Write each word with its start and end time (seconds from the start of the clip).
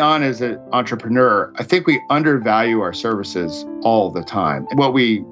On 0.00 0.22
as 0.22 0.40
an 0.40 0.58
entrepreneur, 0.72 1.52
I 1.56 1.62
think 1.62 1.86
we 1.86 2.00
undervalue 2.10 2.80
our 2.80 2.92
services 2.92 3.64
all 3.82 4.10
the 4.10 4.22
time. 4.22 4.66
What 4.72 4.92
we 4.92 5.24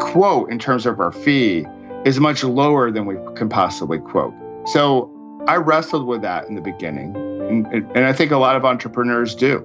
quote 0.00 0.50
in 0.50 0.58
terms 0.58 0.86
of 0.86 1.00
our 1.00 1.12
fee 1.12 1.66
is 2.04 2.20
much 2.20 2.44
lower 2.44 2.90
than 2.90 3.06
we 3.06 3.16
can 3.34 3.48
possibly 3.48 3.98
quote. 3.98 4.32
So 4.66 5.10
I 5.46 5.56
wrestled 5.56 6.06
with 6.06 6.22
that 6.22 6.48
in 6.48 6.54
the 6.54 6.60
beginning. 6.60 7.16
And, 7.48 7.66
and 7.66 8.04
I 8.04 8.12
think 8.12 8.30
a 8.30 8.36
lot 8.36 8.56
of 8.56 8.64
entrepreneurs 8.64 9.34
do. 9.34 9.64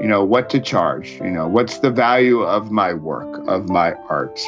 You 0.00 0.06
know, 0.06 0.24
what 0.24 0.48
to 0.50 0.60
charge, 0.60 1.18
you 1.20 1.30
know, 1.30 1.48
what's 1.48 1.80
the 1.80 1.90
value 1.90 2.42
of 2.42 2.70
my 2.70 2.94
work, 2.94 3.44
of 3.48 3.68
my 3.68 3.94
art. 4.08 4.40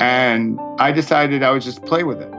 And 0.00 0.60
I 0.78 0.92
decided 0.92 1.42
I 1.42 1.50
would 1.50 1.62
just 1.62 1.84
play 1.84 2.04
with 2.04 2.22
it. 2.22 2.32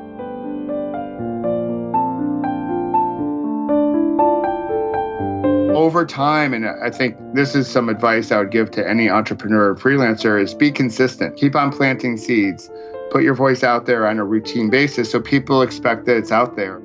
Over 5.77 6.07
time, 6.07 6.55
and 6.55 6.65
I 6.65 6.89
think 6.89 7.15
this 7.35 7.53
is 7.53 7.67
some 7.67 7.87
advice 7.87 8.31
I 8.31 8.39
would 8.39 8.49
give 8.49 8.71
to 8.71 8.89
any 8.89 9.11
entrepreneur 9.11 9.69
or 9.69 9.75
freelancer 9.75 10.41
is 10.41 10.55
be 10.55 10.71
consistent. 10.71 11.37
Keep 11.37 11.55
on 11.55 11.71
planting 11.71 12.17
seeds. 12.17 12.71
Put 13.11 13.21
your 13.21 13.35
voice 13.35 13.63
out 13.63 13.85
there 13.85 14.07
on 14.07 14.17
a 14.17 14.25
routine 14.25 14.71
basis 14.71 15.11
so 15.11 15.21
people 15.21 15.61
expect 15.61 16.07
that 16.07 16.17
it's 16.17 16.31
out 16.31 16.55
there. 16.55 16.81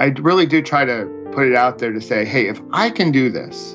I 0.00 0.12
really 0.20 0.46
do 0.46 0.60
try 0.60 0.84
to 0.84 1.08
put 1.32 1.46
it 1.46 1.54
out 1.54 1.78
there 1.78 1.92
to 1.92 2.00
say, 2.00 2.24
hey, 2.24 2.48
if 2.48 2.60
I 2.72 2.90
can 2.90 3.12
do 3.12 3.30
this, 3.30 3.74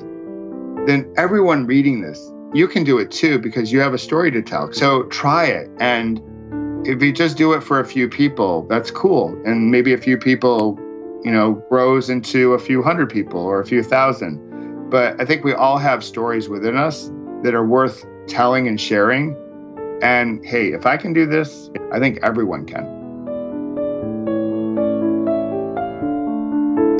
then 0.86 1.10
everyone 1.16 1.64
reading 1.64 2.02
this, 2.02 2.30
you 2.52 2.68
can 2.68 2.84
do 2.84 2.98
it 2.98 3.10
too 3.10 3.38
because 3.38 3.72
you 3.72 3.80
have 3.80 3.94
a 3.94 3.98
story 3.98 4.30
to 4.32 4.42
tell. 4.42 4.70
So 4.74 5.04
try 5.04 5.46
it 5.46 5.70
and 5.80 6.20
if 6.84 7.02
you 7.02 7.12
just 7.12 7.36
do 7.36 7.52
it 7.52 7.62
for 7.62 7.78
a 7.80 7.84
few 7.84 8.08
people, 8.08 8.66
that's 8.68 8.90
cool. 8.90 9.28
And 9.44 9.70
maybe 9.70 9.92
a 9.92 9.98
few 9.98 10.16
people, 10.16 10.78
you 11.22 11.30
know, 11.30 11.62
grows 11.68 12.08
into 12.08 12.54
a 12.54 12.58
few 12.58 12.82
hundred 12.82 13.10
people 13.10 13.40
or 13.40 13.60
a 13.60 13.66
few 13.66 13.82
thousand. 13.82 14.88
But 14.88 15.20
I 15.20 15.24
think 15.24 15.44
we 15.44 15.52
all 15.52 15.78
have 15.78 16.02
stories 16.02 16.48
within 16.48 16.76
us 16.76 17.10
that 17.42 17.54
are 17.54 17.66
worth 17.66 18.04
telling 18.26 18.66
and 18.66 18.80
sharing. 18.80 19.36
And 20.02 20.44
hey, 20.44 20.72
if 20.72 20.86
I 20.86 20.96
can 20.96 21.12
do 21.12 21.26
this, 21.26 21.70
I 21.92 21.98
think 21.98 22.18
everyone 22.22 22.64
can. 22.64 22.86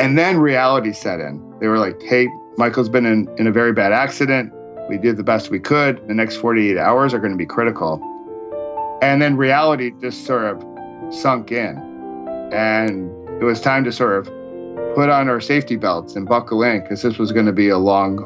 And 0.01 0.19
then 0.19 0.39
reality 0.39 0.93
set 0.93 1.21
in. 1.21 1.43
They 1.61 1.69
were 1.69 1.79
like, 1.79 2.03
hey, 2.03 2.29
Michael's 2.59 2.89
been 2.89 3.07
in, 3.07 3.29
in 3.39 3.47
a 3.47 3.53
very 3.53 3.73
bad 3.73 3.93
accident. 3.93 4.53
We 4.89 4.99
did 4.99 5.17
the 5.17 5.23
best 5.23 5.51
we 5.51 5.61
could. 5.61 6.07
The 6.09 6.15
next 6.15 6.37
48 6.37 6.77
hours 6.77 7.15
are 7.15 7.19
going 7.19 7.33
to 7.33 7.39
be 7.39 7.47
critical. 7.47 8.10
And 9.03 9.23
then 9.23 9.37
reality 9.37 9.93
just 10.01 10.27
sort 10.27 10.45
of 10.45 11.15
sunk 11.15 11.53
in. 11.53 11.79
And 12.53 13.11
it 13.41 13.45
was 13.45 13.61
time 13.61 13.85
to 13.85 13.93
sort 13.93 14.19
of 14.19 14.27
put 14.95 15.09
on 15.09 15.29
our 15.29 15.41
safety 15.41 15.77
belts 15.77 16.17
and 16.17 16.29
buckle 16.29 16.63
in 16.63 16.83
because 16.83 17.03
this 17.03 17.19
was 17.19 17.33
going 17.33 17.47
to 17.47 17.53
be 17.53 17.69
a 17.69 17.79
long, 17.79 18.25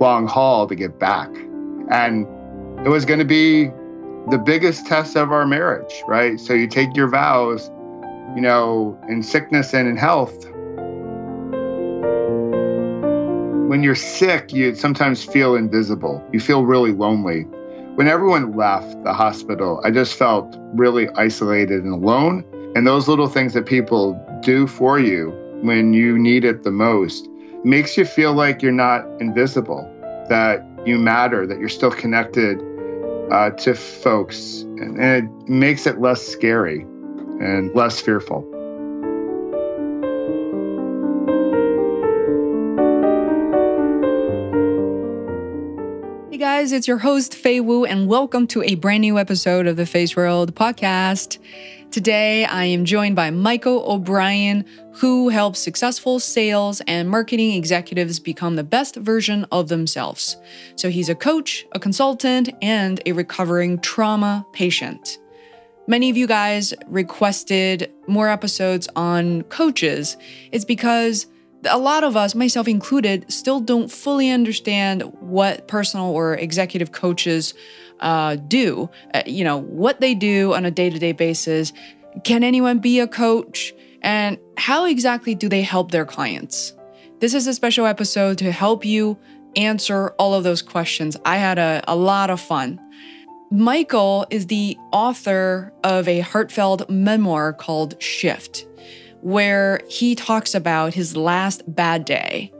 long 0.00 0.26
haul 0.26 0.66
to 0.66 0.74
get 0.74 0.98
back. 0.98 1.28
And 1.90 2.26
it 2.84 2.88
was 2.88 3.04
going 3.04 3.20
to 3.20 3.24
be 3.24 3.66
the 4.30 4.38
biggest 4.38 4.86
test 4.86 5.16
of 5.16 5.30
our 5.30 5.46
marriage, 5.46 6.02
right? 6.08 6.40
So 6.40 6.52
you 6.52 6.66
take 6.66 6.96
your 6.96 7.08
vows, 7.08 7.70
you 8.34 8.40
know, 8.40 8.98
in 9.08 9.22
sickness 9.22 9.72
and 9.72 9.88
in 9.88 9.96
health. 9.96 10.50
When 13.68 13.82
you're 13.82 13.94
sick, 13.94 14.52
you 14.52 14.74
sometimes 14.74 15.24
feel 15.24 15.54
invisible. 15.54 16.24
You 16.32 16.40
feel 16.40 16.64
really 16.64 16.92
lonely. 16.92 17.46
When 17.96 18.08
everyone 18.08 18.54
left 18.54 19.02
the 19.04 19.14
hospital, 19.14 19.80
I 19.82 19.90
just 19.90 20.18
felt 20.18 20.54
really 20.74 21.08
isolated 21.16 21.82
and 21.82 21.94
alone. 21.94 22.44
And 22.76 22.86
those 22.86 23.08
little 23.08 23.26
things 23.26 23.54
that 23.54 23.64
people 23.64 24.22
do 24.42 24.66
for 24.66 24.98
you 25.00 25.30
when 25.62 25.94
you 25.94 26.18
need 26.18 26.44
it 26.44 26.62
the 26.62 26.70
most 26.70 27.26
makes 27.64 27.96
you 27.96 28.04
feel 28.04 28.34
like 28.34 28.60
you're 28.60 28.70
not 28.70 29.06
invisible, 29.18 29.90
that 30.28 30.62
you 30.84 30.98
matter, 30.98 31.46
that 31.46 31.58
you're 31.58 31.70
still 31.70 31.90
connected 31.90 32.60
uh, 33.32 33.48
to 33.52 33.72
folks. 33.74 34.60
And, 34.60 35.00
and 35.00 35.30
it 35.30 35.48
makes 35.48 35.86
it 35.86 35.98
less 35.98 36.20
scary 36.20 36.82
and 37.40 37.74
less 37.74 37.98
fearful. 37.98 38.46
Guys, 46.56 46.72
it's 46.72 46.88
your 46.88 46.96
host 46.96 47.34
Fei 47.34 47.60
Wu, 47.60 47.84
and 47.84 48.08
welcome 48.08 48.46
to 48.46 48.62
a 48.62 48.76
brand 48.76 49.02
new 49.02 49.18
episode 49.18 49.66
of 49.66 49.76
the 49.76 49.82
Feisworld 49.82 50.52
podcast. 50.52 51.36
Today, 51.90 52.46
I 52.46 52.64
am 52.64 52.86
joined 52.86 53.14
by 53.14 53.30
Michael 53.30 53.84
O'Brien, 53.86 54.64
who 54.94 55.28
helps 55.28 55.58
successful 55.58 56.18
sales 56.18 56.80
and 56.86 57.10
marketing 57.10 57.52
executives 57.52 58.18
become 58.18 58.56
the 58.56 58.64
best 58.64 58.96
version 58.96 59.44
of 59.52 59.68
themselves. 59.68 60.38
So, 60.76 60.88
he's 60.88 61.10
a 61.10 61.14
coach, 61.14 61.66
a 61.72 61.78
consultant, 61.78 62.48
and 62.62 63.02
a 63.04 63.12
recovering 63.12 63.78
trauma 63.80 64.46
patient. 64.54 65.18
Many 65.86 66.08
of 66.08 66.16
you 66.16 66.26
guys 66.26 66.72
requested 66.86 67.92
more 68.06 68.30
episodes 68.30 68.88
on 68.96 69.42
coaches. 69.42 70.16
It's 70.52 70.64
because 70.64 71.26
a 71.68 71.78
lot 71.78 72.04
of 72.04 72.16
us, 72.16 72.34
myself 72.34 72.68
included, 72.68 73.30
still 73.30 73.60
don't 73.60 73.90
fully 73.90 74.30
understand 74.30 75.02
what 75.20 75.68
personal 75.68 76.06
or 76.06 76.34
executive 76.34 76.92
coaches 76.92 77.54
uh, 78.00 78.36
do. 78.36 78.90
Uh, 79.14 79.22
you 79.26 79.44
know, 79.44 79.58
what 79.58 80.00
they 80.00 80.14
do 80.14 80.54
on 80.54 80.64
a 80.64 80.70
day 80.70 80.90
to 80.90 80.98
day 80.98 81.12
basis. 81.12 81.72
Can 82.24 82.44
anyone 82.44 82.78
be 82.78 83.00
a 83.00 83.06
coach? 83.06 83.74
And 84.02 84.38
how 84.56 84.84
exactly 84.84 85.34
do 85.34 85.48
they 85.48 85.62
help 85.62 85.90
their 85.90 86.04
clients? 86.04 86.72
This 87.20 87.34
is 87.34 87.46
a 87.46 87.54
special 87.54 87.86
episode 87.86 88.38
to 88.38 88.52
help 88.52 88.84
you 88.84 89.18
answer 89.56 90.10
all 90.18 90.34
of 90.34 90.44
those 90.44 90.62
questions. 90.62 91.16
I 91.24 91.36
had 91.36 91.58
a, 91.58 91.82
a 91.88 91.96
lot 91.96 92.30
of 92.30 92.40
fun. 92.40 92.80
Michael 93.50 94.26
is 94.30 94.48
the 94.48 94.76
author 94.92 95.72
of 95.82 96.08
a 96.08 96.20
heartfelt 96.20 96.90
memoir 96.90 97.52
called 97.52 98.00
Shift 98.02 98.66
where 99.20 99.80
he 99.88 100.14
talks 100.14 100.54
about 100.54 100.94
his 100.94 101.16
last 101.16 101.62
bad 101.66 102.04
day. 102.04 102.52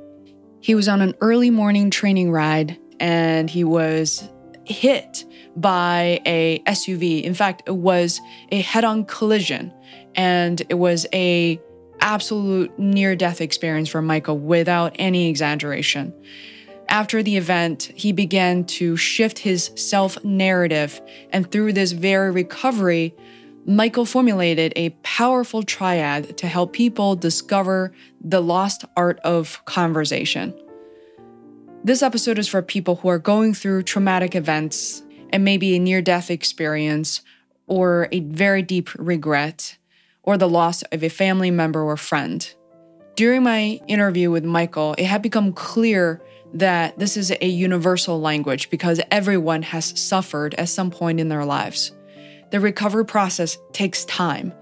He 0.60 0.74
was 0.74 0.88
on 0.88 1.00
an 1.00 1.14
early 1.20 1.50
morning 1.50 1.90
training 1.90 2.30
ride 2.30 2.78
and 2.98 3.48
he 3.48 3.64
was 3.64 4.28
hit 4.64 5.24
by 5.54 6.20
a 6.26 6.60
SUV. 6.66 7.22
In 7.22 7.34
fact, 7.34 7.62
it 7.66 7.76
was 7.76 8.20
a 8.50 8.60
head-on 8.60 9.04
collision 9.04 9.72
and 10.14 10.60
it 10.68 10.74
was 10.74 11.06
a 11.12 11.60
absolute 12.00 12.78
near-death 12.78 13.40
experience 13.40 13.88
for 13.88 14.02
Michael 14.02 14.38
without 14.38 14.94
any 14.98 15.28
exaggeration. 15.28 16.12
After 16.88 17.22
the 17.22 17.36
event, 17.36 17.90
he 17.94 18.12
began 18.12 18.64
to 18.64 18.96
shift 18.96 19.38
his 19.38 19.72
self 19.74 20.22
narrative, 20.24 21.00
and 21.32 21.50
through 21.50 21.72
this 21.72 21.92
very 21.92 22.30
recovery, 22.30 23.14
Michael 23.68 24.06
formulated 24.06 24.72
a 24.76 24.90
powerful 25.02 25.64
triad 25.64 26.38
to 26.38 26.46
help 26.46 26.72
people 26.72 27.16
discover 27.16 27.92
the 28.20 28.40
lost 28.40 28.84
art 28.96 29.18
of 29.24 29.60
conversation. 29.64 30.54
This 31.82 32.00
episode 32.00 32.38
is 32.38 32.46
for 32.46 32.62
people 32.62 32.94
who 32.94 33.08
are 33.08 33.18
going 33.18 33.54
through 33.54 33.82
traumatic 33.82 34.36
events 34.36 35.02
and 35.30 35.44
maybe 35.44 35.74
a 35.74 35.80
near 35.80 36.00
death 36.00 36.30
experience 36.30 37.22
or 37.66 38.08
a 38.12 38.20
very 38.20 38.62
deep 38.62 38.88
regret 38.94 39.78
or 40.22 40.38
the 40.38 40.48
loss 40.48 40.82
of 40.82 41.02
a 41.02 41.08
family 41.08 41.50
member 41.50 41.82
or 41.82 41.96
friend. 41.96 42.54
During 43.16 43.42
my 43.42 43.80
interview 43.88 44.30
with 44.30 44.44
Michael, 44.44 44.94
it 44.96 45.06
had 45.06 45.22
become 45.22 45.52
clear 45.52 46.22
that 46.54 47.00
this 47.00 47.16
is 47.16 47.32
a 47.40 47.48
universal 47.48 48.20
language 48.20 48.70
because 48.70 49.00
everyone 49.10 49.62
has 49.62 49.98
suffered 50.00 50.54
at 50.54 50.68
some 50.68 50.92
point 50.92 51.18
in 51.18 51.28
their 51.28 51.44
lives 51.44 51.95
the 52.50 52.60
recovery 52.60 53.04
process 53.04 53.58
takes 53.72 54.04
time. 54.04 54.52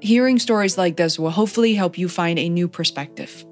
Hearing 0.00 0.38
stories 0.38 0.76
like 0.76 0.96
this 0.96 1.18
will 1.18 1.30
hopefully 1.30 1.74
help 1.74 1.96
you 1.96 2.08
find 2.08 2.38
a 2.38 2.48
new 2.48 2.68
perspective. 2.68 3.44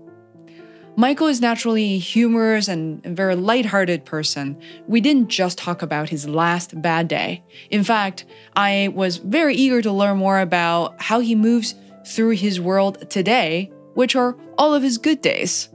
Michael 0.95 1.29
is 1.29 1.41
naturally 1.41 1.95
a 1.95 1.99
humorous 1.99 2.69
and 2.69 3.05
a 3.07 3.11
very 3.11 3.35
lighthearted 3.35 4.05
person. 4.05 4.61
We 4.87 5.01
didn't 5.01 5.29
just 5.29 5.57
talk 5.57 5.81
about 5.81 6.11
his 6.11 6.29
last 6.29 6.81
bad 6.83 7.09
day. 7.09 7.43
In 7.71 7.83
fact, 7.83 8.27
I 8.57 8.91
was 8.95 9.17
very 9.17 9.55
eager 9.55 9.81
to 9.81 9.91
learn 9.91 10.19
more 10.19 10.41
about 10.41 11.01
how 11.01 11.21
he 11.21 11.35
moves 11.35 11.75
through 12.07 12.31
his 12.31 12.61
world 12.61 13.09
today, 13.09 13.73
which 13.95 14.15
are 14.15 14.37
all 14.59 14.75
of 14.75 14.83
his 14.83 14.99
good 14.99 15.23
days. 15.23 15.71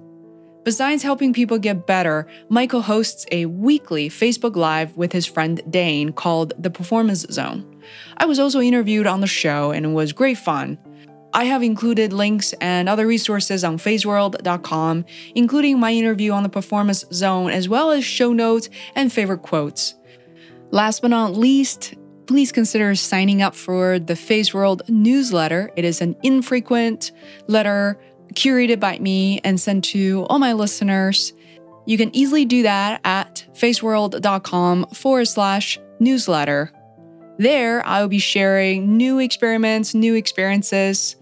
Besides 0.63 1.01
helping 1.01 1.33
people 1.33 1.57
get 1.57 1.87
better, 1.87 2.27
Michael 2.49 2.81
hosts 2.81 3.25
a 3.31 3.45
weekly 3.47 4.09
Facebook 4.09 4.55
Live 4.55 4.95
with 4.97 5.13
his 5.13 5.25
friend 5.25 5.61
Dane 5.69 6.11
called 6.11 6.53
The 6.61 6.69
Performance 6.69 7.25
Zone. 7.31 7.76
I 8.17 8.25
was 8.25 8.39
also 8.39 8.59
interviewed 8.59 9.07
on 9.07 9.21
the 9.21 9.27
show 9.27 9.71
and 9.71 9.85
it 9.85 9.89
was 9.89 10.13
great 10.13 10.37
fun. 10.37 10.77
I 11.33 11.43
have 11.45 11.61
included 11.61 12.13
links 12.13 12.53
and 12.61 12.89
other 12.89 13.05
resources 13.05 13.63
on 13.63 13.77
feisworld.com, 13.77 15.05
including 15.35 15.79
my 15.79 15.91
interview 15.91 16.31
on 16.31 16.43
the 16.43 16.49
performance 16.49 17.05
zone, 17.13 17.51
as 17.51 17.69
well 17.69 17.91
as 17.91 18.03
show 18.03 18.33
notes 18.33 18.69
and 18.95 19.11
favorite 19.11 19.43
quotes. 19.43 19.95
Last 20.71 21.01
but 21.01 21.09
not 21.09 21.35
least, 21.35 21.95
please 22.25 22.51
consider 22.51 22.95
signing 22.95 23.41
up 23.41 23.55
for 23.55 23.99
the 23.99 24.15
Feisworld 24.15 24.87
newsletter. 24.89 25.71
It 25.75 25.85
is 25.85 26.01
an 26.01 26.15
infrequent 26.23 27.11
letter 27.47 27.99
curated 28.33 28.79
by 28.79 28.99
me 28.99 29.39
and 29.43 29.59
sent 29.59 29.85
to 29.85 30.25
all 30.29 30.39
my 30.39 30.53
listeners. 30.53 31.33
You 31.85 31.97
can 31.97 32.13
easily 32.15 32.45
do 32.45 32.63
that 32.63 32.99
at 33.05 33.45
feisworld.com 33.53 34.87
forward 34.87 35.25
slash 35.25 35.79
newsletter. 35.99 36.71
There, 37.39 37.85
I 37.85 38.01
will 38.01 38.07
be 38.07 38.17
sharing 38.17 38.97
new 38.97 39.19
experiments, 39.19 39.93
new 39.93 40.15
experiences, 40.15 41.15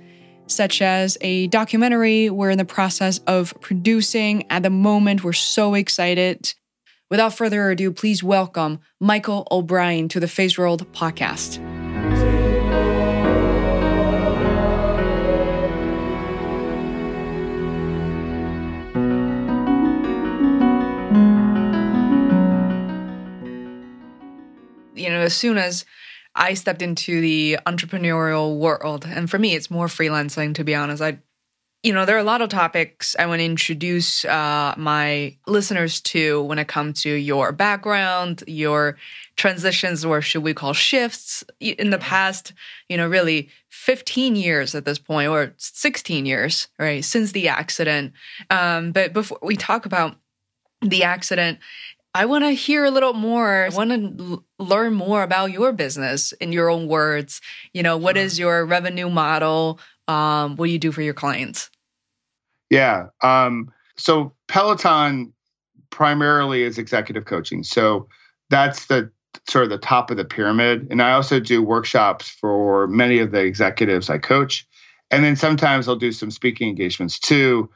such 0.48 0.82
as 0.82 1.18
a 1.20 1.48
documentary 1.48 2.30
we're 2.30 2.52
in 2.52 2.58
the 2.58 2.64
process 2.64 3.20
of 3.28 3.54
producing. 3.60 4.50
At 4.50 4.64
the 4.64 4.70
moment, 4.70 5.26
we're 5.26 5.34
so 5.34 5.74
excited. 5.74 6.54
Without 7.10 7.34
further 7.34 7.70
ado, 7.70 7.92
please 7.92 8.24
welcome 8.24 8.80
Michael 9.02 9.46
O'Brien 9.52 10.08
to 10.08 10.22
the 10.22 10.26
Feisworld 10.26 10.86
podcast. 10.94 11.58
You 24.96 25.10
know, 25.10 25.20
as 25.20 25.36
soon 25.36 25.58
as 25.58 25.84
I 26.36 26.54
stepped 26.54 26.82
into 26.82 27.22
the 27.22 27.60
entrepreneurial 27.66 28.58
world. 28.58 29.06
And 29.08 29.30
for 29.30 29.40
me, 29.40 29.56
it's 29.56 29.72
more 29.72 29.88
freelancing, 29.88 30.54
to 30.56 30.64
be 30.64 30.76
honest. 30.76 31.02
I, 31.02 31.20
you 31.82 31.94
know, 31.94 32.06
there 32.06 32.16
are 32.16 32.20
a 32.20 32.24
lot 32.24 32.42
of 32.42 32.50
topics 32.50 33.16
I 33.18 33.26
want 33.26 33.40
to 33.40 33.46
introduce 33.46 34.26
uh, 34.26 34.74
my 34.76 35.38
listeners 35.48 36.02
to 36.02 36.42
when 36.44 36.60
it 36.60 36.68
comes 36.68 37.04
to 37.04 37.12
your 37.12 37.52
background, 37.52 38.44
your 38.48 38.98
transitions, 39.38 40.04
or 40.04 40.22
should 40.22 40.44
we 40.44 40.54
call 40.54 40.74
shifts 40.74 41.44
in 41.60 41.92
the 41.92 42.00
past, 42.00 42.54
you 42.90 42.98
know, 42.98 43.08
really 43.08 43.50
15 43.70 44.36
years 44.36 44.76
at 44.76 44.84
this 44.84 45.00
point, 45.00 45.30
or 45.30 45.54
16 45.58 46.26
years, 46.26 46.68
right, 46.80 47.06
since 47.06 47.32
the 47.32 47.48
accident. 47.48 48.14
Um, 48.50 48.92
but 48.92 49.14
before 49.14 49.40
we 49.42 49.56
talk 49.56 49.86
about 49.86 50.18
the 50.82 51.04
accident, 51.04 51.60
I 52.16 52.24
want 52.24 52.46
to 52.46 52.52
hear 52.52 52.86
a 52.86 52.92
little 52.92 53.12
more. 53.12 53.66
I 53.66 53.70
want 53.70 53.90
to 53.92 54.24
l- 54.24 54.46
learn 54.58 54.94
more 54.94 55.22
about 55.22 55.52
your 55.52 55.74
business 55.74 56.32
in 56.32 56.54
your 56.54 56.70
own 56.70 56.88
words. 56.88 57.42
You 57.74 57.84
know, 57.84 57.98
what 57.98 58.16
is 58.16 58.40
your 58.40 58.66
revenue 58.66 59.10
model? 59.10 59.82
Um, 60.08 60.56
what 60.56 60.68
do 60.68 60.72
you 60.72 60.80
do 60.80 60.94
for 60.94 61.02
your 61.02 61.14
clients? 61.14 61.70
Yeah. 62.70 63.08
Um, 63.22 63.70
so 63.98 64.32
Peloton 64.48 65.34
primarily 65.90 66.64
is 66.64 66.78
executive 66.78 67.26
coaching. 67.26 67.64
So 67.64 68.08
that's 68.50 68.86
the 68.86 69.12
sort 69.50 69.66
of 69.66 69.70
the 69.70 69.78
top 69.78 70.10
of 70.10 70.16
the 70.16 70.24
pyramid. 70.24 70.88
And 70.90 71.02
I 71.02 71.12
also 71.12 71.42
do 71.42 71.62
workshops 71.62 72.30
for 72.30 72.88
many 72.88 73.20
of 73.20 73.32
the 73.32 73.42
executives 73.42 74.10
I 74.10 74.20
coach. 74.20 74.66
And 75.12 75.22
then 75.26 75.36
sometimes 75.36 75.90
I'll 75.90 75.98
do 75.98 76.14
some 76.14 76.32
speaking 76.32 76.70
engagements 76.70 77.20
too 77.20 77.70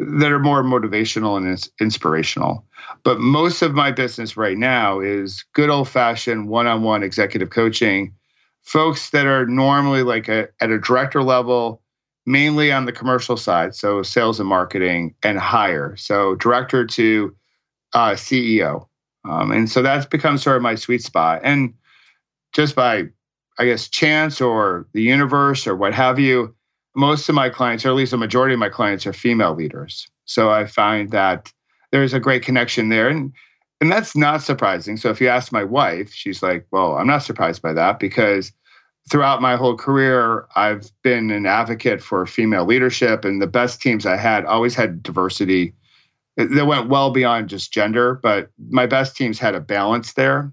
that 0.00 0.32
are 0.32 0.38
more 0.38 0.62
motivational 0.62 1.36
and 1.36 1.68
inspirational. 1.80 2.64
But 3.04 3.20
most 3.20 3.62
of 3.62 3.74
my 3.74 3.90
business 3.90 4.36
right 4.36 4.56
now 4.56 5.00
is 5.00 5.44
good 5.52 5.70
old 5.70 5.88
fashioned 5.88 6.48
one 6.48 6.66
on 6.66 6.82
one 6.82 7.02
executive 7.02 7.50
coaching. 7.50 8.14
Folks 8.62 9.10
that 9.10 9.26
are 9.26 9.46
normally 9.46 10.02
like 10.02 10.28
a, 10.28 10.48
at 10.60 10.70
a 10.70 10.78
director 10.78 11.22
level, 11.22 11.82
mainly 12.26 12.72
on 12.72 12.84
the 12.84 12.92
commercial 12.92 13.36
side, 13.36 13.74
so 13.74 14.02
sales 14.02 14.40
and 14.40 14.48
marketing 14.48 15.14
and 15.22 15.38
higher. 15.38 15.96
So 15.96 16.34
director 16.34 16.86
to 16.86 17.34
uh, 17.92 18.12
CEO. 18.12 18.86
Um, 19.28 19.50
and 19.50 19.70
so 19.70 19.82
that's 19.82 20.06
become 20.06 20.38
sort 20.38 20.56
of 20.56 20.62
my 20.62 20.76
sweet 20.76 21.02
spot. 21.02 21.40
And 21.44 21.74
just 22.52 22.74
by, 22.74 23.04
I 23.58 23.64
guess, 23.64 23.88
chance 23.88 24.40
or 24.40 24.86
the 24.92 25.02
universe 25.02 25.66
or 25.66 25.76
what 25.76 25.94
have 25.94 26.18
you, 26.18 26.54
most 26.94 27.28
of 27.28 27.34
my 27.34 27.48
clients, 27.48 27.84
or 27.84 27.90
at 27.90 27.94
least 27.94 28.12
a 28.12 28.16
majority 28.16 28.54
of 28.54 28.60
my 28.60 28.68
clients, 28.68 29.06
are 29.06 29.12
female 29.12 29.54
leaders. 29.54 30.08
So 30.24 30.50
I 30.50 30.66
find 30.66 31.10
that 31.10 31.52
there's 31.92 32.14
a 32.14 32.20
great 32.20 32.42
connection 32.42 32.88
there. 32.88 33.08
And 33.08 33.32
and 33.82 33.90
that's 33.90 34.14
not 34.14 34.42
surprising. 34.42 34.98
So 34.98 35.08
if 35.08 35.22
you 35.22 35.28
ask 35.28 35.52
my 35.52 35.64
wife, 35.64 36.12
she's 36.12 36.42
like, 36.42 36.66
Well, 36.70 36.96
I'm 36.96 37.06
not 37.06 37.22
surprised 37.22 37.62
by 37.62 37.72
that 37.72 37.98
because 37.98 38.52
throughout 39.10 39.40
my 39.40 39.56
whole 39.56 39.76
career, 39.76 40.46
I've 40.54 40.90
been 41.02 41.30
an 41.30 41.46
advocate 41.46 42.02
for 42.02 42.26
female 42.26 42.64
leadership, 42.64 43.24
and 43.24 43.40
the 43.40 43.46
best 43.46 43.80
teams 43.80 44.06
I 44.06 44.16
had 44.16 44.44
always 44.44 44.74
had 44.74 45.02
diversity 45.02 45.74
that 46.36 46.66
went 46.66 46.88
well 46.88 47.10
beyond 47.10 47.48
just 47.48 47.72
gender, 47.72 48.14
but 48.22 48.50
my 48.70 48.86
best 48.86 49.16
teams 49.16 49.38
had 49.38 49.54
a 49.54 49.60
balance 49.60 50.12
there. 50.14 50.52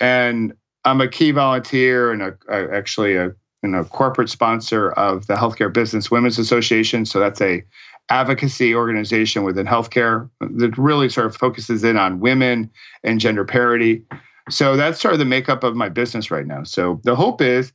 And 0.00 0.54
I'm 0.84 1.00
a 1.00 1.08
key 1.08 1.30
volunteer 1.32 2.12
and 2.12 2.22
a, 2.22 2.38
a, 2.48 2.74
actually 2.74 3.16
a 3.16 3.32
and 3.62 3.72
know, 3.72 3.84
corporate 3.84 4.28
sponsor 4.28 4.90
of 4.92 5.26
the 5.26 5.34
Healthcare 5.34 5.72
Business 5.72 6.10
Women's 6.10 6.38
Association. 6.38 7.06
So 7.06 7.20
that's 7.20 7.40
a 7.40 7.64
advocacy 8.08 8.74
organization 8.74 9.44
within 9.44 9.66
healthcare 9.66 10.28
that 10.40 10.76
really 10.76 11.08
sort 11.08 11.26
of 11.26 11.36
focuses 11.36 11.84
in 11.84 11.96
on 11.96 12.20
women 12.20 12.70
and 13.04 13.20
gender 13.20 13.44
parity. 13.44 14.04
So 14.50 14.76
that's 14.76 15.00
sort 15.00 15.14
of 15.14 15.18
the 15.20 15.24
makeup 15.24 15.62
of 15.62 15.76
my 15.76 15.88
business 15.88 16.30
right 16.30 16.46
now. 16.46 16.64
So 16.64 17.00
the 17.04 17.14
hope 17.14 17.40
is 17.40 17.72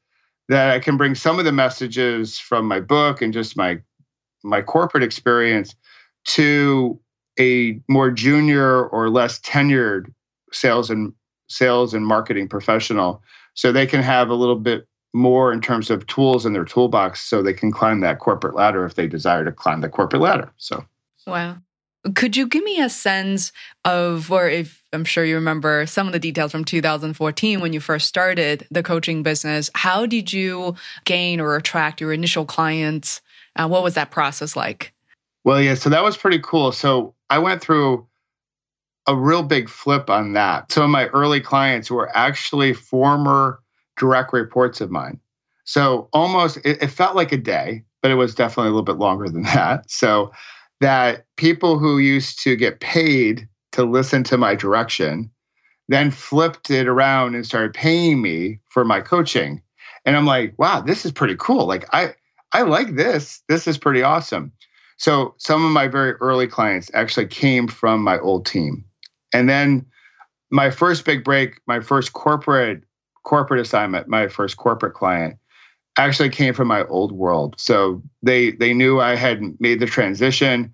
that 0.49 0.69
I 0.69 0.79
can 0.79 0.97
bring 0.97 1.15
some 1.15 1.39
of 1.39 1.45
the 1.45 1.51
messages 1.51 2.37
from 2.37 2.67
my 2.67 2.79
book 2.79 3.21
and 3.21 3.33
just 3.33 3.57
my 3.57 3.79
my 4.43 4.61
corporate 4.61 5.03
experience 5.03 5.75
to 6.25 6.99
a 7.39 7.79
more 7.87 8.11
junior 8.11 8.85
or 8.87 9.09
less 9.09 9.39
tenured 9.39 10.13
sales 10.51 10.89
and 10.89 11.13
sales 11.49 11.93
and 11.93 12.05
marketing 12.05 12.47
professional 12.47 13.21
so 13.53 13.71
they 13.71 13.87
can 13.87 14.01
have 14.01 14.29
a 14.29 14.35
little 14.35 14.55
bit 14.55 14.87
more 15.17 15.51
in 15.51 15.61
terms 15.61 15.89
of 15.89 16.05
tools 16.07 16.45
in 16.45 16.53
their 16.53 16.65
toolbox 16.65 17.21
so 17.21 17.41
they 17.41 17.53
can 17.53 17.71
climb 17.71 18.01
that 18.01 18.19
corporate 18.19 18.55
ladder 18.55 18.85
if 18.85 18.95
they 18.95 19.07
desire 19.07 19.43
to 19.43 19.51
climb 19.51 19.81
the 19.81 19.89
corporate 19.89 20.21
ladder. 20.21 20.51
So, 20.57 20.85
wow. 21.25 21.57
Could 22.15 22.37
you 22.37 22.47
give 22.47 22.63
me 22.63 22.79
a 22.79 22.87
sense 22.87 23.51
of, 23.83 24.31
or 24.31 24.47
if 24.47 24.81
I'm 24.93 25.03
sure 25.03 25.25
you 25.25 25.35
remember 25.35 25.85
some 25.85 26.07
of 26.07 26.13
the 26.13 26.19
details 26.19 26.51
from 26.51 26.63
2014 26.63 27.59
when 27.59 27.73
you 27.73 27.81
first 27.81 28.07
started 28.07 28.65
the 28.71 28.83
coaching 28.83 29.23
business, 29.23 29.69
how 29.73 30.05
did 30.05 30.31
you 30.31 30.75
gain 31.03 31.41
or 31.41 31.55
attract 31.55 31.99
your 31.99 32.13
initial 32.13 32.45
clients? 32.45 33.21
Uh, 33.57 33.67
what 33.67 33.83
was 33.83 33.95
that 33.95 34.11
process 34.11 34.55
like? 34.55 34.93
Well, 35.43 35.61
yeah, 35.61 35.73
so 35.73 35.89
that 35.89 36.03
was 36.03 36.15
pretty 36.15 36.39
cool. 36.39 36.71
So 36.71 37.13
I 37.29 37.39
went 37.39 37.61
through 37.61 38.07
a 39.07 39.15
real 39.15 39.43
big 39.43 39.67
flip 39.67 40.09
on 40.09 40.33
that. 40.33 40.71
Some 40.71 40.83
of 40.83 40.89
my 40.89 41.07
early 41.07 41.41
clients 41.41 41.89
were 41.89 42.15
actually 42.15 42.73
former 42.73 43.59
direct 43.97 44.33
reports 44.33 44.81
of 44.81 44.91
mine. 44.91 45.19
So 45.65 46.09
almost, 46.13 46.57
it, 46.57 46.81
it 46.81 46.87
felt 46.87 47.15
like 47.15 47.31
a 47.31 47.37
day, 47.37 47.83
but 48.01 48.11
it 48.11 48.15
was 48.15 48.35
definitely 48.35 48.69
a 48.69 48.71
little 48.71 48.83
bit 48.83 48.97
longer 48.97 49.29
than 49.29 49.41
that. 49.53 49.89
So 49.89 50.31
that 50.79 51.25
people 51.37 51.79
who 51.79 51.97
used 51.97 52.41
to 52.43 52.55
get 52.55 52.79
paid 52.79 53.47
to 53.73 53.83
listen 53.83 54.23
to 54.25 54.37
my 54.37 54.55
direction 54.55 55.31
then 55.89 56.11
flipped 56.11 56.69
it 56.69 56.87
around 56.87 57.35
and 57.35 57.45
started 57.45 57.73
paying 57.73 58.21
me 58.21 58.59
for 58.69 58.83
my 58.83 59.01
coaching. 59.01 59.61
And 60.05 60.15
I'm 60.15 60.25
like, 60.25 60.53
wow, 60.57 60.81
this 60.81 61.05
is 61.05 61.11
pretty 61.11 61.35
cool. 61.37 61.65
Like 61.65 61.85
I 61.93 62.13
I 62.51 62.63
like 62.63 62.95
this. 62.95 63.41
This 63.47 63.67
is 63.67 63.77
pretty 63.77 64.03
awesome. 64.03 64.51
So 64.97 65.35
some 65.37 65.63
of 65.63 65.71
my 65.71 65.87
very 65.87 66.13
early 66.13 66.47
clients 66.47 66.89
actually 66.93 67.27
came 67.27 67.67
from 67.67 68.01
my 68.01 68.19
old 68.19 68.45
team. 68.45 68.83
And 69.33 69.47
then 69.49 69.85
my 70.49 70.71
first 70.71 71.05
big 71.05 71.23
break, 71.23 71.59
my 71.67 71.81
first 71.81 72.13
corporate 72.13 72.83
corporate 73.27 73.59
assignment, 73.59 74.07
my 74.07 74.29
first 74.29 74.55
corporate 74.55 74.93
client, 74.93 75.37
actually 75.97 76.29
came 76.29 76.53
from 76.53 76.69
my 76.69 76.85
old 76.85 77.11
world. 77.11 77.55
So 77.57 78.01
they 78.23 78.51
they 78.51 78.73
knew 78.73 79.01
I 79.01 79.15
had 79.15 79.41
made 79.59 79.81
the 79.81 79.85
transition, 79.85 80.73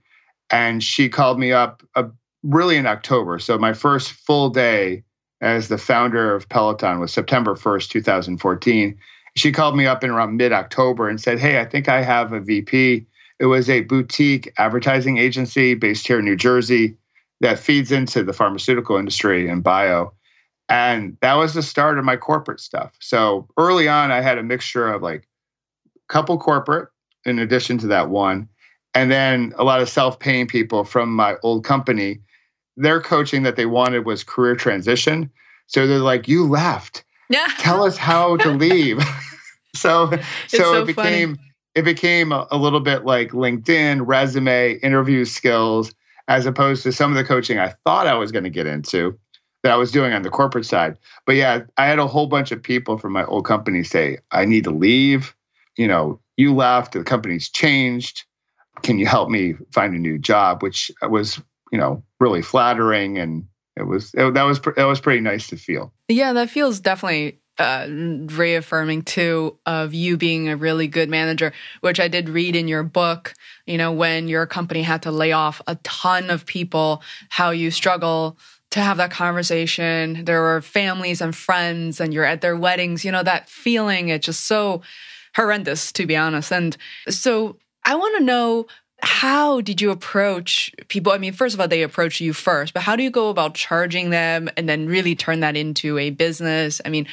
and 0.52 0.84
she 0.84 1.10
called 1.10 1.40
me 1.40 1.52
up 1.52 1.82
uh, 1.96 2.10
really 2.44 2.78
in 2.78 2.86
October. 2.86 3.40
So 3.40 3.58
my 3.58 3.74
first 3.74 4.12
full 4.12 4.52
day 4.52 5.04
as 5.42 5.68
the 5.68 5.80
founder 5.80 6.36
of 6.36 6.48
Peloton 6.48 7.00
was 7.00 7.12
September 7.12 7.56
1st, 7.56 7.90
2014. 7.90 8.98
She 9.36 9.52
called 9.52 9.76
me 9.76 9.88
up 9.88 10.04
in 10.04 10.12
around 10.12 10.38
mid 10.38 10.54
October 10.54 11.10
and 11.10 11.20
said, 11.20 11.40
Hey, 11.40 11.60
I 11.60 11.66
think 11.66 11.90
I 11.90 12.04
have 12.04 12.34
a 12.34 12.40
VP. 12.40 12.94
It 12.96 13.06
It 13.40 13.48
was 13.48 13.68
a 13.68 13.82
boutique 13.82 14.54
advertising 14.60 15.18
agency 15.18 15.74
based 15.74 16.06
here 16.06 16.20
in 16.20 16.26
New 16.26 16.36
Jersey 16.36 16.98
that 17.42 17.58
feeds 17.58 17.92
into 17.92 18.24
the 18.24 18.32
pharmaceutical 18.32 18.96
industry 18.98 19.50
and 19.50 19.64
bio. 19.64 20.14
And 20.70 21.18
that 21.22 21.34
was 21.36 21.54
the 21.54 21.62
start 21.62 21.98
of 22.00 22.06
my 22.06 22.16
corporate 22.16 22.60
stuff. 22.60 22.94
So 23.00 23.48
early 23.58 23.88
on, 23.88 24.12
I 24.12 24.22
had 24.22 24.38
a 24.38 24.44
mixture 24.44 24.88
of 24.88 25.02
like 25.02 25.28
a 25.98 26.14
couple 26.14 26.38
corporate 26.40 26.90
in 27.26 27.40
addition 27.40 27.78
to 27.80 27.88
that 27.88 28.10
one, 28.10 28.50
and 28.94 29.12
then 29.12 29.54
a 29.58 29.64
lot 29.64 29.82
of 29.82 29.90
self 29.90 30.20
paying 30.20 30.48
people 30.48 30.84
from 30.84 31.14
my 31.14 31.36
old 31.44 31.64
company. 31.64 32.22
Their 32.76 33.02
coaching 33.02 33.44
that 33.44 33.56
they 33.56 33.66
wanted 33.66 34.06
was 34.06 34.24
career 34.24 34.56
transition. 34.56 35.32
So 35.68 35.86
they're 35.86 36.00
like, 36.00 36.28
You 36.28 36.48
left. 36.48 37.04
Yeah. 37.30 37.48
Tell 37.60 37.84
us 37.84 37.98
how 37.98 38.38
to 38.38 38.52
leave. 38.52 39.02
so, 39.76 40.12
so, 40.48 40.58
so, 40.58 40.82
it 40.82 40.88
became. 40.88 41.36
Funny. 41.36 41.50
It 41.76 41.86
became 41.86 42.32
a, 42.32 42.48
a 42.52 42.58
little 42.58 42.82
bit 42.82 43.04
like 43.04 43.32
LinkedIn, 43.32 44.04
resume, 44.06 44.74
interview 44.74 45.26
skills, 45.26 45.92
as 46.28 46.46
opposed 46.46 46.84
to 46.84 46.92
some 46.92 47.10
of 47.10 47.18
the 47.18 47.24
coaching 47.24 47.58
I 47.58 47.74
thought 47.84 48.06
I 48.06 48.14
was 48.14 48.32
going 48.32 48.44
to 48.44 48.52
get 48.52 48.68
into 48.68 49.18
that 49.64 49.72
I 49.72 49.76
was 49.78 49.92
doing 49.92 50.14
on 50.14 50.22
the 50.22 50.30
corporate 50.30 50.66
side. 50.66 50.98
But 51.26 51.36
yeah, 51.36 51.64
I 51.78 51.86
had 51.86 51.98
a 51.98 52.08
whole 52.08 52.28
bunch 52.28 52.52
of 52.52 52.62
people 52.62 52.98
from 52.98 53.14
my 53.14 53.26
old 53.26 53.46
company 53.46 53.84
say, 53.84 54.20
I 54.32 54.46
need 54.46 54.66
to 54.66 54.72
leave. 54.72 55.34
You 55.78 55.88
know, 55.88 56.20
you 56.38 56.54
left, 56.54 56.92
the 56.92 57.04
company's 57.04 57.50
changed. 57.50 58.26
Can 58.82 59.00
you 59.00 59.06
help 59.06 59.30
me 59.30 59.56
find 59.72 59.96
a 59.96 60.00
new 60.00 60.20
job? 60.20 60.62
Which 60.62 60.92
was, 61.02 61.42
you 61.72 61.78
know, 61.78 62.04
really 62.20 62.42
flattering. 62.42 63.18
And 63.18 63.46
it 63.78 63.84
was, 63.84 64.14
it, 64.14 64.34
that 64.34 64.44
was, 64.44 64.60
that 64.62 64.84
was 64.84 65.00
pretty 65.00 65.22
nice 65.22 65.48
to 65.48 65.58
feel. 65.58 65.94
Yeah, 66.10 66.34
that 66.34 66.50
feels 66.50 66.80
definitely 66.80 67.40
uh, 67.58 67.88
reaffirming 67.90 69.04
too 69.04 69.58
of 69.66 69.94
you 69.94 70.18
being 70.18 70.50
a 70.50 70.58
really 70.58 70.88
good 70.88 71.10
manager, 71.10 71.54
which 71.82 72.00
I 72.00 72.08
did 72.08 72.28
read 72.28 72.56
in 72.56 72.68
your 72.68 72.84
book. 72.84 73.34
You 73.66 73.78
know, 73.78 73.92
when 73.92 74.28
your 74.28 74.46
company 74.46 74.82
had 74.82 75.04
to 75.04 75.12
lay 75.12 75.32
off 75.32 75.62
a 75.68 75.76
ton 75.84 76.30
of 76.30 76.46
people, 76.46 77.02
how 77.30 77.52
you 77.52 77.72
struggle 77.72 78.38
to 78.74 78.82
have 78.82 78.98
that 78.98 79.12
conversation. 79.12 80.26
There 80.26 80.42
were 80.42 80.60
families 80.60 81.22
and 81.22 81.36
friends, 81.36 82.02
and 82.02 82.12
you're 82.12 82.26
at 82.26 82.42
their 82.42 82.58
weddings. 82.58 83.06
You 83.06 83.12
know, 83.12 83.22
that 83.22 83.48
feeling, 83.48 84.10
it's 84.10 84.26
just 84.26 84.46
so 84.46 84.82
horrendous, 85.36 85.92
to 85.92 86.08
be 86.08 86.18
honest. 86.18 86.52
And 86.52 86.76
so 87.08 87.58
I 87.86 87.94
want 87.94 88.18
to 88.18 88.24
know 88.24 88.66
how 89.04 89.62
did 89.62 89.80
you 89.80 89.92
approach 89.92 90.72
people? 90.88 91.12
I 91.12 91.20
mean, 91.20 91.34
first 91.34 91.54
of 91.54 91.62
all, 91.62 91.68
they 91.68 91.84
approach 91.84 92.20
you 92.20 92.34
first, 92.34 92.74
but 92.74 92.82
how 92.82 92.96
do 92.96 93.04
you 93.04 93.12
go 93.12 93.30
about 93.30 93.54
charging 93.54 94.10
them 94.10 94.50
and 94.58 94.68
then 94.68 94.88
really 94.88 95.16
turn 95.16 95.42
that 95.42 95.56
into 95.56 96.00
a 96.00 96.10
business? 96.10 96.82
I 96.84 96.90
mean, 96.90 97.08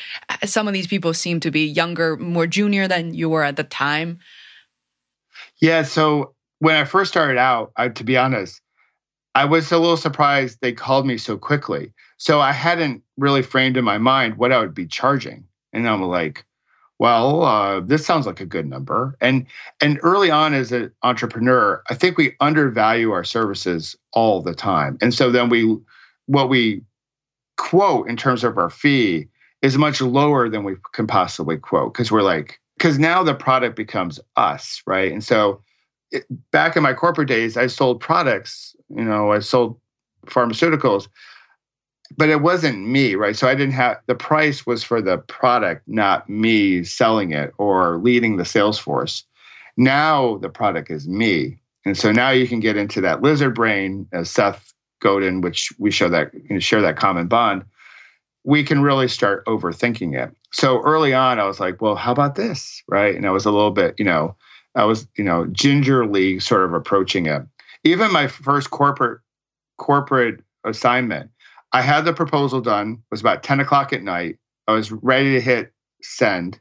some 0.46 0.66
of 0.66 0.72
these 0.72 0.86
people 0.86 1.12
seem 1.12 1.40
to 1.40 1.50
be 1.50 1.66
younger, 1.66 2.16
more 2.16 2.46
junior 2.46 2.88
than 2.88 3.12
you 3.12 3.28
were 3.28 3.44
at 3.44 3.56
the 3.56 3.64
time. 3.64 4.20
Yeah. 5.60 5.82
So 5.82 6.34
when 6.58 6.76
I 6.76 6.84
first 6.84 7.10
started 7.10 7.36
out, 7.36 7.72
I, 7.76 7.88
to 7.88 8.04
be 8.04 8.16
honest, 8.16 8.62
I 9.34 9.44
was 9.44 9.70
a 9.70 9.78
little 9.78 9.96
surprised 9.96 10.58
they 10.60 10.72
called 10.72 11.06
me 11.06 11.16
so 11.16 11.36
quickly. 11.38 11.92
So 12.16 12.40
I 12.40 12.52
hadn't 12.52 13.02
really 13.16 13.42
framed 13.42 13.76
in 13.76 13.84
my 13.84 13.98
mind 13.98 14.36
what 14.36 14.52
I 14.52 14.58
would 14.58 14.74
be 14.74 14.86
charging. 14.86 15.44
And 15.72 15.88
I'm 15.88 16.02
like, 16.02 16.44
well, 16.98 17.42
uh, 17.44 17.80
this 17.80 18.04
sounds 18.04 18.26
like 18.26 18.40
a 18.40 18.46
good 18.46 18.66
number. 18.66 19.16
And 19.20 19.46
and 19.80 19.98
early 20.02 20.30
on 20.30 20.52
as 20.52 20.70
an 20.70 20.92
entrepreneur, 21.02 21.82
I 21.88 21.94
think 21.94 22.18
we 22.18 22.36
undervalue 22.40 23.12
our 23.12 23.24
services 23.24 23.96
all 24.12 24.42
the 24.42 24.54
time. 24.54 24.98
And 25.00 25.14
so 25.14 25.30
then 25.30 25.48
we 25.48 25.78
what 26.26 26.48
we 26.48 26.82
quote 27.56 28.08
in 28.08 28.16
terms 28.16 28.44
of 28.44 28.58
our 28.58 28.68
fee 28.68 29.28
is 29.62 29.78
much 29.78 30.00
lower 30.00 30.48
than 30.48 30.64
we 30.64 30.74
can 30.92 31.06
possibly 31.06 31.56
quote 31.56 31.94
because 31.94 32.12
we're 32.12 32.22
like 32.22 32.60
because 32.76 32.98
now 32.98 33.22
the 33.22 33.34
product 33.34 33.76
becomes 33.76 34.18
us, 34.36 34.82
right? 34.86 35.12
And 35.12 35.22
so 35.22 35.62
it, 36.12 36.24
back 36.50 36.76
in 36.76 36.82
my 36.82 36.94
corporate 36.94 37.28
days, 37.28 37.56
I 37.56 37.66
sold 37.66 38.00
products 38.00 38.70
you 38.94 39.04
know, 39.04 39.32
I 39.32 39.38
sold 39.38 39.78
pharmaceuticals, 40.26 41.08
but 42.16 42.28
it 42.28 42.42
wasn't 42.42 42.86
me, 42.86 43.14
right? 43.14 43.36
So 43.36 43.48
I 43.48 43.54
didn't 43.54 43.74
have 43.74 43.98
the 44.06 44.14
price 44.14 44.66
was 44.66 44.82
for 44.82 45.00
the 45.00 45.18
product, 45.18 45.86
not 45.86 46.28
me 46.28 46.84
selling 46.84 47.32
it 47.32 47.52
or 47.56 47.98
leading 47.98 48.36
the 48.36 48.44
sales 48.44 48.78
force. 48.78 49.24
Now 49.76 50.38
the 50.38 50.48
product 50.48 50.90
is 50.90 51.08
me. 51.08 51.58
And 51.86 51.96
so 51.96 52.12
now 52.12 52.30
you 52.30 52.46
can 52.46 52.60
get 52.60 52.76
into 52.76 53.00
that 53.02 53.22
lizard 53.22 53.54
brain, 53.54 54.06
as 54.12 54.30
Seth 54.30 54.74
Godin, 55.00 55.40
which 55.40 55.72
we 55.78 55.90
show 55.90 56.08
that 56.10 56.34
you 56.34 56.54
know, 56.54 56.58
share 56.58 56.82
that 56.82 56.96
common 56.96 57.28
bond. 57.28 57.64
We 58.44 58.64
can 58.64 58.82
really 58.82 59.08
start 59.08 59.46
overthinking 59.46 60.18
it. 60.18 60.34
So 60.52 60.82
early 60.82 61.14
on, 61.14 61.38
I 61.38 61.44
was 61.44 61.60
like, 61.60 61.80
well, 61.80 61.94
how 61.94 62.12
about 62.12 62.34
this? 62.34 62.82
Right. 62.88 63.14
And 63.14 63.26
I 63.26 63.30
was 63.30 63.46
a 63.46 63.50
little 63.50 63.70
bit, 63.70 63.94
you 63.98 64.04
know, 64.04 64.36
I 64.74 64.84
was, 64.84 65.08
you 65.16 65.24
know, 65.24 65.46
gingerly 65.46 66.38
sort 66.40 66.64
of 66.64 66.74
approaching 66.74 67.26
it 67.26 67.42
even 67.84 68.12
my 68.12 68.26
first 68.26 68.70
corporate 68.70 69.20
corporate 69.78 70.40
assignment, 70.64 71.30
I 71.72 71.82
had 71.82 72.04
the 72.04 72.12
proposal 72.12 72.60
done. 72.60 72.92
It 72.92 73.10
was 73.10 73.20
about 73.20 73.42
10 73.42 73.60
o'clock 73.60 73.92
at 73.92 74.02
night. 74.02 74.38
I 74.68 74.72
was 74.72 74.92
ready 74.92 75.32
to 75.32 75.40
hit 75.40 75.72
send. 76.02 76.60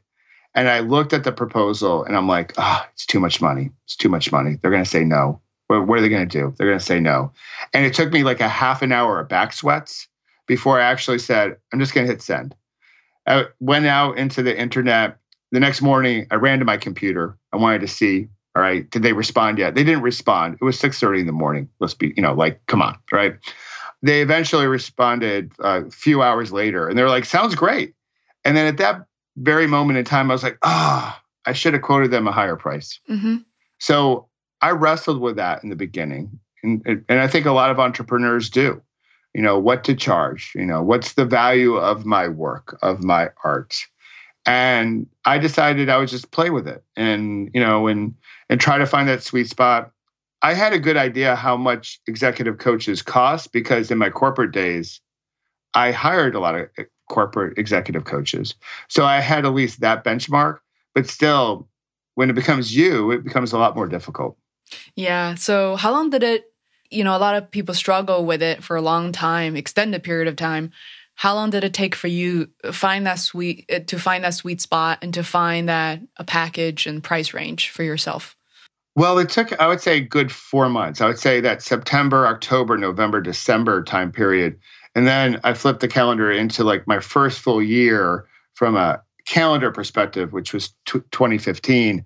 And 0.54 0.68
I 0.68 0.80
looked 0.80 1.12
at 1.12 1.24
the 1.24 1.32
proposal 1.32 2.04
and 2.04 2.16
I'm 2.16 2.26
like, 2.26 2.54
ah, 2.58 2.82
oh, 2.82 2.90
it's 2.92 3.06
too 3.06 3.20
much 3.20 3.40
money. 3.40 3.70
It's 3.84 3.96
too 3.96 4.08
much 4.08 4.32
money. 4.32 4.58
They're 4.60 4.70
going 4.70 4.82
to 4.82 4.88
say 4.88 5.04
no. 5.04 5.40
What, 5.68 5.86
what 5.86 5.98
are 5.98 6.02
they 6.02 6.08
going 6.08 6.28
to 6.28 6.38
do? 6.38 6.54
They're 6.56 6.66
going 6.66 6.78
to 6.78 6.84
say 6.84 6.98
no. 6.98 7.32
And 7.72 7.84
it 7.84 7.94
took 7.94 8.12
me 8.12 8.24
like 8.24 8.40
a 8.40 8.48
half 8.48 8.82
an 8.82 8.90
hour 8.90 9.20
of 9.20 9.28
back 9.28 9.52
sweats 9.52 10.08
before 10.46 10.80
I 10.80 10.84
actually 10.84 11.20
said, 11.20 11.56
I'm 11.72 11.78
just 11.78 11.94
going 11.94 12.06
to 12.06 12.12
hit 12.12 12.22
send. 12.22 12.56
I 13.26 13.46
went 13.60 13.86
out 13.86 14.18
into 14.18 14.42
the 14.42 14.58
internet. 14.58 15.18
The 15.52 15.60
next 15.60 15.82
morning, 15.82 16.26
I 16.30 16.36
ran 16.36 16.58
to 16.60 16.64
my 16.64 16.78
computer. 16.78 17.36
I 17.52 17.56
wanted 17.56 17.80
to 17.82 17.88
see 17.88 18.28
all 18.56 18.62
right. 18.62 18.88
Did 18.90 19.02
they 19.02 19.12
respond 19.12 19.58
yet? 19.58 19.74
They 19.74 19.84
didn't 19.84 20.02
respond. 20.02 20.58
It 20.60 20.64
was 20.64 20.78
6:30 20.78 21.20
in 21.20 21.26
the 21.26 21.32
morning. 21.32 21.68
Let's 21.78 21.94
be, 21.94 22.12
you 22.16 22.22
know, 22.22 22.34
like, 22.34 22.60
come 22.66 22.82
on, 22.82 22.98
right? 23.12 23.36
They 24.02 24.22
eventually 24.22 24.66
responded 24.66 25.52
a 25.60 25.88
few 25.90 26.22
hours 26.22 26.52
later 26.52 26.88
and 26.88 26.98
they're 26.98 27.08
like, 27.08 27.24
sounds 27.24 27.54
great. 27.54 27.94
And 28.44 28.56
then 28.56 28.66
at 28.66 28.78
that 28.78 29.04
very 29.36 29.66
moment 29.66 29.98
in 29.98 30.04
time, 30.04 30.30
I 30.30 30.34
was 30.34 30.42
like, 30.42 30.58
ah, 30.62 31.16
oh, 31.16 31.28
I 31.46 31.52
should 31.52 31.74
have 31.74 31.82
quoted 31.82 32.10
them 32.10 32.26
a 32.26 32.32
higher 32.32 32.56
price. 32.56 32.98
Mm-hmm. 33.08 33.36
So 33.78 34.28
I 34.62 34.70
wrestled 34.70 35.20
with 35.20 35.36
that 35.36 35.62
in 35.62 35.68
the 35.68 35.76
beginning. 35.76 36.40
And, 36.62 36.82
and 37.08 37.20
I 37.20 37.26
think 37.26 37.46
a 37.46 37.52
lot 37.52 37.70
of 37.70 37.78
entrepreneurs 37.78 38.50
do. 38.50 38.82
You 39.34 39.42
know, 39.42 39.60
what 39.60 39.84
to 39.84 39.94
charge, 39.94 40.50
you 40.56 40.66
know, 40.66 40.82
what's 40.82 41.12
the 41.12 41.24
value 41.24 41.76
of 41.76 42.04
my 42.04 42.26
work, 42.26 42.76
of 42.82 43.04
my 43.04 43.28
art. 43.44 43.76
And 44.46 45.06
I 45.24 45.38
decided 45.38 45.88
I 45.88 45.98
would 45.98 46.08
just 46.08 46.30
play 46.30 46.50
with 46.50 46.66
it 46.66 46.82
and, 46.96 47.50
you 47.52 47.60
know, 47.60 47.86
and 47.86 48.14
and 48.48 48.60
try 48.60 48.78
to 48.78 48.86
find 48.86 49.08
that 49.08 49.22
sweet 49.22 49.48
spot. 49.48 49.92
I 50.42 50.54
had 50.54 50.72
a 50.72 50.78
good 50.78 50.96
idea 50.96 51.36
how 51.36 51.56
much 51.56 52.00
executive 52.06 52.58
coaches 52.58 53.02
cost 53.02 53.52
because 53.52 53.90
in 53.90 53.98
my 53.98 54.10
corporate 54.10 54.52
days, 54.52 55.00
I 55.74 55.92
hired 55.92 56.34
a 56.34 56.40
lot 56.40 56.54
of 56.54 56.68
eh, 56.78 56.84
corporate 57.08 57.58
executive 57.58 58.04
coaches. 58.04 58.54
So 58.88 59.04
I 59.04 59.20
had 59.20 59.44
at 59.44 59.52
least 59.52 59.80
that 59.80 60.04
benchmark, 60.04 60.58
but 60.94 61.06
still, 61.08 61.68
when 62.14 62.30
it 62.30 62.34
becomes 62.34 62.74
you, 62.74 63.10
it 63.10 63.24
becomes 63.24 63.52
a 63.52 63.58
lot 63.58 63.76
more 63.76 63.86
difficult. 63.86 64.36
Yeah. 64.94 65.34
So 65.34 65.76
how 65.76 65.92
long 65.92 66.10
did 66.10 66.22
it, 66.22 66.44
you 66.90 67.04
know, 67.04 67.16
a 67.16 67.18
lot 67.18 67.36
of 67.36 67.50
people 67.50 67.74
struggle 67.74 68.24
with 68.24 68.42
it 68.42 68.64
for 68.64 68.76
a 68.76 68.82
long 68.82 69.12
time, 69.12 69.56
extended 69.56 70.02
period 70.02 70.28
of 70.28 70.36
time. 70.36 70.72
How 71.20 71.34
long 71.34 71.50
did 71.50 71.64
it 71.64 71.74
take 71.74 71.94
for 71.94 72.06
you 72.06 72.48
find 72.72 73.04
that 73.04 73.18
sweet 73.18 73.66
eh, 73.68 73.80
to 73.80 73.98
find 73.98 74.24
that 74.24 74.32
sweet 74.32 74.58
spot 74.62 75.00
and 75.02 75.12
to 75.12 75.22
find 75.22 75.68
that 75.68 76.00
a 76.16 76.24
package 76.24 76.86
and 76.86 77.04
price 77.04 77.34
range 77.34 77.68
for 77.68 77.82
yourself? 77.82 78.38
Well, 78.96 79.18
it 79.18 79.28
took, 79.28 79.52
I 79.60 79.66
would 79.66 79.82
say, 79.82 80.00
good 80.00 80.32
four 80.32 80.70
months. 80.70 81.02
I 81.02 81.06
would 81.06 81.18
say 81.18 81.42
that 81.42 81.60
September, 81.60 82.26
October, 82.26 82.78
November, 82.78 83.20
December 83.20 83.84
time 83.84 84.12
period. 84.12 84.58
And 84.94 85.06
then 85.06 85.38
I 85.44 85.52
flipped 85.52 85.80
the 85.80 85.88
calendar 85.88 86.32
into 86.32 86.64
like 86.64 86.86
my 86.86 87.00
first 87.00 87.40
full 87.40 87.62
year 87.62 88.26
from 88.54 88.74
a 88.76 89.02
calendar 89.26 89.70
perspective, 89.70 90.32
which 90.32 90.54
was 90.54 90.68
t- 90.86 91.02
2015. 91.10 92.02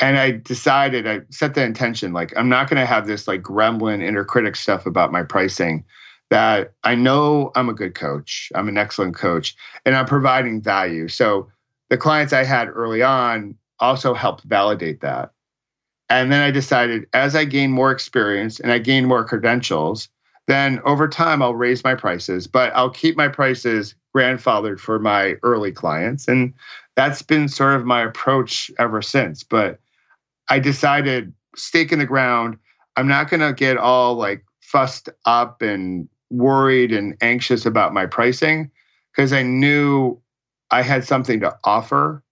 And 0.00 0.18
I 0.18 0.32
decided, 0.32 1.06
I 1.06 1.20
set 1.30 1.54
the 1.54 1.64
intention 1.64 2.12
like, 2.12 2.36
I'm 2.36 2.50
not 2.50 2.68
going 2.68 2.78
to 2.80 2.84
have 2.84 3.06
this 3.06 3.26
like 3.26 3.40
gremlin 3.40 4.02
inner 4.02 4.26
critic 4.26 4.54
stuff 4.54 4.84
about 4.84 5.12
my 5.12 5.22
pricing. 5.22 5.86
That 6.30 6.74
I 6.84 6.94
know 6.94 7.50
I'm 7.56 7.68
a 7.68 7.74
good 7.74 7.94
coach, 7.94 8.52
I'm 8.54 8.68
an 8.68 8.78
excellent 8.78 9.16
coach, 9.16 9.56
and 9.84 9.96
I'm 9.96 10.06
providing 10.06 10.62
value. 10.62 11.08
So 11.08 11.50
the 11.88 11.98
clients 11.98 12.32
I 12.32 12.44
had 12.44 12.68
early 12.68 13.02
on 13.02 13.56
also 13.80 14.14
helped 14.14 14.44
validate 14.44 15.00
that. 15.00 15.32
And 16.08 16.30
then 16.32 16.42
I 16.42 16.50
decided 16.50 17.06
as 17.12 17.34
I 17.34 17.44
gain 17.44 17.70
more 17.70 17.90
experience 17.90 18.60
and 18.60 18.70
I 18.72 18.78
gain 18.78 19.06
more 19.06 19.24
credentials, 19.24 20.08
then 20.46 20.80
over 20.84 21.08
time 21.08 21.42
I'll 21.42 21.54
raise 21.54 21.84
my 21.84 21.94
prices, 21.94 22.46
but 22.46 22.72
I'll 22.74 22.90
keep 22.90 23.16
my 23.16 23.28
prices 23.28 23.94
grandfathered 24.14 24.80
for 24.80 24.98
my 24.98 25.34
early 25.42 25.70
clients. 25.70 26.26
And 26.26 26.52
that's 26.96 27.22
been 27.22 27.48
sort 27.48 27.74
of 27.74 27.86
my 27.86 28.02
approach 28.02 28.70
ever 28.78 29.02
since. 29.02 29.44
But 29.44 29.78
I 30.48 30.58
decided, 30.58 31.32
stake 31.54 31.92
in 31.92 32.00
the 32.00 32.06
ground, 32.06 32.58
I'm 32.96 33.06
not 33.06 33.30
going 33.30 33.40
to 33.40 33.52
get 33.52 33.76
all 33.76 34.14
like 34.14 34.44
fussed 34.60 35.08
up 35.24 35.62
and 35.62 36.08
worried 36.30 36.92
and 36.92 37.16
anxious 37.20 37.66
about 37.66 37.92
my 37.92 38.06
pricing 38.06 38.70
because 39.12 39.32
I 39.32 39.42
knew 39.42 40.20
I 40.70 40.82
had 40.82 41.04
something 41.04 41.40
to 41.40 41.56
offer 41.64 42.22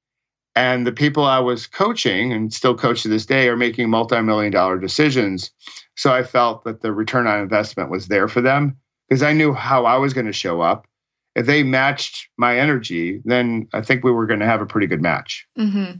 And 0.58 0.84
the 0.84 0.92
people 0.92 1.24
I 1.24 1.38
was 1.38 1.68
coaching 1.68 2.32
and 2.32 2.52
still 2.52 2.76
coach 2.76 3.02
to 3.02 3.08
this 3.08 3.26
day 3.26 3.48
are 3.48 3.56
making 3.56 3.90
multi 3.90 4.20
million 4.20 4.50
dollar 4.50 4.76
decisions. 4.76 5.52
So 5.96 6.12
I 6.12 6.24
felt 6.24 6.64
that 6.64 6.82
the 6.82 6.92
return 6.92 7.28
on 7.28 7.40
investment 7.40 7.90
was 7.90 8.08
there 8.08 8.26
for 8.26 8.40
them 8.40 8.76
because 9.08 9.22
I 9.22 9.32
knew 9.32 9.52
how 9.52 9.84
I 9.86 9.98
was 9.98 10.14
going 10.14 10.26
to 10.26 10.32
show 10.32 10.60
up. 10.60 10.88
If 11.36 11.46
they 11.46 11.62
matched 11.62 12.28
my 12.36 12.58
energy, 12.58 13.22
then 13.24 13.68
I 13.72 13.82
think 13.82 14.02
we 14.02 14.10
were 14.10 14.26
going 14.26 14.40
to 14.40 14.46
have 14.46 14.60
a 14.60 14.66
pretty 14.66 14.88
good 14.88 15.00
match. 15.00 15.46
Mm-hmm. 15.56 15.98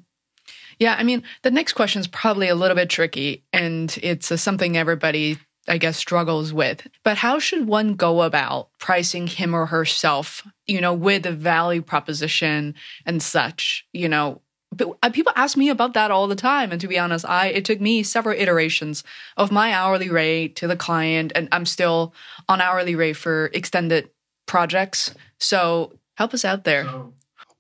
Yeah, 0.80 0.96
I 0.98 1.04
mean, 1.04 1.22
the 1.42 1.52
next 1.52 1.74
question 1.74 2.00
is 2.00 2.08
probably 2.08 2.48
a 2.48 2.56
little 2.56 2.74
bit 2.74 2.90
tricky, 2.90 3.44
and 3.52 3.96
it's 4.02 4.32
uh, 4.32 4.36
something 4.36 4.76
everybody, 4.76 5.38
I 5.68 5.78
guess, 5.78 5.96
struggles 5.96 6.52
with. 6.52 6.86
But 7.04 7.18
how 7.18 7.38
should 7.38 7.66
one 7.66 7.94
go 7.94 8.22
about 8.22 8.70
pricing 8.78 9.26
him 9.26 9.54
or 9.54 9.66
herself, 9.66 10.46
you 10.66 10.80
know, 10.80 10.94
with 10.94 11.26
a 11.26 11.32
value 11.32 11.82
proposition 11.82 12.74
and 13.06 13.22
such? 13.22 13.86
You 13.92 14.08
know, 14.08 14.40
but 14.72 14.96
uh, 15.02 15.10
people 15.10 15.32
ask 15.34 15.56
me 15.56 15.70
about 15.70 15.94
that 15.94 16.10
all 16.10 16.26
the 16.26 16.36
time, 16.36 16.72
and 16.72 16.80
to 16.80 16.88
be 16.88 16.98
honest, 16.98 17.24
I 17.24 17.46
it 17.48 17.64
took 17.64 17.80
me 17.80 18.02
several 18.02 18.38
iterations 18.38 19.02
of 19.36 19.50
my 19.50 19.72
hourly 19.72 20.10
rate 20.10 20.56
to 20.56 20.66
the 20.66 20.76
client, 20.76 21.32
and 21.34 21.48
I'm 21.52 21.66
still 21.66 22.14
on 22.48 22.60
hourly 22.60 22.94
rate 22.94 23.14
for 23.16 23.46
extended 23.54 24.10
projects. 24.46 25.14
So 25.38 25.98
help 26.16 26.34
us 26.34 26.44
out 26.44 26.64
there. 26.64 26.86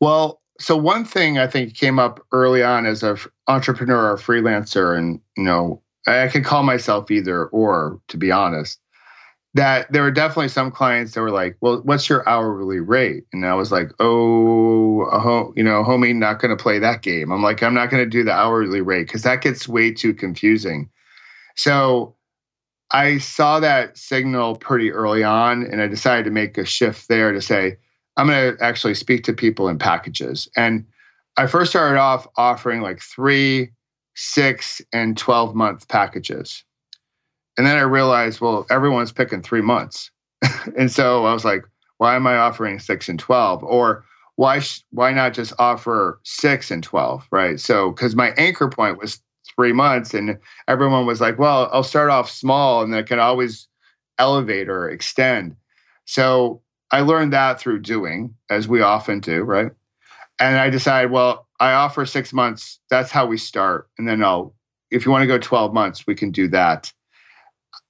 Well, 0.00 0.40
so 0.60 0.76
one 0.76 1.04
thing 1.04 1.38
I 1.38 1.46
think 1.46 1.74
came 1.74 1.98
up 1.98 2.24
early 2.32 2.62
on 2.62 2.84
as 2.84 3.02
an 3.02 3.16
entrepreneur 3.46 4.10
or 4.10 4.16
freelancer, 4.16 4.96
and 4.96 5.20
you 5.36 5.44
know, 5.44 5.82
I 6.08 6.28
can 6.28 6.42
call 6.42 6.62
myself 6.62 7.10
either 7.10 7.46
or, 7.46 8.00
to 8.08 8.16
be 8.16 8.30
honest. 8.30 8.80
That 9.54 9.90
there 9.90 10.02
were 10.02 10.10
definitely 10.10 10.48
some 10.48 10.70
clients 10.70 11.14
that 11.14 11.22
were 11.22 11.30
like, 11.30 11.56
"Well, 11.60 11.80
what's 11.82 12.08
your 12.08 12.28
hourly 12.28 12.80
rate?" 12.80 13.24
And 13.32 13.46
I 13.46 13.54
was 13.54 13.72
like, 13.72 13.90
"Oh, 13.98 15.52
you 15.56 15.62
know, 15.62 15.82
homie, 15.82 16.14
not 16.14 16.38
going 16.38 16.56
to 16.56 16.62
play 16.62 16.78
that 16.78 17.02
game." 17.02 17.32
I'm 17.32 17.42
like, 17.42 17.62
"I'm 17.62 17.74
not 17.74 17.90
going 17.90 18.04
to 18.04 18.10
do 18.10 18.22
the 18.24 18.32
hourly 18.32 18.82
rate 18.82 19.06
because 19.06 19.22
that 19.22 19.40
gets 19.40 19.66
way 19.66 19.90
too 19.90 20.12
confusing." 20.14 20.90
So 21.56 22.14
I 22.90 23.18
saw 23.18 23.60
that 23.60 23.98
signal 23.98 24.56
pretty 24.56 24.92
early 24.92 25.22
on, 25.24 25.64
and 25.64 25.82
I 25.82 25.88
decided 25.88 26.24
to 26.24 26.30
make 26.30 26.56
a 26.56 26.64
shift 26.64 27.08
there 27.08 27.32
to 27.32 27.40
say, 27.40 27.76
I'm 28.16 28.28
going 28.28 28.56
to 28.56 28.64
actually 28.64 28.94
speak 28.94 29.24
to 29.24 29.32
people 29.32 29.68
in 29.68 29.78
packages. 29.78 30.48
And 30.56 30.86
I 31.36 31.46
first 31.46 31.70
started 31.70 31.98
off 31.98 32.26
offering 32.36 32.80
like 32.80 33.00
three, 33.00 33.70
six, 34.18 34.82
and 34.92 35.16
12 35.16 35.54
month 35.54 35.86
packages. 35.86 36.64
And 37.56 37.64
then 37.64 37.78
I 37.78 37.82
realized, 37.82 38.40
well, 38.40 38.66
everyone's 38.68 39.12
picking 39.12 39.42
three 39.42 39.60
months. 39.60 40.10
and 40.76 40.90
so 40.90 41.24
I 41.24 41.32
was 41.32 41.44
like, 41.44 41.62
why 41.98 42.16
am 42.16 42.26
I 42.26 42.36
offering 42.36 42.80
six 42.80 43.08
and 43.08 43.18
12? 43.18 43.62
Or 43.62 44.04
why, 44.34 44.60
why 44.90 45.12
not 45.12 45.34
just 45.34 45.52
offer 45.58 46.20
six 46.24 46.72
and 46.72 46.82
12? 46.82 47.28
Right. 47.30 47.60
So, 47.60 47.90
because 47.90 48.16
my 48.16 48.30
anchor 48.30 48.68
point 48.68 48.98
was 48.98 49.20
three 49.54 49.72
months, 49.72 50.14
and 50.14 50.38
everyone 50.66 51.06
was 51.06 51.20
like, 51.20 51.38
well, 51.38 51.68
I'll 51.72 51.82
start 51.82 52.10
off 52.10 52.30
small 52.30 52.82
and 52.82 52.92
then 52.92 53.00
I 53.00 53.02
can 53.04 53.20
always 53.20 53.68
elevate 54.18 54.68
or 54.68 54.88
extend. 54.90 55.56
So 56.06 56.62
I 56.90 57.00
learned 57.00 57.32
that 57.34 57.60
through 57.60 57.80
doing, 57.80 58.34
as 58.50 58.66
we 58.66 58.82
often 58.82 59.20
do, 59.20 59.42
right? 59.42 59.70
And 60.40 60.56
I 60.56 60.70
decided, 60.70 61.10
well, 61.10 61.47
I 61.60 61.72
offer 61.72 62.06
six 62.06 62.32
months. 62.32 62.78
That's 62.90 63.10
how 63.10 63.26
we 63.26 63.36
start. 63.38 63.88
And 63.98 64.08
then 64.08 64.22
I'll, 64.22 64.54
if 64.90 65.04
you 65.04 65.12
want 65.12 65.22
to 65.22 65.26
go 65.26 65.38
12 65.38 65.74
months, 65.74 66.06
we 66.06 66.14
can 66.14 66.30
do 66.30 66.48
that. 66.48 66.92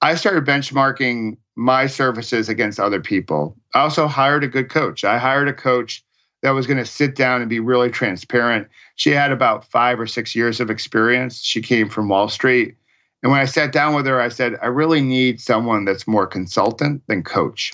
I 0.01 0.15
started 0.15 0.45
benchmarking 0.45 1.37
my 1.55 1.87
services 1.87 2.49
against 2.49 2.79
other 2.79 3.01
people. 3.01 3.57
I 3.73 3.81
also 3.81 4.07
hired 4.07 4.43
a 4.43 4.47
good 4.47 4.69
coach. 4.69 5.03
I 5.03 5.17
hired 5.17 5.47
a 5.47 5.53
coach 5.53 6.03
that 6.41 6.51
was 6.51 6.65
going 6.65 6.77
to 6.77 6.85
sit 6.85 7.15
down 7.15 7.41
and 7.41 7.49
be 7.49 7.59
really 7.59 7.91
transparent. 7.91 8.67
She 8.95 9.11
had 9.11 9.31
about 9.31 9.65
five 9.65 9.99
or 9.99 10.07
six 10.07 10.35
years 10.35 10.59
of 10.59 10.69
experience. 10.69 11.41
She 11.41 11.61
came 11.61 11.89
from 11.89 12.07
Wall 12.07 12.29
Street. 12.29 12.75
And 13.21 13.31
when 13.31 13.41
I 13.41 13.45
sat 13.45 13.73
down 13.73 13.93
with 13.93 14.05
her, 14.05 14.21
I 14.21 14.29
said, 14.29 14.57
I 14.61 14.67
really 14.67 15.01
need 15.01 15.41
someone 15.41 15.83
that's 15.83 16.07
more 16.07 16.25
consultant 16.25 17.01
than 17.07 17.23
coach 17.23 17.73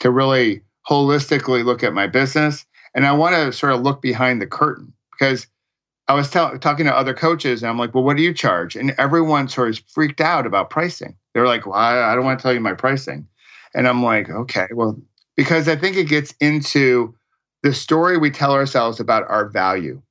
to 0.00 0.10
really 0.10 0.62
holistically 0.88 1.64
look 1.64 1.84
at 1.84 1.94
my 1.94 2.08
business. 2.08 2.66
And 2.94 3.06
I 3.06 3.12
want 3.12 3.36
to 3.36 3.52
sort 3.52 3.72
of 3.72 3.82
look 3.82 4.02
behind 4.02 4.42
the 4.42 4.46
curtain 4.48 4.92
because 5.20 5.46
I 6.08 6.14
was 6.14 6.30
talking 6.30 6.86
to 6.86 6.96
other 6.96 7.14
coaches 7.14 7.62
and 7.62 7.70
I'm 7.70 7.78
like, 7.78 7.94
well, 7.94 8.02
what 8.02 8.16
do 8.16 8.22
you 8.22 8.34
charge? 8.34 8.74
And 8.74 8.94
everyone 8.98 9.48
sort 9.48 9.68
of 9.68 9.84
freaked 9.86 10.20
out 10.20 10.46
about 10.46 10.70
pricing. 10.70 11.14
They're 11.34 11.46
like, 11.46 11.66
well, 11.66 11.76
I, 11.76 12.10
I 12.10 12.14
don't 12.14 12.24
want 12.24 12.38
to 12.38 12.42
tell 12.42 12.54
you 12.54 12.60
my 12.60 12.74
pricing. 12.74 13.28
And 13.74 13.86
I'm 13.86 14.02
like, 14.02 14.28
okay, 14.28 14.66
well, 14.72 15.00
because 15.36 15.68
I 15.68 15.76
think 15.76 15.96
it 15.96 16.08
gets 16.08 16.34
into 16.40 17.14
the 17.62 17.72
story 17.72 18.16
we 18.16 18.30
tell 18.30 18.52
ourselves 18.52 18.98
about 18.98 19.28
our 19.28 19.48
value. 19.48 20.02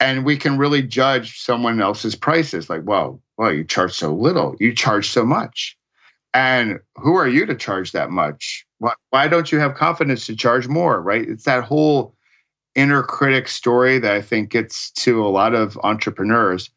And 0.00 0.24
we 0.24 0.36
can 0.36 0.58
really 0.58 0.82
judge 0.82 1.40
someone 1.40 1.80
else's 1.80 2.14
prices 2.14 2.68
like, 2.68 2.82
well, 2.84 3.22
well, 3.38 3.52
you 3.52 3.64
charge 3.64 3.94
so 3.94 4.14
little, 4.14 4.54
you 4.60 4.74
charge 4.74 5.08
so 5.08 5.24
much. 5.24 5.76
And 6.34 6.80
who 6.96 7.14
are 7.14 7.26
you 7.26 7.46
to 7.46 7.54
charge 7.54 7.92
that 7.92 8.10
much? 8.10 8.66
Why, 8.78 8.92
why 9.10 9.28
don't 9.28 9.50
you 9.50 9.58
have 9.58 9.74
confidence 9.74 10.26
to 10.26 10.36
charge 10.36 10.68
more, 10.68 11.00
right? 11.00 11.26
It's 11.26 11.44
that 11.44 11.64
whole 11.64 12.14
inner 12.78 13.02
critic 13.02 13.48
story 13.48 13.98
that 13.98 14.12
I 14.12 14.22
think 14.22 14.50
gets 14.50 14.92
to 14.92 15.26
a 15.26 15.28
lot 15.28 15.52
of 15.52 15.76
entrepreneurs. 15.82 16.70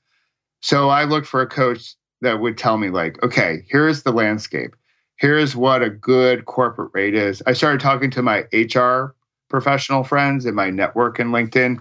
So 0.61 0.89
I 0.89 1.03
looked 1.03 1.27
for 1.27 1.41
a 1.41 1.47
coach 1.47 1.95
that 2.21 2.39
would 2.39 2.57
tell 2.57 2.77
me, 2.77 2.89
like, 2.89 3.21
okay, 3.23 3.63
here's 3.69 4.01
the 4.01 4.11
landscape. 4.11 4.75
Here's 5.17 5.55
what 5.55 5.83
a 5.83 5.91
good 5.91 6.45
corporate 6.45 6.89
rate 6.93 7.13
is. 7.13 7.43
I 7.45 7.53
started 7.53 7.81
talking 7.81 8.09
to 8.11 8.23
my 8.23 8.45
HR 8.51 9.15
professional 9.47 10.03
friends 10.03 10.47
in 10.47 10.55
my 10.55 10.71
network 10.71 11.19
in 11.19 11.27
LinkedIn. 11.27 11.79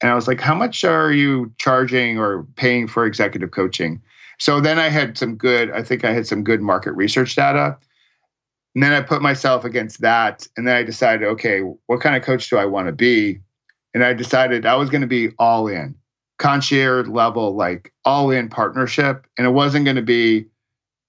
And 0.00 0.10
I 0.10 0.14
was 0.14 0.26
like, 0.26 0.40
how 0.40 0.54
much 0.54 0.82
are 0.84 1.12
you 1.12 1.52
charging 1.58 2.18
or 2.18 2.44
paying 2.56 2.88
for 2.88 3.04
executive 3.04 3.50
coaching? 3.50 4.00
So 4.38 4.60
then 4.60 4.78
I 4.78 4.88
had 4.88 5.18
some 5.18 5.36
good, 5.36 5.70
I 5.70 5.82
think 5.82 6.04
I 6.04 6.12
had 6.12 6.26
some 6.26 6.42
good 6.42 6.62
market 6.62 6.92
research 6.92 7.34
data. 7.34 7.76
And 8.74 8.82
then 8.82 8.92
I 8.92 9.02
put 9.02 9.22
myself 9.22 9.64
against 9.64 10.00
that. 10.00 10.46
And 10.56 10.66
then 10.66 10.76
I 10.76 10.82
decided, 10.82 11.26
okay, 11.28 11.60
what 11.86 12.00
kind 12.00 12.16
of 12.16 12.22
coach 12.22 12.48
do 12.48 12.56
I 12.56 12.64
want 12.64 12.86
to 12.86 12.92
be? 12.92 13.40
And 13.94 14.02
I 14.02 14.14
decided 14.14 14.64
I 14.64 14.76
was 14.76 14.88
going 14.88 15.02
to 15.02 15.06
be 15.06 15.30
all 15.38 15.68
in, 15.68 15.94
concierge 16.38 17.08
level, 17.08 17.54
like 17.54 17.92
all 18.04 18.30
in 18.30 18.48
partnership. 18.48 19.26
And 19.36 19.46
it 19.46 19.50
wasn't 19.50 19.84
going 19.84 19.96
to 19.96 20.02
be 20.02 20.46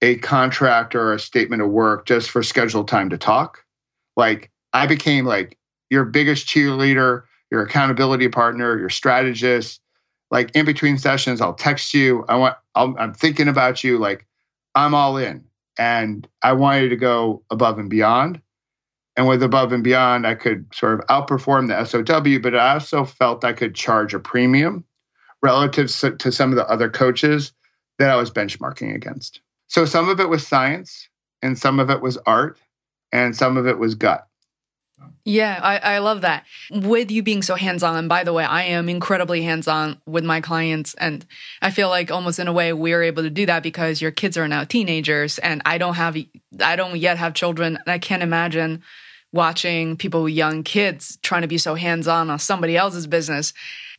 a 0.02 0.16
contract 0.16 0.94
or 0.94 1.14
a 1.14 1.18
statement 1.18 1.62
of 1.62 1.70
work 1.70 2.06
just 2.06 2.30
for 2.30 2.42
scheduled 2.42 2.88
time 2.88 3.08
to 3.10 3.18
talk. 3.18 3.64
Like 4.16 4.50
I 4.74 4.86
became 4.86 5.24
like 5.24 5.58
your 5.88 6.04
biggest 6.04 6.46
cheerleader, 6.46 7.22
your 7.50 7.62
accountability 7.62 8.28
partner, 8.28 8.78
your 8.78 8.90
strategist, 8.90 9.80
like 10.34 10.50
in 10.54 10.66
between 10.66 10.98
sessions 10.98 11.40
i'll 11.40 11.54
text 11.54 11.94
you 11.94 12.24
i 12.28 12.34
want 12.34 12.56
i 12.74 12.82
am 12.82 13.14
thinking 13.14 13.48
about 13.48 13.84
you 13.84 13.98
like 13.98 14.26
i'm 14.74 14.94
all 14.94 15.16
in 15.16 15.44
and 15.78 16.28
i 16.42 16.52
wanted 16.52 16.88
to 16.88 16.96
go 16.96 17.42
above 17.50 17.78
and 17.78 17.90
beyond. 17.90 18.40
And 19.16 19.28
with 19.28 19.42
above 19.42 19.72
and 19.72 19.84
beyond 19.84 20.26
i 20.26 20.34
could 20.34 20.66
sort 20.74 20.94
of 21.00 21.06
outperform 21.06 21.68
the 21.68 21.84
sow 21.84 22.02
but 22.38 22.54
i 22.54 22.74
also 22.74 23.04
felt 23.04 23.44
i 23.44 23.52
could 23.52 23.74
charge 23.74 24.14
a 24.14 24.18
premium 24.18 24.84
relative 25.42 25.88
to 26.18 26.32
some 26.32 26.50
of 26.50 26.56
the 26.56 26.68
other 26.68 26.90
coaches 26.90 27.52
that 27.98 28.10
i 28.10 28.16
was 28.16 28.30
benchmarking 28.30 28.94
against. 28.94 29.40
So 29.68 29.84
some 29.84 30.08
of 30.08 30.20
it 30.20 30.28
was 30.28 30.46
science 30.46 31.08
and 31.42 31.58
some 31.58 31.80
of 31.80 31.90
it 31.90 32.00
was 32.00 32.18
art 32.26 32.58
and 33.12 33.36
some 33.36 33.56
of 33.56 33.66
it 33.66 33.78
was 33.78 33.94
gut 33.94 34.26
yeah, 35.24 35.58
I, 35.62 35.78
I 35.94 35.98
love 35.98 36.20
that. 36.20 36.44
With 36.70 37.10
you 37.10 37.22
being 37.22 37.42
so 37.42 37.54
hands 37.54 37.82
on, 37.82 37.96
and 37.96 38.08
by 38.08 38.24
the 38.24 38.32
way, 38.32 38.44
I 38.44 38.64
am 38.64 38.88
incredibly 38.88 39.42
hands 39.42 39.66
on 39.66 40.00
with 40.06 40.22
my 40.24 40.40
clients. 40.40 40.94
And 40.94 41.24
I 41.62 41.70
feel 41.70 41.88
like 41.88 42.10
almost 42.10 42.38
in 42.38 42.48
a 42.48 42.52
way 42.52 42.72
we're 42.72 43.02
able 43.02 43.22
to 43.22 43.30
do 43.30 43.46
that 43.46 43.62
because 43.62 44.02
your 44.02 44.10
kids 44.10 44.36
are 44.36 44.48
now 44.48 44.64
teenagers 44.64 45.38
and 45.38 45.62
I 45.64 45.78
don't 45.78 45.94
have, 45.94 46.16
I 46.60 46.76
don't 46.76 46.96
yet 46.96 47.16
have 47.16 47.32
children. 47.32 47.76
And 47.76 47.88
I 47.88 47.98
can't 47.98 48.22
imagine 48.22 48.82
watching 49.32 49.96
people 49.96 50.22
with 50.22 50.34
young 50.34 50.62
kids 50.62 51.18
trying 51.22 51.42
to 51.42 51.48
be 51.48 51.58
so 51.58 51.74
hands 51.74 52.06
on 52.06 52.30
on 52.30 52.38
somebody 52.38 52.76
else's 52.76 53.06
business. 53.06 53.54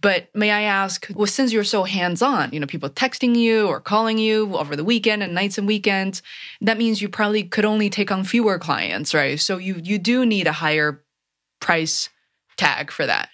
But 0.05 0.29
may 0.35 0.51
I 0.51 0.61
ask, 0.61 1.07
well, 1.15 1.25
since 1.25 1.51
you're 1.51 1.63
so 1.63 1.83
hands 1.83 2.21
on, 2.21 2.51
you 2.53 2.59
know, 2.59 2.67
people 2.67 2.91
texting 2.91 3.35
you 3.35 3.65
or 3.65 3.79
calling 3.81 4.19
you 4.19 4.55
over 4.55 4.75
the 4.75 4.83
weekend 4.83 5.23
and 5.23 5.33
nights 5.33 5.57
and 5.57 5.65
weekends, 5.65 6.21
that 6.61 6.77
means 6.77 7.01
you 7.01 7.09
probably 7.09 7.41
could 7.41 7.65
only 7.65 7.89
take 7.89 8.11
on 8.11 8.23
fewer 8.23 8.59
clients, 8.59 9.15
right? 9.15 9.39
So 9.39 9.57
you 9.57 9.81
you 9.83 9.97
do 9.97 10.23
need 10.23 10.45
a 10.45 10.51
higher 10.51 11.03
price 11.59 12.09
tag 12.55 12.91
for 12.91 13.07
that. 13.07 13.29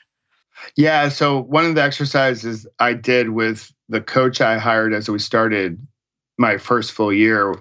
Yeah. 0.77 1.09
So 1.09 1.41
one 1.41 1.65
of 1.65 1.75
the 1.75 1.83
exercises 1.83 2.65
I 2.79 2.93
did 2.93 3.31
with 3.31 3.69
the 3.89 3.99
coach 3.99 4.39
I 4.39 4.57
hired 4.57 4.93
as 4.93 5.09
we 5.09 5.19
started 5.19 5.85
my 6.37 6.57
first 6.57 6.93
full 6.93 7.11
year 7.11 7.53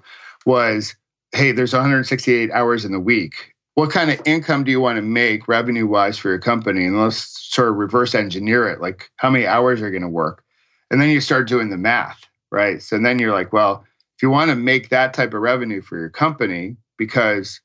was 0.47 0.95
hey, 1.33 1.51
there's 1.51 1.73
168 1.73 2.53
hours 2.53 2.85
in 2.85 2.93
the 2.93 3.01
week 3.01 3.57
what 3.81 3.91
kind 3.91 4.11
of 4.11 4.21
income 4.27 4.65
do 4.65 4.71
you 4.71 4.81
want 4.81 4.97
to 4.97 5.03
make 5.03 5.49
revenue 5.49 5.87
wise 5.87 6.19
for 6.19 6.29
your 6.29 6.39
company? 6.39 6.85
And 6.85 7.01
let's 7.01 7.17
sort 7.53 7.69
of 7.69 7.77
reverse 7.77 8.15
engineer 8.15 8.69
it. 8.69 8.81
Like, 8.81 9.11
how 9.17 9.31
many 9.31 9.47
hours 9.47 9.81
are 9.81 9.87
you 9.87 9.93
going 9.93 10.03
to 10.03 10.09
work? 10.09 10.45
And 10.91 11.01
then 11.01 11.09
you 11.11 11.21
start 11.21 11.49
doing 11.49 11.71
the 11.71 11.77
math, 11.77 12.21
right? 12.51 12.83
So 12.83 12.99
then 12.99 13.19
you're 13.19 13.33
like, 13.33 13.53
well, 13.53 13.85
if 14.17 14.23
you 14.23 14.31
want 14.31 14.51
to 14.51 14.57
make 14.57 14.91
that 14.91 15.15
type 15.15 15.35
of 15.35 15.41
revenue 15.41 15.83
for 15.83 15.99
your 15.99 16.11
company, 16.11 16.77
because 16.99 17.61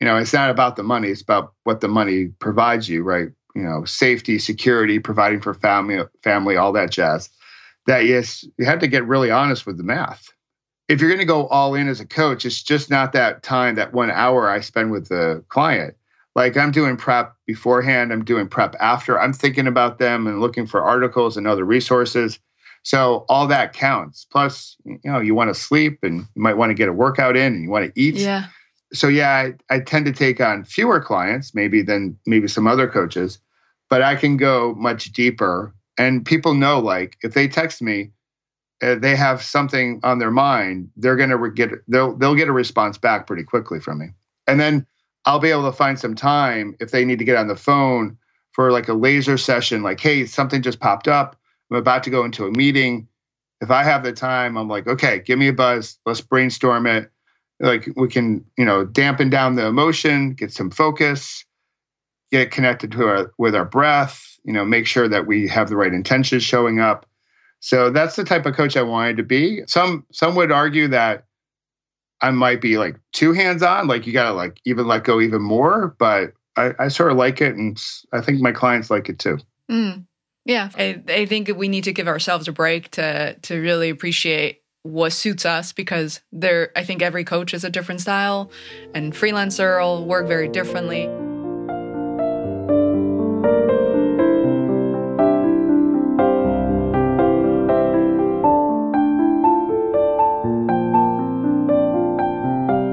you 0.00 0.06
know 0.06 0.16
it's 0.16 0.32
not 0.32 0.50
about 0.50 0.76
the 0.76 0.82
money, 0.82 1.08
it's 1.08 1.22
about 1.22 1.54
what 1.64 1.80
the 1.80 1.88
money 1.88 2.28
provides 2.38 2.88
you, 2.88 3.02
right? 3.02 3.30
you 3.54 3.62
know, 3.62 3.84
safety, 3.84 4.38
security, 4.38 4.98
providing 4.98 5.40
for 5.40 5.54
family, 5.54 5.98
family, 6.22 6.56
all 6.56 6.72
that 6.72 6.90
jazz. 6.90 7.28
That 7.86 8.06
yes, 8.06 8.44
you 8.58 8.64
have 8.64 8.78
to 8.80 8.86
get 8.86 9.06
really 9.06 9.30
honest 9.30 9.66
with 9.66 9.76
the 9.76 9.82
math. 9.82 10.32
If 10.92 11.00
you're 11.00 11.08
going 11.08 11.20
to 11.20 11.24
go 11.24 11.46
all 11.46 11.74
in 11.74 11.88
as 11.88 12.00
a 12.00 12.06
coach, 12.06 12.44
it's 12.44 12.62
just 12.62 12.90
not 12.90 13.14
that 13.14 13.42
time, 13.42 13.76
that 13.76 13.94
one 13.94 14.10
hour 14.10 14.50
I 14.50 14.60
spend 14.60 14.90
with 14.90 15.08
the 15.08 15.42
client. 15.48 15.94
Like 16.34 16.54
I'm 16.58 16.70
doing 16.70 16.98
prep 16.98 17.34
beforehand, 17.46 18.12
I'm 18.12 18.26
doing 18.26 18.46
prep 18.46 18.76
after. 18.78 19.18
I'm 19.18 19.32
thinking 19.32 19.66
about 19.66 19.98
them 19.98 20.26
and 20.26 20.38
looking 20.38 20.66
for 20.66 20.82
articles 20.82 21.38
and 21.38 21.46
other 21.46 21.64
resources. 21.64 22.38
So 22.82 23.24
all 23.30 23.46
that 23.46 23.72
counts. 23.72 24.26
Plus, 24.30 24.76
you 24.84 24.98
know, 25.04 25.20
you 25.20 25.34
want 25.34 25.48
to 25.48 25.58
sleep 25.58 26.00
and 26.02 26.26
you 26.34 26.42
might 26.42 26.58
want 26.58 26.68
to 26.68 26.74
get 26.74 26.90
a 26.90 26.92
workout 26.92 27.38
in 27.38 27.54
and 27.54 27.62
you 27.62 27.70
want 27.70 27.86
to 27.86 27.98
eat. 27.98 28.16
Yeah. 28.16 28.48
So 28.92 29.08
yeah, 29.08 29.30
I, 29.30 29.74
I 29.74 29.80
tend 29.80 30.04
to 30.04 30.12
take 30.12 30.42
on 30.42 30.62
fewer 30.62 31.00
clients 31.00 31.54
maybe 31.54 31.80
than 31.80 32.18
maybe 32.26 32.48
some 32.48 32.66
other 32.66 32.86
coaches, 32.86 33.38
but 33.88 34.02
I 34.02 34.14
can 34.14 34.36
go 34.36 34.74
much 34.74 35.12
deeper. 35.12 35.74
And 35.96 36.22
people 36.22 36.52
know 36.52 36.80
like 36.80 37.16
if 37.22 37.32
they 37.32 37.48
text 37.48 37.80
me, 37.80 38.10
uh, 38.82 38.96
they 38.96 39.16
have 39.16 39.42
something 39.42 40.00
on 40.02 40.18
their 40.18 40.30
mind, 40.30 40.90
they're 40.96 41.16
gonna 41.16 41.36
re- 41.36 41.54
get 41.54 41.70
they'll 41.88 42.16
they'll 42.16 42.34
get 42.34 42.48
a 42.48 42.52
response 42.52 42.98
back 42.98 43.26
pretty 43.26 43.44
quickly 43.44 43.80
from 43.80 43.98
me. 43.98 44.06
And 44.46 44.58
then 44.60 44.86
I'll 45.24 45.38
be 45.38 45.50
able 45.50 45.70
to 45.70 45.76
find 45.76 45.98
some 45.98 46.14
time 46.14 46.76
if 46.80 46.90
they 46.90 47.04
need 47.04 47.20
to 47.20 47.24
get 47.24 47.36
on 47.36 47.48
the 47.48 47.56
phone 47.56 48.18
for 48.52 48.72
like 48.72 48.88
a 48.88 48.94
laser 48.94 49.38
session, 49.38 49.82
like, 49.82 50.00
hey, 50.00 50.26
something 50.26 50.62
just 50.62 50.80
popped 50.80 51.08
up. 51.08 51.36
I'm 51.70 51.76
about 51.76 52.02
to 52.04 52.10
go 52.10 52.24
into 52.24 52.44
a 52.44 52.50
meeting. 52.50 53.08
If 53.60 53.70
I 53.70 53.84
have 53.84 54.02
the 54.02 54.12
time, 54.12 54.58
I'm 54.58 54.68
like, 54.68 54.86
okay, 54.88 55.20
give 55.20 55.38
me 55.38 55.48
a 55.48 55.52
buzz. 55.52 55.98
Let's 56.04 56.20
brainstorm 56.20 56.86
it. 56.86 57.10
Like 57.60 57.88
we 57.96 58.08
can, 58.08 58.44
you 58.58 58.64
know, 58.64 58.84
dampen 58.84 59.30
down 59.30 59.54
the 59.54 59.66
emotion, 59.66 60.34
get 60.34 60.52
some 60.52 60.70
focus, 60.70 61.44
get 62.32 62.50
connected 62.50 62.90
to 62.92 63.06
our 63.06 63.32
with 63.38 63.54
our 63.54 63.64
breath, 63.64 64.36
you 64.44 64.52
know, 64.52 64.64
make 64.64 64.88
sure 64.88 65.08
that 65.08 65.26
we 65.26 65.46
have 65.46 65.68
the 65.68 65.76
right 65.76 65.92
intentions 65.92 66.42
showing 66.42 66.80
up. 66.80 67.06
So 67.62 67.90
that's 67.90 68.16
the 68.16 68.24
type 68.24 68.44
of 68.44 68.54
coach 68.54 68.76
I 68.76 68.82
wanted 68.82 69.16
to 69.18 69.22
be. 69.22 69.62
Some 69.68 70.04
some 70.12 70.34
would 70.34 70.50
argue 70.50 70.88
that 70.88 71.24
I 72.20 72.32
might 72.32 72.60
be 72.60 72.76
like 72.76 72.96
too 73.12 73.32
hands 73.32 73.62
on, 73.62 73.86
like 73.86 74.04
you 74.04 74.12
gotta 74.12 74.34
like 74.34 74.60
even 74.66 74.88
let 74.88 75.04
go 75.04 75.20
even 75.20 75.40
more. 75.40 75.94
But 75.98 76.32
I, 76.56 76.72
I 76.78 76.88
sort 76.88 77.12
of 77.12 77.16
like 77.16 77.40
it, 77.40 77.54
and 77.54 77.80
I 78.12 78.20
think 78.20 78.40
my 78.40 78.50
clients 78.50 78.90
like 78.90 79.08
it 79.08 79.20
too. 79.20 79.38
Mm. 79.70 80.06
Yeah, 80.44 80.70
I, 80.76 81.00
I 81.08 81.26
think 81.26 81.52
we 81.56 81.68
need 81.68 81.84
to 81.84 81.92
give 81.92 82.08
ourselves 82.08 82.48
a 82.48 82.52
break 82.52 82.90
to 82.92 83.34
to 83.42 83.60
really 83.60 83.90
appreciate 83.90 84.62
what 84.82 85.12
suits 85.12 85.46
us 85.46 85.72
because 85.72 86.20
there. 86.32 86.72
I 86.74 86.82
think 86.82 87.00
every 87.00 87.22
coach 87.22 87.54
is 87.54 87.62
a 87.62 87.70
different 87.70 88.00
style, 88.00 88.50
and 88.92 89.12
freelancer 89.12 89.80
will 89.80 90.04
work 90.04 90.26
very 90.26 90.48
differently. 90.48 91.08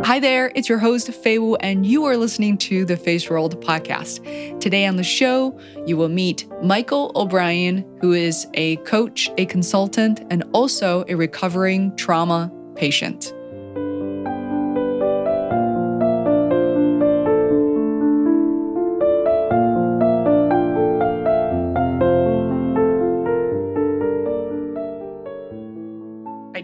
Hi 0.10 0.19
there, 0.19 0.52
it's 0.56 0.67
your 0.67 0.80
host, 0.80 1.13
Fei 1.13 1.38
Wu, 1.38 1.54
and 1.58 1.86
you 1.86 2.06
are 2.06 2.17
listening 2.17 2.58
to 2.58 2.84
the 2.84 2.98
Feisworld 2.98 3.63
podcast. 3.63 4.60
Today 4.60 4.88
on 4.88 4.95
the 4.95 5.04
show, 5.04 5.56
you 5.86 5.98
will 5.98 6.10
meet 6.10 6.48
Michael 6.63 7.12
O'Brien, 7.15 7.86
who 8.02 8.13
is 8.13 8.48
a 8.56 8.78
coach, 8.78 9.30
a 9.38 9.45
consultant, 9.45 10.22
and 10.32 10.43
also 10.52 11.06
a 11.10 11.13
recovering 11.13 11.95
trauma 11.95 12.52
patient. 12.74 13.36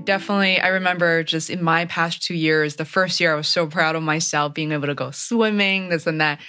Definitely 0.05 0.59
i 0.59 0.67
remember 0.67 1.23
just 1.23 1.49
in 1.49 1.61
my 1.63 1.85
past 1.85 2.21
two 2.23 2.35
years 2.35 2.75
the 2.75 2.85
first 2.85 3.19
year 3.19 3.33
i 3.33 3.35
was 3.35 3.47
so 3.47 3.67
proud 3.67 3.95
of 3.95 4.03
myself 4.03 4.53
being 4.53 4.71
able 4.71 4.87
to 4.87 4.95
go 4.95 5.11
swimming 5.11 5.89
this 5.89 6.07
and 6.07 6.21
that. 6.21 6.39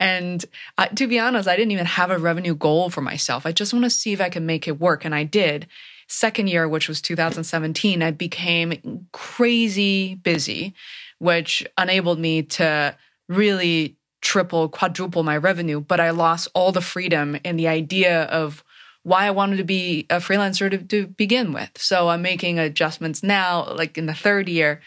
And 0.00 0.44
uh, 0.76 0.86
to 0.86 1.06
be 1.06 1.18
honest 1.18 1.48
i 1.48 1.56
didn't 1.56 1.72
even 1.72 1.86
have 1.86 2.10
a 2.10 2.18
revenue 2.18 2.54
goal 2.54 2.90
for 2.90 3.00
myself. 3.00 3.46
I 3.46 3.52
just 3.52 3.72
want 3.72 3.84
to 3.84 3.90
see 3.90 4.12
if 4.12 4.20
i 4.20 4.28
can 4.28 4.46
make 4.46 4.68
it 4.68 4.80
work 4.80 5.04
and 5.04 5.14
i 5.14 5.24
did. 5.24 5.66
Second 6.08 6.48
year 6.48 6.68
which 6.68 6.88
was 6.88 7.00
2017 7.00 8.02
i 8.02 8.10
became 8.10 9.06
crazy 9.12 10.16
busy 10.16 10.74
which 11.18 11.66
enabled 11.80 12.18
me 12.18 12.42
to 12.42 12.96
really 13.28 13.96
triple 14.20 14.68
quadruple 14.68 15.22
my 15.22 15.36
revenue 15.36 15.80
but 15.80 16.00
i 16.00 16.10
lost 16.10 16.48
all 16.54 16.72
the 16.72 16.80
freedom 16.80 17.38
and 17.44 17.58
the 17.58 17.68
idea 17.68 18.24
of 18.24 18.63
why 19.04 19.26
I 19.26 19.30
wanted 19.30 19.58
to 19.58 19.64
be 19.64 20.06
a 20.10 20.16
freelancer 20.16 20.70
to, 20.70 20.78
to 20.78 21.06
begin 21.06 21.52
with. 21.52 21.70
So 21.76 22.08
I'm 22.08 22.22
making 22.22 22.58
adjustments 22.58 23.22
now, 23.22 23.72
like 23.74 23.96
in 23.96 24.06
the 24.06 24.14
third 24.14 24.48
year. 24.48 24.80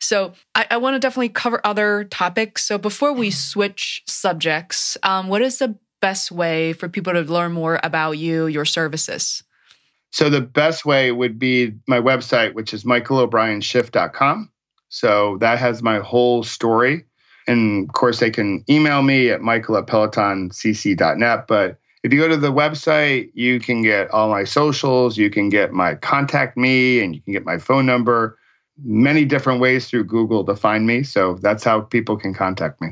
So 0.00 0.34
I, 0.54 0.66
I 0.70 0.76
want 0.76 0.94
to 0.94 1.00
definitely 1.00 1.30
cover 1.30 1.60
other 1.64 2.04
topics. 2.04 2.64
So 2.64 2.78
before 2.78 3.12
we 3.12 3.30
switch 3.30 4.02
subjects, 4.06 4.96
um, 5.02 5.28
what 5.28 5.42
is 5.42 5.58
the 5.58 5.76
best 6.00 6.30
way 6.30 6.74
for 6.74 6.88
people 6.88 7.14
to 7.14 7.22
learn 7.22 7.52
more 7.52 7.80
about 7.82 8.12
you, 8.12 8.46
your 8.46 8.66
services? 8.66 9.42
So 10.10 10.28
the 10.28 10.42
best 10.42 10.84
way 10.84 11.10
would 11.10 11.38
be 11.38 11.74
my 11.88 12.00
website, 12.00 12.54
which 12.54 12.74
is 12.74 12.84
michaelobrienshift.com. 12.84 14.50
So 14.90 15.38
that 15.40 15.58
has 15.58 15.82
my 15.82 15.98
whole 15.98 16.44
story. 16.44 17.06
And 17.48 17.88
of 17.88 17.94
course, 17.94 18.20
they 18.20 18.30
can 18.30 18.62
email 18.68 19.02
me 19.02 19.30
at 19.30 19.40
michael 19.40 19.76
at 19.76 19.86
pelotoncc.net. 19.86 21.46
But 21.48 21.78
if 22.04 22.12
you 22.12 22.20
go 22.20 22.28
to 22.28 22.36
the 22.36 22.52
website, 22.52 23.30
you 23.32 23.58
can 23.58 23.80
get 23.82 24.10
all 24.10 24.28
my 24.28 24.44
socials, 24.44 25.16
you 25.16 25.30
can 25.30 25.48
get 25.48 25.72
my 25.72 25.94
contact 25.94 26.54
me, 26.54 27.00
and 27.02 27.14
you 27.14 27.22
can 27.22 27.32
get 27.32 27.46
my 27.46 27.56
phone 27.56 27.86
number. 27.86 28.38
Many 28.84 29.24
different 29.24 29.60
ways 29.60 29.88
through 29.88 30.04
Google 30.04 30.44
to 30.44 30.54
find 30.54 30.86
me. 30.86 31.02
So 31.02 31.34
that's 31.40 31.64
how 31.64 31.80
people 31.80 32.18
can 32.18 32.34
contact 32.34 32.80
me. 32.82 32.88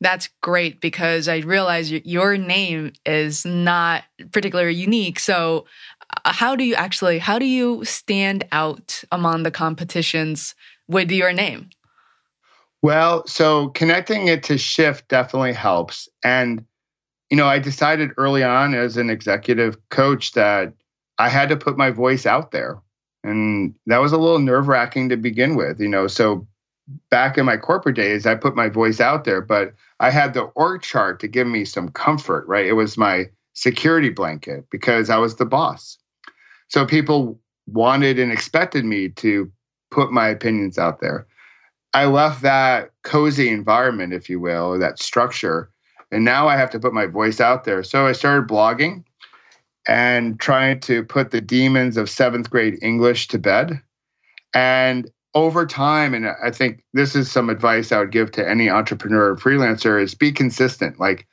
That's 0.00 0.30
great 0.40 0.80
because 0.80 1.28
I 1.28 1.38
realize 1.38 1.92
your 1.92 2.38
name 2.38 2.94
is 3.04 3.44
not 3.44 4.04
particularly 4.32 4.74
unique. 4.74 5.20
So, 5.20 5.66
uh, 6.24 6.32
how 6.32 6.56
do 6.56 6.64
you 6.64 6.74
actually 6.74 7.18
how 7.18 7.38
do 7.38 7.44
you 7.44 7.84
stand 7.84 8.44
out 8.52 9.04
among 9.12 9.42
the 9.42 9.50
competitions 9.50 10.54
with 10.88 11.10
your 11.10 11.34
name? 11.34 11.68
Well, 12.80 13.26
so 13.26 13.68
connecting 13.68 14.28
it 14.28 14.42
to 14.44 14.56
Shift 14.56 15.08
definitely 15.08 15.52
helps. 15.52 16.08
And 16.24 16.64
you 17.30 17.36
know, 17.36 17.46
I 17.46 17.58
decided 17.58 18.10
early 18.16 18.42
on 18.42 18.74
as 18.74 18.96
an 18.96 19.08
executive 19.08 19.76
coach 19.88 20.32
that 20.32 20.72
I 21.18 21.28
had 21.28 21.48
to 21.50 21.56
put 21.56 21.78
my 21.78 21.90
voice 21.90 22.26
out 22.26 22.50
there. 22.50 22.78
And 23.22 23.74
that 23.86 23.98
was 23.98 24.12
a 24.12 24.18
little 24.18 24.38
nerve 24.38 24.68
wracking 24.68 25.10
to 25.10 25.16
begin 25.16 25.54
with, 25.54 25.80
you 25.80 25.88
know. 25.88 26.06
So 26.06 26.46
back 27.10 27.38
in 27.38 27.46
my 27.46 27.56
corporate 27.56 27.96
days, 27.96 28.26
I 28.26 28.34
put 28.34 28.56
my 28.56 28.68
voice 28.68 29.00
out 29.00 29.24
there, 29.24 29.40
but 29.40 29.74
I 30.00 30.10
had 30.10 30.34
the 30.34 30.44
org 30.56 30.82
chart 30.82 31.20
to 31.20 31.28
give 31.28 31.46
me 31.46 31.64
some 31.64 31.90
comfort, 31.90 32.46
right? 32.48 32.66
It 32.66 32.72
was 32.72 32.96
my 32.96 33.26
security 33.52 34.08
blanket 34.08 34.64
because 34.70 35.10
I 35.10 35.18
was 35.18 35.36
the 35.36 35.44
boss. 35.44 35.98
So 36.68 36.86
people 36.86 37.38
wanted 37.66 38.18
and 38.18 38.32
expected 38.32 38.84
me 38.84 39.10
to 39.10 39.50
put 39.90 40.12
my 40.12 40.28
opinions 40.28 40.78
out 40.78 41.00
there. 41.00 41.26
I 41.92 42.06
left 42.06 42.42
that 42.42 42.90
cozy 43.02 43.48
environment, 43.48 44.12
if 44.14 44.30
you 44.30 44.40
will, 44.40 44.78
that 44.78 44.98
structure, 44.98 45.70
and 46.10 46.24
now 46.24 46.48
I 46.48 46.56
have 46.56 46.70
to 46.70 46.80
put 46.80 46.92
my 46.92 47.06
voice 47.06 47.40
out 47.40 47.64
there. 47.64 47.82
So 47.82 48.06
I 48.06 48.12
started 48.12 48.48
blogging 48.48 49.04
and 49.86 50.38
trying 50.38 50.80
to 50.80 51.04
put 51.04 51.30
the 51.30 51.40
demons 51.40 51.96
of 51.96 52.10
seventh 52.10 52.50
grade 52.50 52.78
English 52.82 53.28
to 53.28 53.38
bed. 53.38 53.80
And 54.54 55.10
over 55.34 55.64
time, 55.64 56.12
and 56.12 56.26
I 56.42 56.50
think 56.50 56.82
this 56.92 57.14
is 57.14 57.30
some 57.30 57.50
advice 57.50 57.92
I 57.92 58.00
would 58.00 58.10
give 58.10 58.32
to 58.32 58.48
any 58.48 58.68
entrepreneur 58.68 59.30
or 59.30 59.36
freelancer 59.36 60.02
is 60.02 60.14
be 60.14 60.32
consistent. 60.32 60.98
Like 60.98 61.26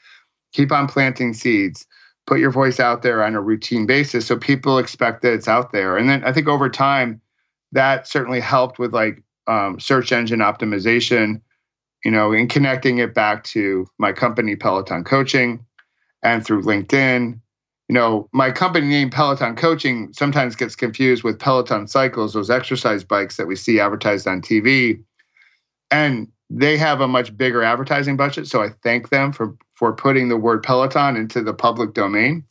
keep 0.53 0.71
on 0.71 0.87
planting 0.87 1.33
seeds, 1.33 1.85
put 2.27 2.39
your 2.39 2.51
voice 2.51 2.79
out 2.79 3.01
there 3.01 3.23
on 3.23 3.35
a 3.35 3.41
routine 3.41 3.85
basis 3.85 4.27
so 4.27 4.37
people 4.37 4.77
expect 4.77 5.23
that 5.23 5.33
it's 5.33 5.47
out 5.47 5.71
there. 5.71 5.97
And 5.97 6.09
then 6.09 6.23
I 6.23 6.31
think 6.31 6.47
over 6.47 6.69
time, 6.69 7.21
that 7.71 8.07
certainly 8.07 8.39
helped 8.39 8.79
with 8.79 8.93
like 8.93 9.21
um, 9.47 9.79
search 9.79 10.11
engine 10.11 10.39
optimization 10.39 11.41
you 12.03 12.12
know, 12.12 12.31
in 12.31 12.47
connecting 12.47 12.99
it 12.99 13.13
back 13.13 13.43
to 13.45 13.88
my 13.97 14.12
company, 14.12 14.55
Peloton 14.55 15.03
Coaching, 15.03 15.65
and 16.23 16.45
through 16.45 16.63
LinkedIn. 16.63 17.39
You 17.89 17.93
know, 17.93 18.29
my 18.33 18.51
company 18.51 18.88
name, 18.88 19.10
Peloton 19.10 19.55
Coaching, 19.55 20.12
sometimes 20.13 20.55
gets 20.55 20.75
confused 20.75 21.23
with 21.23 21.39
Peloton 21.39 21.88
Cycles, 21.88 22.33
those 22.33 22.49
exercise 22.49 23.03
bikes 23.03 23.38
that 23.38 23.47
we 23.47 23.55
see 23.55 23.79
advertised 23.79 24.27
on 24.27 24.41
TV. 24.41 25.01
And 25.89 26.27
they 26.49 26.77
have 26.77 27.01
a 27.01 27.07
much 27.07 27.36
bigger 27.36 27.63
advertising 27.63 28.17
budget. 28.17 28.47
So 28.47 28.62
I 28.62 28.69
thank 28.83 29.10
them 29.10 29.31
for, 29.31 29.55
for 29.75 29.93
putting 29.93 30.29
the 30.29 30.38
word 30.38 30.63
Peloton 30.63 31.15
into 31.15 31.41
the 31.41 31.53
public 31.53 31.93
domain. 31.93 32.43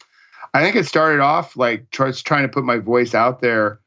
I 0.54 0.62
think 0.62 0.76
it 0.76 0.86
started 0.86 1.20
off 1.20 1.56
like 1.56 1.90
trying 1.90 2.42
to 2.42 2.48
put 2.48 2.64
my 2.64 2.78
voice 2.78 3.14
out 3.14 3.40
there 3.40 3.80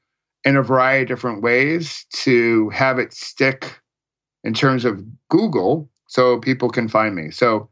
in 0.46 0.56
a 0.56 0.62
variety 0.62 1.04
of 1.04 1.08
different 1.08 1.42
ways 1.42 2.06
to 2.12 2.70
have 2.70 3.00
it 3.00 3.14
stick 3.14 3.80
in 4.44 4.54
terms 4.54 4.86
of 4.86 5.04
Google 5.30 5.90
so 6.08 6.40
people 6.40 6.70
can 6.70 6.88
find 6.88 7.16
me. 7.16 7.32
So 7.32 7.70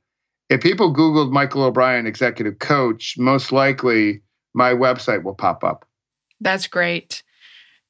if 0.50 0.62
people 0.62 0.94
Googled 0.94 1.32
Michael 1.32 1.64
O'Brien, 1.64 2.08
executive 2.08 2.60
coach, 2.60 3.16
most 3.18 3.52
likely 3.52 4.22
my 4.54 4.74
website 4.74 5.24
will 5.24 5.36
pop 5.36 5.64
up. 5.64 5.86
That's 6.40 6.68
great. 6.68 7.24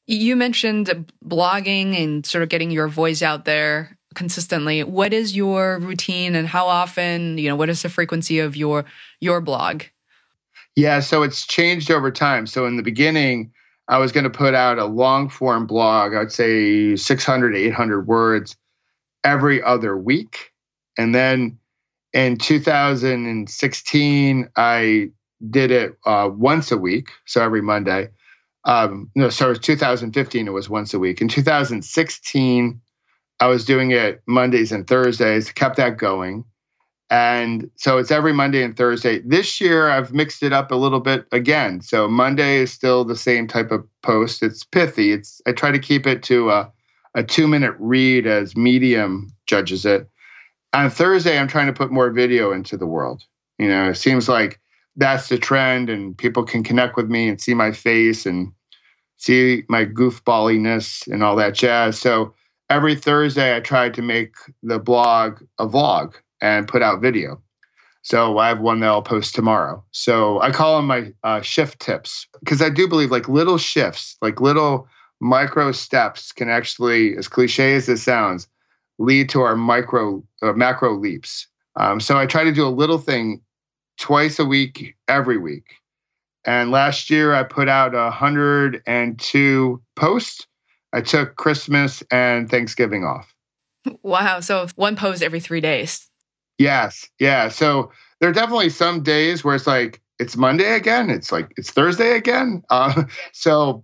You 0.08 0.36
mentioned 0.36 1.12
blogging 1.24 2.02
and 2.02 2.26
sort 2.26 2.44
of 2.44 2.50
getting 2.50 2.72
your 2.72 2.88
voice 2.88 3.22
out 3.22 3.46
there 3.46 3.98
consistently. 4.16 4.84
What 4.84 5.14
is 5.14 5.36
your 5.36 5.80
routine 5.80 6.34
and 6.34 6.48
how 6.48 6.68
often, 6.68 7.38
you 7.38 7.50
know, 7.50 7.56
what 7.56 7.70
is 7.70 7.82
the 7.82 7.90
frequency 7.90 8.40
of 8.40 8.56
your 8.56 8.86
your 9.20 9.42
blog? 9.42 9.84
Yeah, 10.76 11.02
so 11.02 11.24
it's 11.24 11.46
changed 11.46 11.92
over 11.92 12.12
time. 12.12 12.48
So 12.48 12.66
in 12.68 12.78
the 12.78 12.84
beginning, 12.84 13.52
I 13.88 13.98
was 13.98 14.12
going 14.12 14.24
to 14.26 14.30
put 14.30 14.54
out 14.54 14.80
a 14.80 14.86
long 14.86 15.30
form 15.30 15.68
blog, 15.68 16.14
I'd 16.14 16.32
say 16.32 16.96
600 16.96 17.56
800 17.56 18.08
words 18.08 18.56
every 19.24 19.62
other 19.62 19.98
week. 19.98 20.52
And 20.98 21.14
then 21.14 21.60
in 22.14 22.38
2016, 22.38 24.50
I 24.56 25.12
did 25.50 25.72
it 25.72 25.98
uh, 26.06 26.30
once 26.34 26.72
a 26.72 26.78
week, 26.78 27.10
so 27.26 27.44
every 27.44 27.62
Monday. 27.62 28.10
Um, 28.64 29.12
no, 29.16 29.30
sorry, 29.30 29.58
2015, 29.58 30.48
it 30.48 30.52
was 30.52 30.70
once 30.70 30.94
a 30.94 31.00
week. 31.00 31.22
In 31.22 31.28
2016, 31.28 32.82
I 33.40 33.48
was 33.48 33.66
doing 33.66 33.92
it 33.92 34.22
Mondays 34.28 34.72
and 34.72 34.88
Thursdays, 34.88 35.52
kept 35.52 35.78
that 35.78 35.98
going. 35.98 36.46
And 37.10 37.70
so 37.78 38.00
it's 38.00 38.12
every 38.12 38.34
Monday 38.34 38.64
and 38.64 38.76
Thursday. 38.76 39.20
This 39.20 39.62
year, 39.62 39.90
I've 39.90 40.12
mixed 40.12 40.44
it 40.44 40.52
up 40.52 40.72
a 40.72 40.76
little 40.76 41.00
bit 41.00 41.26
again. 41.32 41.80
So 41.82 42.10
Monday 42.10 42.58
is 42.58 42.74
still 42.74 43.06
the 43.06 43.16
same 43.16 43.48
type 43.48 43.72
of 43.72 43.88
post. 44.04 44.44
It's 44.44 44.66
pithy. 44.66 45.14
It's 45.14 45.42
I 45.46 45.54
try 45.54 45.72
to 45.72 45.80
keep 45.80 46.06
it 46.06 46.24
to 46.24 46.50
a, 46.50 46.72
a 47.16 47.24
two 47.24 47.48
minute 47.48 47.76
read 47.80 48.28
as 48.28 48.56
Medium 48.56 49.34
judges 49.46 49.86
it. 49.86 50.10
On 50.74 50.90
Thursday, 50.90 51.38
I'm 51.38 51.48
trying 51.48 51.68
to 51.68 51.74
put 51.74 51.92
more 51.92 52.12
video 52.12 52.52
into 52.52 52.78
the 52.78 52.86
world. 52.86 53.24
You 53.58 53.68
know, 53.68 53.90
it 53.90 53.96
seems 53.96 54.30
like 54.30 54.60
that's 54.96 55.30
the 55.30 55.38
trend, 55.38 55.90
and 55.90 56.18
people 56.18 56.44
can 56.44 56.64
connect 56.64 56.98
with 56.98 57.08
me 57.08 57.28
and 57.30 57.40
see 57.40 57.54
my 57.54 57.72
face 57.72 58.26
and 58.26 58.52
see 59.18 59.64
my 59.70 59.86
goofballiness 59.86 61.08
and 61.08 61.24
all 61.24 61.36
that 61.36 61.56
jazz. 61.56 62.00
So 62.00 62.34
every 62.70 62.96
Thursday, 62.96 63.56
I 63.56 63.60
try 63.60 63.90
to 63.90 64.02
make 64.02 64.36
the 64.62 64.80
blog 64.80 65.42
a 65.60 65.68
vlog 65.68 66.16
and 66.42 66.68
put 66.68 66.82
out 66.82 67.02
video. 67.02 67.42
So 68.04 68.38
I 68.38 68.48
have 68.48 68.62
one 68.62 68.80
that 68.80 68.88
I'll 68.88 69.02
post 69.02 69.36
tomorrow. 69.36 69.84
So 69.92 70.40
I 70.42 70.52
call 70.52 70.78
them 70.78 70.88
my 70.88 71.12
uh, 71.24 71.42
shift 71.42 71.80
tips 71.82 72.28
because 72.40 72.62
I 72.62 72.70
do 72.70 72.88
believe 72.88 73.12
like 73.12 73.28
little 73.28 73.58
shifts, 73.58 74.16
like 74.22 74.40
little 74.40 74.88
micro 75.20 75.72
steps, 75.72 76.32
can 76.32 76.50
actually, 76.50 77.18
as 77.18 77.28
cliche 77.28 77.76
as 77.76 77.88
this 77.88 78.04
sounds, 78.04 78.48
lead 79.00 79.30
to 79.30 79.42
our 79.42 79.56
micro 79.56 80.24
uh, 80.42 80.54
macro 80.54 80.98
leaps. 80.98 81.48
Um, 81.76 82.00
so 82.00 82.18
I 82.18 82.26
try 82.26 82.44
to 82.44 82.52
do 82.52 82.68
a 82.68 82.70
little 82.70 82.98
thing 82.98 83.42
twice 83.98 84.40
a 84.40 84.46
week, 84.46 84.96
every 85.08 85.38
week. 85.38 85.66
And 86.46 86.72
last 86.72 87.10
year 87.10 87.36
I 87.36 87.44
put 87.44 87.68
out 87.68 87.94
102 87.94 89.82
posts. 89.96 90.48
I 90.94 91.02
took 91.02 91.36
Christmas 91.36 92.02
and 92.10 92.50
Thanksgiving 92.50 93.04
off. 93.04 93.34
Wow. 94.02 94.40
So 94.40 94.68
one 94.76 94.96
post 94.96 95.22
every 95.22 95.40
three 95.40 95.62
days. 95.62 96.08
Yes. 96.58 97.08
Yeah. 97.20 97.50
So 97.50 97.92
there 98.20 98.30
are 98.30 98.34
definitely 98.34 98.70
some 98.70 99.04
days 99.04 99.44
where 99.44 99.56
it's 99.56 99.68
like, 99.68 100.02
it's 100.20 100.36
Monday 100.36 100.76
again. 100.76 101.10
It's 101.10 101.32
like, 101.32 101.54
it's 101.58 101.70
Thursday 101.70 102.16
again. 102.16 102.64
Uh, 102.70 103.04
so, 103.34 103.84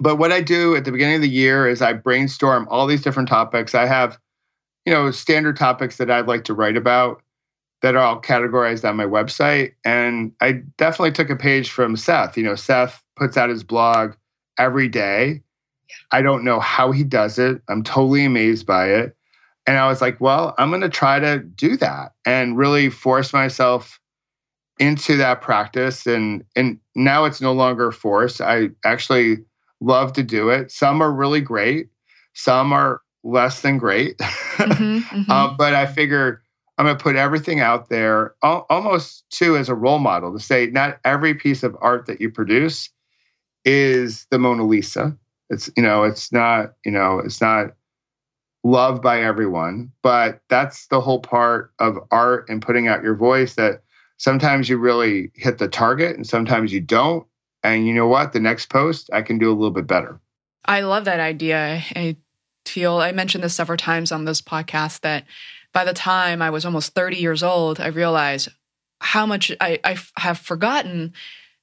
but 0.00 0.16
what 0.16 0.32
I 0.32 0.40
do 0.40 0.76
at 0.76 0.84
the 0.84 0.92
beginning 0.92 1.16
of 1.16 1.22
the 1.22 1.28
year 1.28 1.68
is 1.68 1.82
I 1.82 1.92
brainstorm 1.92 2.68
all 2.70 2.86
these 2.86 3.02
different 3.02 3.28
topics. 3.28 3.74
I 3.74 3.86
have, 3.86 4.18
you 4.84 4.92
know, 4.92 5.10
standard 5.10 5.56
topics 5.56 5.96
that 5.96 6.10
I'd 6.10 6.28
like 6.28 6.44
to 6.44 6.54
write 6.54 6.76
about 6.76 7.22
that 7.82 7.94
are 7.94 8.02
all 8.02 8.20
categorized 8.20 8.88
on 8.88 8.96
my 8.96 9.04
website. 9.04 9.74
And 9.84 10.32
I 10.40 10.62
definitely 10.76 11.12
took 11.12 11.30
a 11.30 11.36
page 11.36 11.70
from 11.70 11.96
Seth. 11.96 12.36
You 12.36 12.44
know, 12.44 12.54
Seth 12.54 13.02
puts 13.16 13.36
out 13.36 13.50
his 13.50 13.64
blog 13.64 14.14
every 14.58 14.88
day. 14.88 15.42
I 16.10 16.22
don't 16.22 16.44
know 16.44 16.60
how 16.60 16.92
he 16.92 17.04
does 17.04 17.38
it. 17.38 17.62
I'm 17.68 17.82
totally 17.82 18.24
amazed 18.24 18.66
by 18.66 18.90
it. 18.90 19.16
And 19.66 19.76
I 19.76 19.86
was 19.88 20.00
like, 20.00 20.20
well, 20.20 20.54
I'm 20.58 20.70
going 20.70 20.80
to 20.80 20.88
try 20.88 21.18
to 21.18 21.38
do 21.40 21.76
that 21.76 22.12
and 22.24 22.56
really 22.56 22.88
force 22.88 23.32
myself 23.32 24.00
into 24.78 25.16
that 25.16 25.42
practice. 25.42 26.06
And 26.06 26.44
and 26.56 26.78
now 26.94 27.24
it's 27.24 27.40
no 27.40 27.52
longer 27.52 27.92
forced. 27.92 28.40
I 28.40 28.70
actually 28.84 29.38
love 29.80 30.12
to 30.14 30.22
do 30.22 30.50
it. 30.50 30.70
Some 30.70 31.02
are 31.02 31.12
really 31.12 31.40
great. 31.40 31.88
Some 32.34 32.72
are 32.72 33.00
less 33.24 33.62
than 33.62 33.78
great. 33.78 34.18
Mm-hmm, 34.18 34.98
mm-hmm. 34.98 35.30
Uh, 35.30 35.54
but 35.54 35.74
I 35.74 35.86
figure 35.86 36.42
I'm 36.78 36.86
going 36.86 36.96
to 36.96 37.02
put 37.02 37.16
everything 37.16 37.60
out 37.60 37.88
there, 37.88 38.34
almost 38.42 39.24
too 39.30 39.56
as 39.56 39.68
a 39.68 39.74
role 39.74 39.98
model 39.98 40.32
to 40.32 40.38
say 40.38 40.66
not 40.66 41.00
every 41.04 41.34
piece 41.34 41.64
of 41.64 41.76
art 41.80 42.06
that 42.06 42.20
you 42.20 42.30
produce 42.30 42.90
is 43.64 44.26
the 44.30 44.38
Mona 44.38 44.64
Lisa. 44.64 45.16
It's 45.50 45.68
you 45.76 45.82
know, 45.82 46.04
it's 46.04 46.32
not 46.32 46.74
you 46.84 46.92
know, 46.92 47.18
it's 47.18 47.40
not 47.40 47.74
loved 48.62 49.02
by 49.02 49.22
everyone, 49.22 49.90
but 50.02 50.40
that's 50.48 50.86
the 50.86 51.00
whole 51.00 51.20
part 51.20 51.72
of 51.80 51.98
art 52.10 52.48
and 52.48 52.62
putting 52.62 52.86
out 52.86 53.02
your 53.02 53.16
voice 53.16 53.54
that 53.54 53.82
sometimes 54.18 54.68
you 54.68 54.76
really 54.78 55.32
hit 55.34 55.58
the 55.58 55.68
target 55.68 56.16
and 56.16 56.26
sometimes 56.26 56.72
you 56.72 56.80
don't. 56.80 57.26
And 57.62 57.86
you 57.86 57.94
know 57.94 58.06
what? 58.06 58.32
The 58.32 58.40
next 58.40 58.70
post 58.70 59.10
I 59.12 59.22
can 59.22 59.38
do 59.38 59.50
a 59.50 59.54
little 59.54 59.70
bit 59.70 59.86
better. 59.86 60.20
I 60.64 60.80
love 60.80 61.06
that 61.06 61.20
idea. 61.20 61.82
I 61.96 62.16
feel 62.66 62.96
I 62.96 63.12
mentioned 63.12 63.42
this 63.42 63.54
several 63.54 63.78
times 63.78 64.12
on 64.12 64.24
this 64.24 64.42
podcast 64.42 65.00
that 65.00 65.24
by 65.72 65.84
the 65.84 65.94
time 65.94 66.42
I 66.42 66.50
was 66.50 66.64
almost 66.64 66.94
30 66.94 67.16
years 67.16 67.42
old, 67.42 67.80
I 67.80 67.88
realized 67.88 68.48
how 69.00 69.26
much 69.26 69.52
I, 69.60 69.78
I 69.84 69.96
have 70.16 70.38
forgotten 70.38 71.14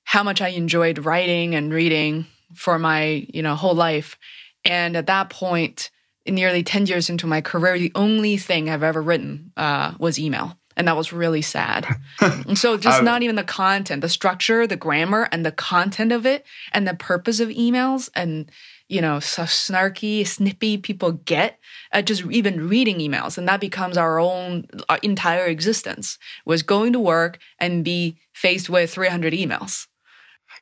how 0.03 0.23
much 0.23 0.41
I 0.41 0.49
enjoyed 0.49 1.03
writing 1.03 1.55
and 1.55 1.73
reading 1.73 2.27
for 2.53 2.79
my 2.79 3.27
you 3.33 3.41
know 3.41 3.55
whole 3.55 3.75
life. 3.75 4.17
And 4.63 4.95
at 4.95 5.07
that 5.07 5.29
point, 5.29 5.91
nearly 6.27 6.63
10 6.63 6.87
years 6.87 7.09
into 7.09 7.27
my 7.27 7.41
career, 7.41 7.77
the 7.77 7.91
only 7.95 8.37
thing 8.37 8.69
I've 8.69 8.83
ever 8.83 9.01
written 9.01 9.51
uh, 9.57 9.93
was 9.99 10.17
email. 10.19 10.57
And 10.77 10.87
that 10.87 10.97
was 10.97 11.13
really 11.13 11.41
sad. 11.41 11.87
so, 12.55 12.77
just 12.77 13.01
not 13.03 13.23
even 13.23 13.35
the 13.35 13.43
content, 13.43 14.01
the 14.01 14.09
structure, 14.09 14.67
the 14.67 14.75
grammar, 14.75 15.29
and 15.31 15.45
the 15.45 15.51
content 15.51 16.11
of 16.11 16.25
it, 16.25 16.45
and 16.73 16.87
the 16.87 16.93
purpose 16.93 17.39
of 17.39 17.49
emails, 17.49 18.09
and 18.15 18.51
you 18.87 19.01
know, 19.01 19.19
so 19.19 19.43
snarky, 19.43 20.25
snippy 20.27 20.77
people 20.77 21.13
get 21.13 21.59
at 21.91 22.05
just 22.05 22.23
even 22.25 22.67
reading 22.67 22.99
emails. 22.99 23.37
And 23.37 23.47
that 23.47 23.59
becomes 23.59 23.97
our 23.97 24.19
own 24.19 24.67
our 24.89 24.99
entire 25.01 25.45
existence 25.45 26.17
was 26.45 26.61
going 26.61 26.93
to 26.93 26.99
work 26.99 27.39
and 27.59 27.83
be 27.83 28.17
faced 28.33 28.69
with 28.69 28.91
300 28.91 29.33
emails. 29.33 29.87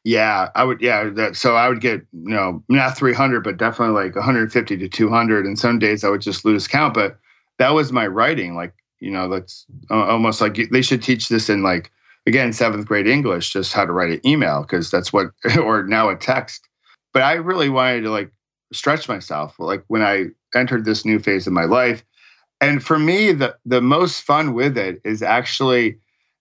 Yeah, 0.06 0.50
I 0.56 0.64
would. 0.64 0.82
Yeah, 0.82 1.10
that, 1.16 1.36
so 1.36 1.56
I 1.56 1.70
would 1.70 1.82
get 1.82 2.02
you 2.12 2.34
know 2.36 2.64
not 2.70 2.98
300, 2.98 3.44
but 3.44 3.58
definitely 3.58 3.96
like 3.96 4.16
150 4.16 4.78
to 4.78 4.90
200. 4.90 5.46
And 5.46 5.58
some 5.58 5.80
days 5.80 6.04
I 6.04 6.10
would 6.10 6.22
just 6.22 6.46
lose 6.46 6.68
count. 6.68 6.94
But 6.94 7.18
that 7.58 7.72
was 7.72 7.92
my 7.92 8.08
writing. 8.08 8.56
Like 8.56 8.74
you 9.04 9.12
know, 9.12 9.28
that's 9.30 9.66
uh, 9.92 10.06
almost 10.06 10.42
like 10.42 10.58
they 10.72 10.82
should 10.82 11.04
teach 11.04 11.30
this 11.30 11.50
in 11.50 11.62
like 11.62 11.92
again 12.26 12.54
seventh 12.54 12.86
grade 12.86 13.08
English, 13.08 13.52
just 13.52 13.74
how 13.74 13.86
to 13.86 13.92
write 13.92 14.12
an 14.12 14.26
email 14.26 14.62
because 14.62 14.90
that's 14.90 15.12
what 15.12 15.32
or 15.62 15.84
now 15.84 16.10
a 16.10 16.16
text. 16.16 16.68
But 17.14 17.24
I 17.24 17.34
really 17.34 17.70
wanted 17.70 18.02
to 18.02 18.12
like 18.12 18.32
stretch 18.72 19.08
myself. 19.10 19.56
Like 19.60 19.84
when 19.88 20.02
I 20.02 20.28
entered 20.56 20.86
this 20.86 21.06
new 21.06 21.20
phase 21.20 21.48
of 21.48 21.54
my 21.54 21.66
life, 21.66 22.04
and 22.62 22.84
for 22.84 22.98
me, 22.98 23.34
the 23.34 23.58
the 23.66 23.82
most 23.82 24.22
fun 24.22 24.54
with 24.54 24.78
it 24.78 25.02
is 25.04 25.22
actually 25.22 25.98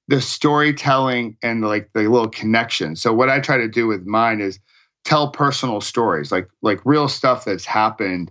the 0.08 0.20
storytelling 0.20 1.36
and 1.42 1.62
like 1.62 1.90
the 1.94 2.02
little 2.02 2.28
connection. 2.28 2.96
So 2.96 3.12
what 3.12 3.28
I 3.28 3.40
try 3.40 3.58
to 3.58 3.68
do 3.68 3.86
with 3.86 4.06
mine 4.06 4.40
is 4.40 4.58
tell 5.04 5.30
personal 5.30 5.80
stories, 5.80 6.30
like 6.30 6.48
like 6.62 6.80
real 6.84 7.08
stuff 7.08 7.44
that's 7.44 7.64
happened, 7.64 8.30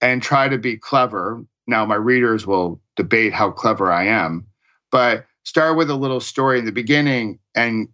and 0.00 0.22
try 0.22 0.48
to 0.48 0.58
be 0.58 0.76
clever. 0.76 1.44
Now 1.68 1.84
my 1.84 1.94
readers 1.94 2.46
will 2.46 2.80
debate 2.96 3.32
how 3.32 3.50
clever 3.52 3.92
I 3.92 4.06
am, 4.06 4.46
but 4.90 5.26
start 5.44 5.76
with 5.76 5.90
a 5.90 5.94
little 5.94 6.18
story 6.18 6.58
in 6.58 6.64
the 6.64 6.72
beginning, 6.72 7.38
and 7.54 7.88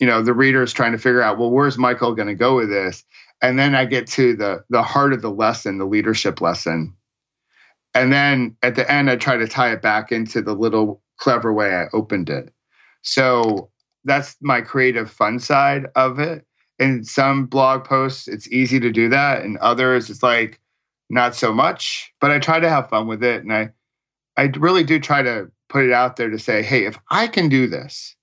you 0.00 0.06
know 0.06 0.22
the 0.22 0.34
reader 0.34 0.62
is 0.62 0.72
trying 0.72 0.92
to 0.92 0.98
figure 0.98 1.22
out, 1.22 1.38
well, 1.38 1.50
where's 1.50 1.78
Michael 1.78 2.14
going 2.14 2.28
to 2.28 2.34
go 2.34 2.56
with 2.56 2.70
this? 2.70 3.04
And 3.42 3.58
then 3.58 3.74
I 3.74 3.84
get 3.84 4.06
to 4.08 4.34
the 4.34 4.64
the 4.70 4.82
heart 4.82 5.12
of 5.12 5.22
the 5.22 5.30
lesson, 5.30 5.78
the 5.78 5.84
leadership 5.84 6.40
lesson. 6.40 6.94
And 7.94 8.12
then 8.12 8.56
at 8.62 8.74
the 8.74 8.90
end, 8.90 9.10
I 9.10 9.16
try 9.16 9.36
to 9.36 9.46
tie 9.46 9.72
it 9.72 9.82
back 9.82 10.10
into 10.10 10.42
the 10.42 10.54
little 10.54 11.02
clever 11.18 11.52
way 11.52 11.74
I 11.74 11.86
opened 11.92 12.28
it. 12.28 12.52
So 13.02 13.70
that's 14.04 14.36
my 14.40 14.62
creative 14.62 15.10
fun 15.10 15.38
side 15.38 15.86
of 15.94 16.18
it. 16.18 16.44
In 16.78 17.04
some 17.04 17.46
blog 17.46 17.84
posts, 17.84 18.26
it's 18.26 18.48
easy 18.48 18.80
to 18.80 18.90
do 18.90 19.08
that. 19.10 19.44
In 19.44 19.58
others, 19.60 20.10
it's 20.10 20.22
like 20.22 20.58
not 21.10 21.34
so 21.34 21.52
much. 21.52 22.12
But 22.20 22.30
I 22.30 22.38
try 22.38 22.60
to 22.60 22.68
have 22.68 22.88
fun 22.88 23.06
with 23.06 23.22
it. 23.22 23.42
And 23.42 23.52
I 23.52 23.70
I 24.36 24.44
really 24.58 24.84
do 24.84 24.98
try 24.98 25.22
to 25.22 25.50
put 25.68 25.84
it 25.84 25.92
out 25.92 26.16
there 26.16 26.30
to 26.30 26.38
say, 26.38 26.62
hey, 26.62 26.86
if 26.86 26.98
I 27.10 27.28
can 27.28 27.48
do 27.48 27.66
this, 27.66 28.16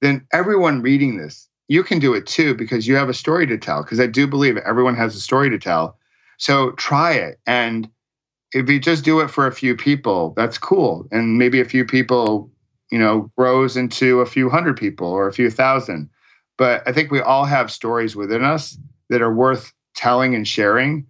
then 0.00 0.26
everyone 0.32 0.82
reading 0.82 1.16
this, 1.16 1.48
you 1.68 1.84
can 1.84 1.98
do 1.98 2.14
it 2.14 2.26
too 2.26 2.54
because 2.54 2.86
you 2.86 2.96
have 2.96 3.08
a 3.08 3.14
story 3.14 3.46
to 3.46 3.58
tell. 3.58 3.82
Because 3.82 4.00
I 4.00 4.06
do 4.06 4.26
believe 4.26 4.56
everyone 4.56 4.96
has 4.96 5.14
a 5.14 5.20
story 5.20 5.50
to 5.50 5.58
tell. 5.58 5.96
So 6.38 6.72
try 6.72 7.12
it. 7.12 7.38
And 7.46 7.88
if 8.52 8.68
you 8.68 8.80
just 8.80 9.04
do 9.04 9.20
it 9.20 9.30
for 9.30 9.46
a 9.46 9.52
few 9.52 9.76
people, 9.76 10.32
that's 10.36 10.58
cool. 10.58 11.06
And 11.12 11.38
maybe 11.38 11.60
a 11.60 11.64
few 11.64 11.84
people 11.84 12.50
you 12.90 12.98
know, 12.98 13.30
grows 13.36 13.76
into 13.76 14.20
a 14.20 14.26
few 14.26 14.48
hundred 14.48 14.76
people 14.76 15.08
or 15.08 15.28
a 15.28 15.32
few 15.32 15.50
thousand. 15.50 16.08
But 16.56 16.82
I 16.86 16.92
think 16.92 17.10
we 17.10 17.20
all 17.20 17.44
have 17.44 17.70
stories 17.70 18.16
within 18.16 18.42
us 18.42 18.78
that 19.10 19.22
are 19.22 19.32
worth 19.32 19.72
telling 19.94 20.34
and 20.34 20.46
sharing. 20.46 21.06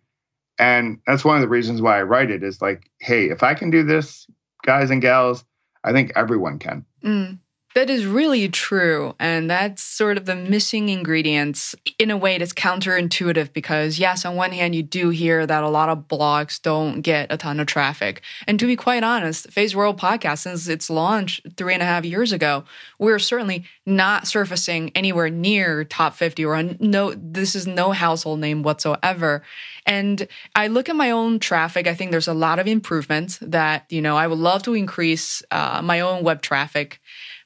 And 0.59 0.99
that's 1.07 1.25
one 1.25 1.37
of 1.37 1.43
the 1.43 1.49
reasons 1.49 1.81
why 1.81 1.99
I 1.99 2.03
write 2.03 2.31
it 2.31 2.43
is 2.43 2.61
like, 2.61 2.91
hey, 3.01 3.31
if 3.31 3.43
I 3.43 3.55
can 3.55 3.71
do 3.71 3.83
this, 3.83 4.27
guys 4.65 4.91
and 4.91 5.01
gals, 5.01 5.45
I 5.85 5.93
think 5.93 6.13
everyone 6.17 6.59
can. 6.59 6.85
Mm. 7.05 7.39
That 7.79 7.91
is 7.91 8.07
really 8.07 8.49
true. 8.49 9.15
And 9.21 9.49
that's 9.49 9.85
sort 9.85 10.17
of 10.17 10.25
the 10.25 10.35
missing 10.35 10.89
ingredients 10.89 11.77
in 11.97 12.11
a 12.11 12.17
way 12.17 12.37
that's 12.37 12.53
counterintuitive 12.53 13.53
because, 13.53 14.01
yes, 14.01 14.25
on 14.25 14.35
one 14.35 14.51
hand, 14.51 14.75
you 14.75 14.83
do 14.83 15.11
hear 15.11 15.47
that 15.47 15.63
a 15.63 15.69
lot 15.69 15.89
of 15.89 16.09
blogs 16.09 16.61
don't 16.61 17.03
get 17.03 17.33
a 17.33 17.37
ton 17.37 17.61
of 17.61 17.69
traffic. 17.69 18.21
And 18.49 18.59
to 18.59 18.67
be 18.67 18.75
quite 18.75 19.05
honest, 19.05 19.51
Feisworld 19.51 19.97
Podcast, 19.97 20.39
since 20.39 20.67
its 20.67 20.91
launch 20.91 21.41
three 21.57 21.73
and 21.73 21.81
a 21.81 21.87
half 21.87 22.05
years 22.05 22.33
ago, 22.33 22.65
we're 22.99 23.21
certainly 23.21 23.65
not 23.87 24.27
surfacing 24.27 24.91
anywhere 24.97 25.31
near 25.31 25.85
top 25.85 26.15
50 26.15 26.45
or 26.47 26.61
no, 26.81 27.15
this 27.15 27.55
is 27.55 27.69
no 27.69 27.93
household 27.93 28.41
name 28.41 28.65
whatsoever. 28.65 29.45
And 29.87 30.27
I 30.57 30.67
look 30.67 30.89
at 30.89 30.97
my 30.97 31.13
own 31.13 31.39
traffic. 31.39 31.87
I 31.87 31.95
think 31.95 32.11
there's 32.11 32.27
a 32.27 32.35
lot 32.35 32.59
of 32.59 32.67
improvements 32.67 33.39
that, 33.41 33.87
you 33.89 34.03
know, 34.03 34.17
I 34.17 34.27
would 34.27 34.39
love 34.39 34.65
to 34.65 34.75
increase 34.75 35.45
uh, 35.53 35.81
my 35.81 36.01
own 36.01 36.25
web 36.25 36.43
traffic. 36.43 37.01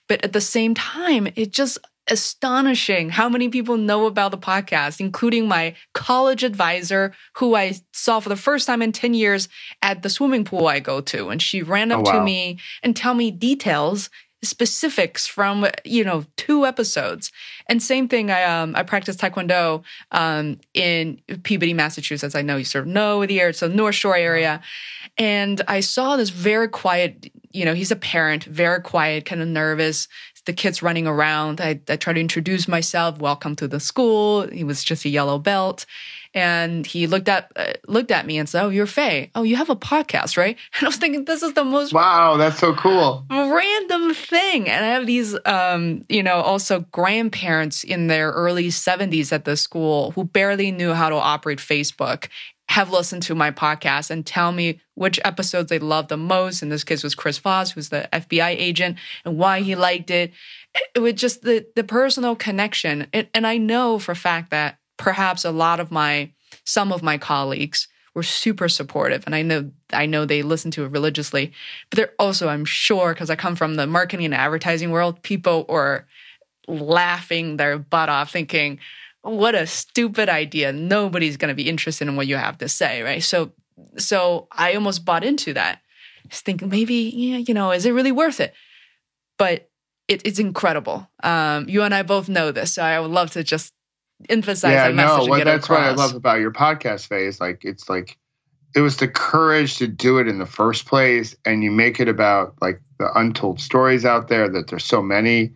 But 0.09 0.25
at 0.25 0.33
the 0.33 0.41
same 0.41 0.75
time, 0.75 1.29
it's 1.37 1.57
just 1.57 1.79
astonishing 2.09 3.11
how 3.11 3.29
many 3.29 3.49
people 3.49 3.77
know 3.77 4.07
about 4.07 4.33
the 4.33 4.39
podcast, 4.39 5.01
including 5.01 5.47
my 5.47 5.75
college 5.95 6.43
advisor, 6.43 7.15
who 7.35 7.55
I 7.55 7.75
saw 7.93 8.21
for 8.21 8.29
the 8.29 8.37
first 8.37 8.67
time 8.67 8.83
in 8.83 8.93
10 8.93 9.15
years 9.15 9.49
at 9.83 10.03
the 10.03 10.11
swimming 10.11 10.45
pool 10.45 10.67
I 10.67 10.81
go 10.81 11.01
to. 11.01 11.29
And 11.29 11.41
she 11.41 11.63
ran 11.63 11.93
up 11.93 12.01
oh, 12.01 12.11
wow. 12.11 12.19
to 12.19 12.25
me 12.25 12.59
and 12.83 12.97
tell 12.97 13.15
me 13.15 13.31
details 13.31 14.11
specifics 14.45 15.25
from 15.27 15.67
you 15.85 16.03
know 16.03 16.25
two 16.37 16.67
episodes 16.67 17.31
and 17.69 17.81
same 17.81 18.09
thing 18.09 18.29
i 18.29 18.43
um 18.43 18.75
i 18.75 18.83
practiced 18.83 19.21
taekwondo 19.21 19.85
um 20.11 20.59
in 20.75 21.21
peabody 21.45 21.73
massachusetts 21.73 22.35
i 22.35 22.43
know 22.43 22.57
you 22.57 22.65
sort 22.65 22.83
of 22.83 22.93
know 22.93 23.25
the 23.25 23.39
area 23.39 23.51
it's 23.51 23.63
a 23.63 23.69
north 23.69 23.95
shore 23.95 24.17
area 24.17 24.61
and 25.17 25.63
i 25.69 25.79
saw 25.79 26.17
this 26.17 26.31
very 26.31 26.67
quiet 26.67 27.31
you 27.53 27.65
know, 27.65 27.75
he's 27.75 27.91
a 27.91 27.97
parent, 27.97 28.45
very 28.45 28.81
quiet, 28.81 29.25
kind 29.25 29.43
of 29.43 29.49
nervous. 29.49 30.09
The 30.45 30.53
kids 30.53 30.83
running 30.83 31.07
around. 31.07 31.61
I, 31.61 31.81
I 31.89 31.95
try 31.95 32.13
to 32.13 32.21
introduce 32.21 32.67
myself. 32.67 33.19
Welcome 33.19 33.55
to 33.57 33.69
the 33.69 33.79
school. 33.79 34.49
He 34.49 34.65
was 34.65 34.83
just 34.83 35.05
a 35.05 35.09
yellow 35.09 35.39
belt, 35.39 35.87
and 36.35 36.85
he 36.85 37.07
looked 37.07 37.29
at 37.29 37.53
uh, 37.55 37.75
looked 37.87 38.11
at 38.11 38.27
me 38.27 38.39
and 38.39 38.49
said, 38.49 38.65
"Oh, 38.65 38.69
you're 38.69 38.89
Fei. 38.89 39.31
Oh, 39.37 39.45
you 39.45 39.55
have 39.55 39.71
a 39.71 39.77
podcast, 39.77 40.37
right?" 40.37 40.57
And 40.75 40.83
I 40.83 40.89
was 40.89 40.97
thinking, 40.97 41.27
this 41.27 41.45
is 41.45 41.53
the 41.53 41.63
most 41.63 41.93
wow, 41.93 42.37
that's 42.39 42.59
so 42.59 42.75
cool, 42.75 43.25
random 43.31 44.15
thing. 44.15 44.69
And 44.69 44.85
I 44.85 44.89
have 44.89 45.07
these, 45.07 45.39
um, 45.45 46.05
you 46.09 46.25
know, 46.25 46.41
also 46.41 46.81
grandparents 46.91 47.85
in 47.85 48.09
their 48.09 48.33
early 48.33 48.67
70s 48.69 49.33
at 49.33 49.45
the 49.45 49.57
school 49.57 50.11
who 50.11 50.25
barely 50.25 50.73
knew 50.73 50.93
how 50.93 51.09
to 51.09 51.15
operate 51.15 51.59
Facebook 51.61 52.27
have 52.69 52.91
listened 52.91 53.23
to 53.25 53.35
my 53.35 53.51
podcast 53.51 54.11
and 54.11 54.25
tell 54.25 54.53
me 54.53 54.81
which 54.95 55.21
episodes 55.25 55.69
they 55.69 55.79
love 55.79 56.09
the 56.09 56.17
most. 56.17 56.63
In 56.63 56.69
this 56.69 56.85
case, 56.85 57.03
was 57.03 57.15
Chris 57.15 57.39
Voss, 57.39 57.73
who's 57.73 57.91
the 57.91 58.09
FBI 58.13 58.51
agent, 58.51 58.99
and 59.25 59.37
why 59.37 59.61
he 59.61 59.75
liked 59.75 60.11
it. 60.11 60.33
It 60.95 61.01
was 61.01 61.15
just 61.15 61.43
the 61.43 61.67
the 61.77 61.85
personal 61.85 62.35
connection, 62.35 63.09
and 63.13 63.47
I 63.47 63.59
know 63.59 63.99
for 63.99 64.13
a 64.13 64.17
fact 64.17 64.51
that 64.51 64.79
perhaps 64.97 65.45
a 65.45 65.51
lot 65.51 65.81
of 65.81 65.91
my 65.91 66.31
some 66.65 66.93
of 66.93 67.03
my 67.03 67.19
colleagues 67.19 67.89
were 68.15 68.23
super 68.23 68.69
supportive, 68.69 69.25
and 69.27 69.35
I 69.35 69.43
know 69.43 69.71
I 69.93 70.07
know 70.07 70.25
they 70.25 70.43
listen 70.43 70.71
to 70.73 70.85
it 70.85 70.93
religiously. 70.93 71.53
But 71.91 71.97
they're 71.97 72.15
also, 72.19 72.49
I'm 72.49 72.65
sure, 72.65 73.13
because 73.13 73.31
I 73.31 73.37
come 73.37 73.57
from 73.57 73.75
the 73.75 73.87
marketing 73.87 74.27
and 74.27 74.35
advertising 74.35 74.91
world, 74.91 75.23
people 75.23 75.67
were 75.69 76.07
laughing 76.69 77.57
their 77.57 77.79
butt 77.79 78.09
off, 78.09 78.31
thinking 78.31 78.79
what 79.23 79.55
a 79.55 79.67
stupid 79.67 80.29
idea. 80.29 80.73
Nobody's 80.73 81.37
going 81.37 81.49
to 81.49 81.55
be 81.55 81.69
interested 81.69 82.09
in 82.09 82.17
what 82.17 82.27
you 82.27 82.37
have 82.37 82.59
to 82.59 82.69
say, 82.69 83.03
right? 83.03 83.23
So, 83.23 83.53
so 83.97 84.49
I 84.53 84.75
almost 84.75 85.05
bought 85.05 85.25
into 85.25 85.55
that. 85.55 85.81
Just 86.29 86.45
thinking 86.45 86.69
maybe, 86.69 87.13
yeah, 87.15 87.39
you 87.39 87.55
know, 87.55 87.73
is 87.73 87.87
it 87.87 87.93
really 87.93 88.13
worth 88.13 88.41
it? 88.41 88.53
But 89.39 89.71
it, 90.09 90.23
it's 90.27 90.39
incredible. 90.39 91.09
Um, 91.23 91.69
you 91.69 91.83
and 91.83 91.95
I 91.95 92.03
both 92.03 92.29
know 92.29 92.53
this, 92.53 92.75
so 92.75 92.83
I 92.83 92.99
would 93.01 93.11
love 93.11 93.31
to 93.33 93.45
just 93.45 93.73
emphasize 94.29 94.73
yeah, 94.73 94.89
that 94.89 94.95
message. 94.95 95.27
No, 95.27 95.31
well, 95.31 95.45
that's 95.45 95.69
what 95.69 95.81
I 95.81 95.93
love 95.93 96.15
about 96.15 96.41
your 96.41 96.53
podcast 96.53 97.07
phase. 97.07 97.41
Like, 97.41 97.65
it's 97.65 97.89
like 97.89 98.19
it 98.75 98.81
was 98.81 98.97
the 98.97 99.09
courage 99.09 99.77
to 99.79 99.87
do 99.87 100.19
it 100.19 100.29
in 100.29 100.39
the 100.39 100.47
first 100.47 100.87
place, 100.87 101.37
and 101.45 101.63
you 101.63 101.71
make 101.71 102.01
it 102.01 102.09
about 102.09 102.55
like 102.61 102.81
the 102.99 103.11
untold 103.19 103.61
stories 103.61 104.05
out 104.05 104.29
there 104.29 104.49
that 104.49 104.69
there's 104.69 104.85
so 104.85 105.03
many. 105.03 105.53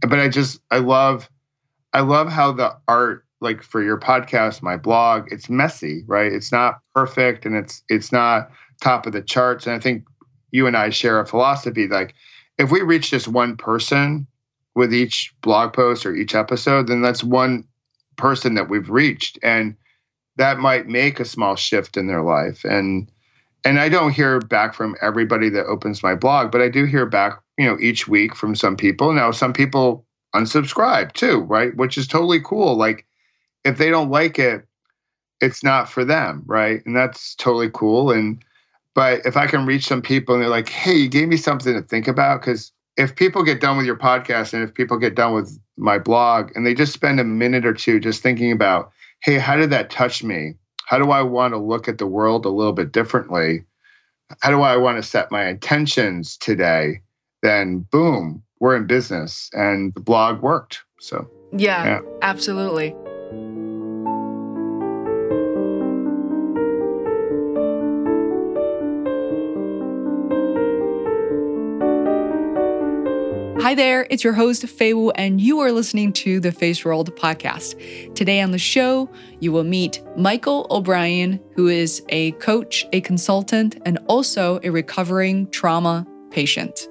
But 0.00 0.18
I 0.18 0.28
just 0.28 0.60
I 0.70 0.78
love 0.78 1.28
I 1.94 2.00
love 2.00 2.28
how 2.28 2.52
the 2.52 2.76
art, 2.88 3.24
like 3.40 3.62
for 3.62 3.82
your 3.82 3.98
podcast, 3.98 4.62
my 4.62 4.76
blog, 4.76 5.32
it's 5.32 5.48
messy, 5.48 6.02
right? 6.06 6.32
It's 6.32 6.50
not 6.50 6.80
perfect 6.94 7.46
and 7.46 7.54
it's 7.54 7.82
it's 7.88 8.10
not 8.10 8.50
top 8.80 9.06
of 9.06 9.12
the 9.12 9.22
charts. 9.22 9.66
And 9.66 9.76
I 9.76 9.78
think 9.78 10.04
you 10.50 10.66
and 10.66 10.76
I 10.76 10.90
share 10.90 11.20
a 11.20 11.26
philosophy 11.26 11.88
like 11.88 12.14
if 12.58 12.70
we 12.70 12.82
reach 12.82 13.10
just 13.10 13.28
one 13.28 13.56
person 13.56 14.26
with 14.74 14.92
each 14.92 15.32
blog 15.40 15.72
post 15.72 16.04
or 16.04 16.14
each 16.14 16.34
episode, 16.34 16.88
then 16.88 17.00
that's 17.00 17.22
one 17.22 17.64
person 18.16 18.54
that 18.54 18.68
we've 18.68 18.90
reached. 18.90 19.38
And 19.42 19.76
that 20.36 20.58
might 20.58 20.88
make 20.88 21.20
a 21.20 21.24
small 21.24 21.54
shift 21.54 21.96
in 21.96 22.08
their 22.08 22.22
life. 22.22 22.64
And 22.64 23.10
and 23.64 23.78
I 23.78 23.88
don't 23.88 24.12
hear 24.12 24.40
back 24.40 24.74
from 24.74 24.96
everybody 25.00 25.48
that 25.50 25.66
opens 25.66 26.02
my 26.02 26.14
blog, 26.14 26.50
but 26.50 26.60
I 26.60 26.68
do 26.68 26.84
hear 26.84 27.06
back, 27.06 27.40
you 27.56 27.66
know, 27.66 27.78
each 27.80 28.06
week 28.08 28.34
from 28.34 28.54
some 28.54 28.76
people. 28.76 29.12
Now, 29.12 29.30
some 29.30 29.54
people 29.54 30.04
unsubscribe 30.34 31.12
too, 31.12 31.40
right? 31.40 31.74
Which 31.76 31.96
is 31.96 32.06
totally 32.06 32.40
cool. 32.40 32.76
Like 32.76 33.06
if 33.64 33.78
they 33.78 33.90
don't 33.90 34.10
like 34.10 34.38
it, 34.38 34.66
it's 35.40 35.64
not 35.64 35.88
for 35.88 36.04
them, 36.04 36.42
right? 36.46 36.84
And 36.86 36.96
that's 36.96 37.34
totally 37.36 37.70
cool. 37.72 38.10
And 38.10 38.44
but 38.94 39.26
if 39.26 39.36
I 39.36 39.46
can 39.46 39.66
reach 39.66 39.86
some 39.86 40.02
people 40.02 40.34
and 40.34 40.42
they're 40.42 40.50
like, 40.50 40.68
"Hey, 40.68 40.94
you 40.94 41.08
gave 41.08 41.28
me 41.28 41.36
something 41.36 41.74
to 41.74 41.82
think 41.82 42.08
about," 42.08 42.40
because 42.40 42.72
if 42.96 43.16
people 43.16 43.42
get 43.42 43.60
done 43.60 43.76
with 43.76 43.86
your 43.86 43.98
podcast 43.98 44.54
and 44.54 44.62
if 44.62 44.72
people 44.74 44.98
get 44.98 45.16
done 45.16 45.34
with 45.34 45.58
my 45.76 45.98
blog 45.98 46.52
and 46.54 46.64
they 46.64 46.74
just 46.74 46.92
spend 46.92 47.18
a 47.18 47.24
minute 47.24 47.66
or 47.66 47.74
two 47.74 47.98
just 47.98 48.22
thinking 48.22 48.52
about, 48.52 48.92
"Hey, 49.22 49.38
how 49.38 49.56
did 49.56 49.70
that 49.70 49.90
touch 49.90 50.22
me? 50.22 50.54
How 50.86 50.98
do 50.98 51.10
I 51.10 51.22
want 51.22 51.54
to 51.54 51.58
look 51.58 51.88
at 51.88 51.98
the 51.98 52.06
world 52.06 52.46
a 52.46 52.50
little 52.50 52.72
bit 52.72 52.92
differently? 52.92 53.64
How 54.42 54.50
do 54.50 54.62
I 54.62 54.76
want 54.76 54.98
to 54.98 55.02
set 55.02 55.32
my 55.32 55.46
intentions 55.48 56.36
today?" 56.36 57.02
Then 57.42 57.80
boom, 57.90 58.43
we're 58.60 58.76
in 58.76 58.86
business 58.86 59.50
and 59.52 59.92
the 59.94 60.00
blog 60.00 60.42
worked. 60.42 60.84
So, 61.00 61.28
yeah, 61.52 61.84
yeah. 61.84 62.00
absolutely. 62.22 62.94
Hi 73.64 73.74
there, 73.74 74.06
it's 74.10 74.22
your 74.22 74.34
host, 74.34 74.68
Fei 74.68 74.92
Wu, 74.92 75.10
and 75.12 75.40
you 75.40 75.58
are 75.60 75.72
listening 75.72 76.12
to 76.12 76.38
the 76.38 76.50
Feisworld 76.50 77.08
podcast. 77.16 78.14
Today 78.14 78.42
on 78.42 78.50
the 78.50 78.58
show, 78.58 79.10
you 79.40 79.52
will 79.52 79.64
meet 79.64 80.02
Michael 80.18 80.66
O'Brien, 80.70 81.40
who 81.56 81.68
is 81.68 82.02
a 82.10 82.32
coach, 82.32 82.86
a 82.92 83.00
consultant, 83.00 83.80
and 83.86 83.98
also 84.06 84.60
a 84.62 84.70
recovering 84.70 85.50
trauma 85.50 86.06
patient. 86.30 86.88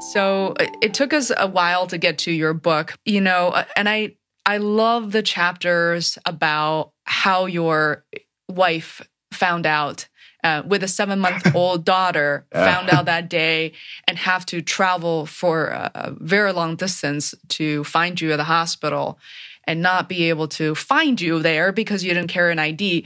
So 0.00 0.54
uh, 0.58 0.66
it 0.80 0.94
took 0.94 1.12
us 1.12 1.32
a 1.36 1.48
while 1.48 1.86
to 1.88 1.98
get 1.98 2.18
to 2.18 2.32
your 2.32 2.54
book, 2.54 2.96
you 3.04 3.20
know, 3.20 3.48
uh, 3.48 3.64
and 3.76 3.88
I 3.88 4.16
I 4.46 4.58
love 4.58 5.12
the 5.12 5.22
chapters 5.22 6.18
about 6.24 6.92
how 7.04 7.46
your 7.46 8.04
wife 8.48 9.02
found 9.32 9.66
out 9.66 10.08
uh, 10.42 10.62
with 10.66 10.82
a 10.82 10.88
seven 10.88 11.18
month 11.18 11.52
old 11.54 11.84
daughter 11.84 12.46
found 12.52 12.88
out 12.90 13.06
that 13.06 13.28
day 13.28 13.72
and 14.06 14.16
have 14.16 14.46
to 14.46 14.62
travel 14.62 15.26
for 15.26 15.66
a, 15.66 15.90
a 15.94 16.10
very 16.18 16.52
long 16.52 16.76
distance 16.76 17.34
to 17.48 17.84
find 17.84 18.20
you 18.20 18.32
at 18.32 18.36
the 18.36 18.44
hospital 18.44 19.18
and 19.64 19.82
not 19.82 20.08
be 20.08 20.30
able 20.30 20.48
to 20.48 20.74
find 20.74 21.20
you 21.20 21.40
there 21.40 21.72
because 21.72 22.02
you 22.02 22.14
didn't 22.14 22.30
carry 22.30 22.52
an 22.52 22.58
ID. 22.58 23.04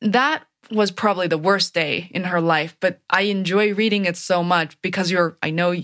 That 0.00 0.44
was 0.70 0.90
probably 0.90 1.28
the 1.28 1.38
worst 1.38 1.74
day 1.74 2.10
in 2.12 2.24
her 2.24 2.40
life, 2.40 2.76
but 2.80 3.00
I 3.08 3.22
enjoy 3.22 3.74
reading 3.74 4.06
it 4.06 4.16
so 4.16 4.42
much 4.42 4.80
because 4.82 5.10
you're, 5.10 5.36
I 5.42 5.50
know 5.50 5.74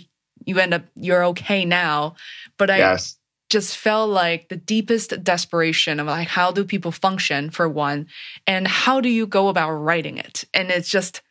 you 0.49 0.59
end 0.59 0.75
up 0.75 0.85
you're 0.95 1.25
okay 1.27 1.65
now. 1.65 2.17
But 2.57 2.71
i 2.71 2.79
yes. 2.79 3.17
just 3.51 3.77
felt 3.77 4.11
like 4.11 4.49
the 4.49 4.57
deepest 4.57 5.23
desperation 5.23 6.01
of 6.01 6.07
like 6.07 6.29
how 6.29 6.51
do 6.51 6.65
people 6.65 6.91
function 6.91 7.51
for 7.51 7.69
one 7.69 8.07
and 8.47 8.67
how 8.67 9.01
do 9.01 9.09
you 9.09 9.27
go 9.27 9.49
about 9.49 9.73
writing 9.73 10.17
it? 10.17 10.45
And 10.55 10.71
it's 10.71 10.89
just 10.89 11.23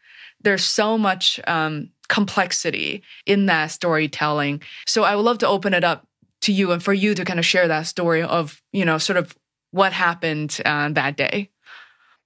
there's 0.41 0.63
so 0.63 0.97
much 0.97 1.39
um, 1.47 1.89
complexity 2.09 3.01
in 3.25 3.47
that 3.47 3.67
storytelling. 3.67 4.61
So 4.85 5.03
i 5.03 5.15
would 5.15 5.23
love 5.23 5.39
to 5.39 5.47
open 5.47 5.73
it 5.73 5.83
up 5.83 6.07
to 6.41 6.53
you 6.53 6.71
and 6.71 6.83
for 6.83 6.93
you 6.93 7.15
to 7.15 7.25
kind 7.25 7.39
of 7.39 7.45
share 7.45 7.67
that 7.67 7.87
story 7.87 8.21
of 8.21 8.61
you 8.71 8.85
know 8.85 8.99
sort 8.99 9.17
of 9.17 9.35
what 9.71 9.93
happened 9.93 10.61
uh, 10.63 10.89
that 10.89 11.17
day. 11.17 11.49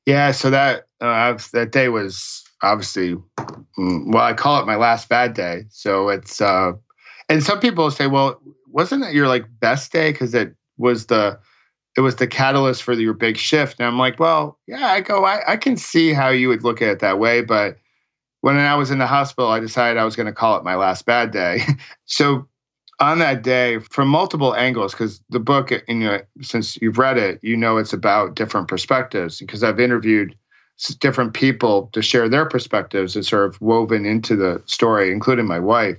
Yeah 0.06 0.32
so 0.32 0.50
that 0.50 0.88
uh, 1.00 1.38
that 1.54 1.72
day 1.72 1.88
was 1.88 2.44
obviously, 2.62 3.16
mm, 3.78 4.14
well, 4.14 4.24
I 4.24 4.34
call 4.34 4.62
it 4.62 4.66
my 4.66 4.76
last 4.76 5.09
bad 5.09 5.34
day. 5.34 5.66
So 5.70 6.09
it's, 6.09 6.41
uh, 6.41 6.74
and 7.30 7.43
some 7.43 7.59
people 7.59 7.89
say, 7.91 8.07
well, 8.07 8.41
wasn't 8.68 9.03
it 9.03 9.14
your 9.14 9.28
like 9.28 9.45
best 9.59 9.91
day 9.91 10.12
because 10.12 10.34
it 10.34 10.55
was 10.78 11.07
the 11.07 11.39
it 11.97 12.01
was 12.01 12.16
the 12.16 12.28
catalyst 12.28 12.84
for 12.84 12.93
your 12.93 13.14
big 13.14 13.38
shift. 13.38 13.80
And 13.80 13.88
I'm 13.88 13.99
like, 13.99 14.18
well, 14.18 14.57
yeah, 14.66 14.88
I 14.88 15.01
go, 15.01 15.26
I, 15.26 15.53
I 15.53 15.57
can 15.57 15.76
see 15.76 16.14
how 16.14 16.30
you 16.30 16.47
would 16.47 16.64
look 16.64 16.82
at 16.82 16.88
it 16.88 16.99
that 16.99 17.20
way, 17.20 17.41
but 17.41 17.78
when 18.41 18.57
I 18.57 18.76
was 18.76 18.91
in 18.91 18.97
the 18.97 19.07
hospital, 19.07 19.49
I 19.49 19.59
decided 19.59 19.99
I 19.99 20.05
was 20.05 20.16
going 20.16 20.28
to 20.28 20.34
call 20.34 20.57
it 20.57 20.64
my 20.64 20.76
last 20.76 21.05
bad 21.05 21.32
day. 21.32 21.62
so 22.05 22.47
on 22.99 23.20
that 23.20 23.43
day, 23.43 23.80
from 23.80 24.07
multiple 24.07 24.55
angles, 24.55 24.93
because 24.93 25.22
the 25.30 25.39
book, 25.39 25.72
you 25.72 25.95
know, 25.95 26.22
since 26.41 26.78
you've 26.82 26.97
read 26.97 27.18
it, 27.18 27.39
you 27.41 27.55
know 27.55 27.78
it's 27.78 27.93
about 27.93 28.36
different 28.36 28.68
perspectives. 28.68 29.39
Because 29.39 29.64
I've 29.64 29.80
interviewed 29.80 30.36
different 30.88 31.34
people 31.34 31.90
to 31.94 32.02
share 32.02 32.28
their 32.28 32.46
perspectives 32.46 33.16
and 33.16 33.26
sort 33.26 33.48
of 33.48 33.62
woven 33.62 34.06
into 34.06 34.36
the 34.36 34.62
story, 34.66 35.12
including 35.12 35.48
my 35.48 35.60
wife. 35.60 35.98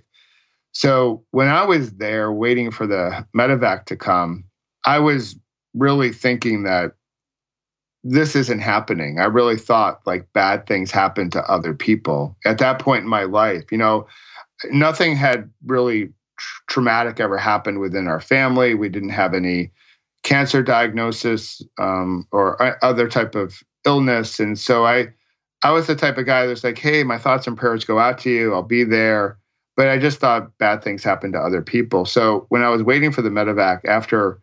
So 0.73 1.25
when 1.31 1.49
I 1.49 1.65
was 1.65 1.93
there 1.93 2.33
waiting 2.33 2.71
for 2.71 2.87
the 2.87 3.27
medevac 3.37 3.85
to 3.87 3.97
come, 3.97 4.45
I 4.85 4.99
was 4.99 5.37
really 5.75 6.13
thinking 6.13 6.65
that 6.65 6.93
this 8.05 8.35
isn't 8.35 8.59
happening. 8.59 9.21
I 9.21 9.25
really 9.25 9.57
thought 9.57 10.01
like 10.07 10.33
bad 10.33 10.67
things 10.67 10.91
happen 10.91 11.31
to 11.31 11.51
other 11.51 11.73
people 11.73 12.37
at 12.45 12.59
that 12.59 12.81
point 12.81 13.05
in 13.05 13.09
my 13.09 13.25
life. 13.25 13.71
You 13.71 13.79
know, 13.79 14.07
nothing 14.71 15.15
had 15.15 15.51
really 15.65 16.07
tr- 16.39 16.63
traumatic 16.69 17.21
ever 17.21 17.39
happened 17.39 17.79
within 17.79 18.09
our 18.09 18.21
family. 18.21 18.75
We 18.75 18.89
didn't 18.89 19.11
have 19.11 19.35
any 19.35 19.71
cancer 20.25 20.63
diagnosis 20.63 21.63
um, 21.79 22.27
or 22.33 22.77
other 22.85 23.09
type 23.09 23.35
of 23.35 23.63
illness, 23.85 24.41
and 24.41 24.59
so 24.59 24.85
I, 24.85 25.09
I 25.63 25.71
was 25.71 25.87
the 25.87 25.97
type 25.97 26.19
of 26.19 26.27
guy 26.27 26.47
that's 26.47 26.65
like, 26.65 26.79
hey, 26.79 27.05
my 27.05 27.19
thoughts 27.19 27.47
and 27.47 27.57
prayers 27.57 27.85
go 27.85 27.99
out 27.99 28.19
to 28.19 28.31
you. 28.31 28.55
I'll 28.55 28.63
be 28.63 28.85
there. 28.85 29.39
But 29.77 29.89
I 29.89 29.99
just 29.99 30.19
thought 30.19 30.57
bad 30.59 30.85
things 30.85 31.03
happened 31.03 31.33
to 31.33 31.41
other 31.41 31.63
people. 31.63 32.05
So 32.05 32.45
when 32.51 32.63
I 32.63 32.69
was 32.69 32.83
waiting 32.83 33.11
for 33.11 33.23
the 33.23 33.31
medevac 33.31 33.87
after 33.87 34.43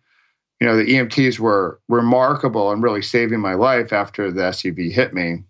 you 0.60 0.68
know, 0.68 0.76
the 0.76 0.86
EMTs 0.86 1.40
were 1.40 1.80
remarkable 1.88 2.72
and 2.72 2.84
really 2.84 3.02
saving 3.02 3.40
my 3.40 3.54
life 3.54 3.94
after 3.94 4.32
the 4.32 4.42
SUV 4.42 4.92
hit 4.92 5.14
me. 5.14 5.44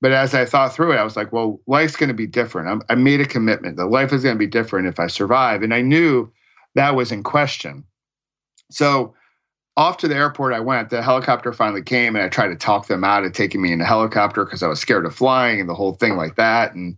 But 0.00 0.12
as 0.12 0.34
I 0.34 0.44
thought 0.44 0.74
through 0.74 0.92
it, 0.92 0.96
I 0.96 1.04
was 1.04 1.16
like, 1.16 1.32
well, 1.32 1.60
life's 1.66 1.96
going 1.96 2.08
to 2.08 2.14
be 2.14 2.26
different. 2.26 2.68
I'm, 2.68 2.82
i 2.88 2.94
made 2.94 3.20
a 3.20 3.26
commitment 3.26 3.76
that 3.76 3.86
life 3.86 4.12
is 4.12 4.22
going 4.22 4.34
to 4.34 4.38
be 4.38 4.46
different 4.46 4.88
if 4.88 4.98
I 4.98 5.06
survive. 5.06 5.62
And 5.62 5.72
I 5.72 5.80
knew 5.80 6.30
that 6.74 6.96
was 6.96 7.12
in 7.12 7.22
question. 7.22 7.84
So 8.70 9.14
off 9.76 9.98
to 9.98 10.08
the 10.08 10.14
airport 10.14 10.54
I 10.54 10.60
went. 10.60 10.90
The 10.90 11.02
helicopter 11.02 11.52
finally 11.52 11.82
came, 11.82 12.14
and 12.14 12.24
I 12.24 12.28
tried 12.28 12.48
to 12.48 12.56
talk 12.56 12.86
them 12.86 13.04
out 13.04 13.24
of 13.24 13.32
taking 13.32 13.60
me 13.60 13.72
in 13.72 13.80
a 13.80 13.86
helicopter 13.86 14.44
because 14.44 14.62
I 14.62 14.68
was 14.68 14.80
scared 14.80 15.06
of 15.06 15.14
flying 15.14 15.60
and 15.60 15.68
the 15.68 15.74
whole 15.74 15.94
thing 15.94 16.16
like 16.16 16.36
that. 16.36 16.74
And 16.74 16.96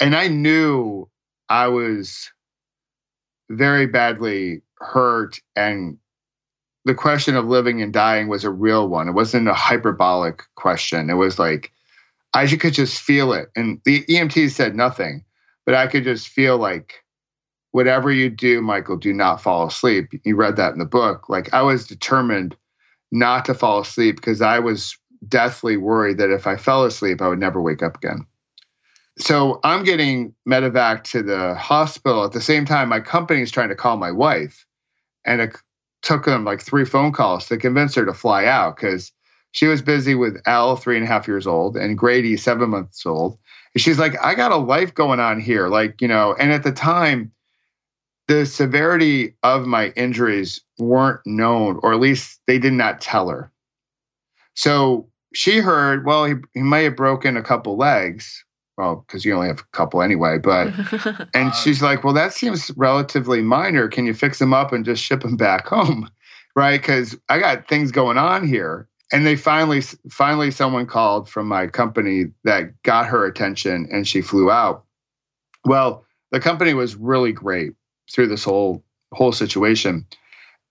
and 0.00 0.14
I 0.14 0.28
knew 0.28 1.08
I 1.48 1.68
was 1.68 2.30
very 3.50 3.86
badly 3.86 4.62
hurt 4.78 5.40
and 5.54 5.98
the 6.84 6.94
question 6.94 7.36
of 7.36 7.46
living 7.46 7.80
and 7.80 7.92
dying 7.92 8.28
was 8.28 8.44
a 8.44 8.50
real 8.50 8.88
one. 8.88 9.08
It 9.08 9.12
wasn't 9.12 9.48
a 9.48 9.54
hyperbolic 9.54 10.42
question. 10.56 11.10
It 11.10 11.14
was 11.14 11.38
like 11.38 11.72
I 12.34 12.46
could 12.46 12.74
just 12.74 13.00
feel 13.00 13.32
it. 13.32 13.50
And 13.54 13.80
the 13.84 14.04
EMT 14.04 14.50
said 14.50 14.74
nothing, 14.74 15.24
but 15.64 15.74
I 15.74 15.86
could 15.86 16.04
just 16.04 16.28
feel 16.28 16.58
like 16.58 17.01
whatever 17.72 18.12
you 18.12 18.30
do, 18.30 18.62
Michael, 18.62 18.96
do 18.96 19.12
not 19.12 19.42
fall 19.42 19.66
asleep. 19.66 20.12
You 20.24 20.36
read 20.36 20.56
that 20.56 20.72
in 20.72 20.78
the 20.78 20.84
book. 20.84 21.28
Like 21.28 21.52
I 21.52 21.62
was 21.62 21.86
determined 21.86 22.56
not 23.10 23.44
to 23.46 23.54
fall 23.54 23.80
asleep 23.80 24.16
because 24.16 24.40
I 24.40 24.58
was 24.60 24.96
deathly 25.26 25.76
worried 25.76 26.18
that 26.18 26.30
if 26.30 26.46
I 26.46 26.56
fell 26.56 26.84
asleep, 26.84 27.20
I 27.20 27.28
would 27.28 27.38
never 27.38 27.60
wake 27.60 27.82
up 27.82 27.96
again. 27.96 28.26
So 29.18 29.60
I'm 29.62 29.84
getting 29.84 30.34
medevac 30.48 31.04
to 31.04 31.22
the 31.22 31.54
hospital. 31.54 32.24
At 32.24 32.32
the 32.32 32.40
same 32.40 32.64
time, 32.64 32.88
my 32.88 33.00
company 33.00 33.42
is 33.42 33.50
trying 33.50 33.68
to 33.68 33.74
call 33.74 33.96
my 33.96 34.10
wife. 34.10 34.66
And 35.24 35.40
it 35.40 35.56
took 36.02 36.24
them 36.24 36.44
like 36.44 36.60
three 36.60 36.84
phone 36.84 37.12
calls 37.12 37.46
to 37.46 37.56
convince 37.56 37.94
her 37.94 38.04
to 38.04 38.14
fly 38.14 38.46
out 38.46 38.76
because 38.76 39.12
she 39.52 39.66
was 39.66 39.82
busy 39.82 40.14
with 40.14 40.40
Elle, 40.46 40.76
three 40.76 40.96
and 40.96 41.04
a 41.04 41.08
half 41.08 41.28
years 41.28 41.46
old, 41.46 41.76
and 41.76 41.96
Grady, 41.96 42.36
seven 42.36 42.70
months 42.70 43.04
old. 43.04 43.38
And 43.74 43.82
she's 43.82 43.98
like, 43.98 44.14
I 44.24 44.34
got 44.34 44.50
a 44.50 44.56
life 44.56 44.94
going 44.94 45.20
on 45.20 45.40
here. 45.40 45.68
Like, 45.68 46.00
you 46.00 46.08
know, 46.08 46.34
and 46.38 46.52
at 46.52 46.62
the 46.62 46.72
time, 46.72 47.32
the 48.28 48.46
severity 48.46 49.34
of 49.42 49.66
my 49.66 49.88
injuries 49.90 50.60
weren't 50.78 51.20
known, 51.26 51.80
or 51.82 51.92
at 51.92 52.00
least 52.00 52.40
they 52.46 52.58
did 52.58 52.72
not 52.72 53.00
tell 53.00 53.28
her. 53.28 53.50
So 54.54 55.08
she 55.34 55.58
heard, 55.58 56.04
well, 56.04 56.24
he, 56.24 56.34
he 56.54 56.62
may 56.62 56.84
have 56.84 56.96
broken 56.96 57.36
a 57.36 57.42
couple 57.42 57.76
legs, 57.76 58.44
well, 58.76 59.04
because 59.06 59.24
you 59.24 59.34
only 59.34 59.48
have 59.48 59.60
a 59.60 59.76
couple 59.76 60.02
anyway. 60.02 60.38
But 60.38 60.68
and 61.34 61.50
uh, 61.50 61.52
she's 61.52 61.82
like, 61.82 62.04
well, 62.04 62.14
that 62.14 62.32
seems 62.32 62.70
relatively 62.76 63.42
minor. 63.42 63.88
Can 63.88 64.06
you 64.06 64.14
fix 64.14 64.38
them 64.38 64.54
up 64.54 64.72
and 64.72 64.84
just 64.84 65.02
ship 65.02 65.22
them 65.22 65.36
back 65.36 65.66
home, 65.66 66.08
right? 66.56 66.80
Because 66.80 67.16
I 67.28 67.38
got 67.38 67.68
things 67.68 67.92
going 67.92 68.18
on 68.18 68.46
here. 68.46 68.88
And 69.12 69.26
they 69.26 69.36
finally, 69.36 69.82
finally, 70.10 70.50
someone 70.50 70.86
called 70.86 71.28
from 71.28 71.46
my 71.46 71.66
company 71.66 72.26
that 72.44 72.82
got 72.82 73.06
her 73.06 73.26
attention, 73.26 73.86
and 73.92 74.08
she 74.08 74.22
flew 74.22 74.50
out. 74.50 74.86
Well, 75.66 76.06
the 76.30 76.40
company 76.40 76.72
was 76.72 76.96
really 76.96 77.32
great 77.32 77.74
through 78.12 78.28
this 78.28 78.44
whole 78.44 78.84
whole 79.12 79.32
situation, 79.32 80.06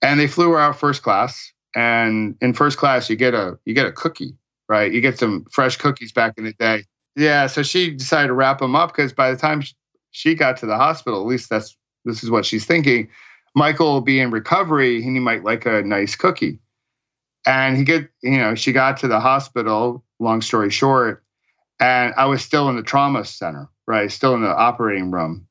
and 0.02 0.18
they 0.18 0.26
flew 0.26 0.50
her 0.50 0.58
out 0.60 0.78
first 0.78 1.02
class. 1.02 1.52
And 1.74 2.36
in 2.42 2.52
first 2.52 2.78
class, 2.78 3.08
you 3.08 3.16
get 3.16 3.34
a 3.34 3.58
you 3.64 3.74
get 3.74 3.86
a 3.86 3.92
cookie, 3.92 4.36
right? 4.68 4.92
You 4.92 5.00
get 5.00 5.18
some 5.18 5.46
fresh 5.50 5.76
cookies 5.76 6.12
back 6.12 6.34
in 6.36 6.44
the 6.44 6.52
day 6.52 6.84
yeah, 7.16 7.46
so 7.46 7.62
she 7.62 7.90
decided 7.90 8.28
to 8.28 8.34
wrap 8.34 8.58
them 8.58 8.74
up 8.74 8.90
because 8.90 9.12
by 9.12 9.30
the 9.30 9.36
time 9.36 9.62
she 10.10 10.34
got 10.34 10.58
to 10.58 10.66
the 10.66 10.76
hospital, 10.76 11.20
at 11.20 11.26
least 11.26 11.50
that's 11.50 11.76
this 12.04 12.22
is 12.22 12.30
what 12.30 12.46
she's 12.46 12.64
thinking. 12.64 13.08
Michael 13.54 13.92
will 13.92 14.00
be 14.00 14.18
in 14.18 14.30
recovery 14.30 15.02
and 15.02 15.14
he 15.14 15.20
might 15.20 15.44
like 15.44 15.66
a 15.66 15.82
nice 15.82 16.16
cookie. 16.16 16.58
And 17.46 17.76
he 17.76 17.84
get, 17.84 18.08
you 18.22 18.38
know, 18.38 18.54
she 18.54 18.72
got 18.72 18.98
to 18.98 19.08
the 19.08 19.20
hospital, 19.20 20.04
long 20.18 20.40
story 20.40 20.70
short, 20.70 21.22
and 21.80 22.14
I 22.16 22.26
was 22.26 22.42
still 22.42 22.68
in 22.68 22.76
the 22.76 22.82
trauma 22.82 23.24
center, 23.24 23.68
right? 23.86 24.10
Still 24.10 24.34
in 24.34 24.42
the 24.42 24.48
operating 24.48 25.10
room. 25.10 25.46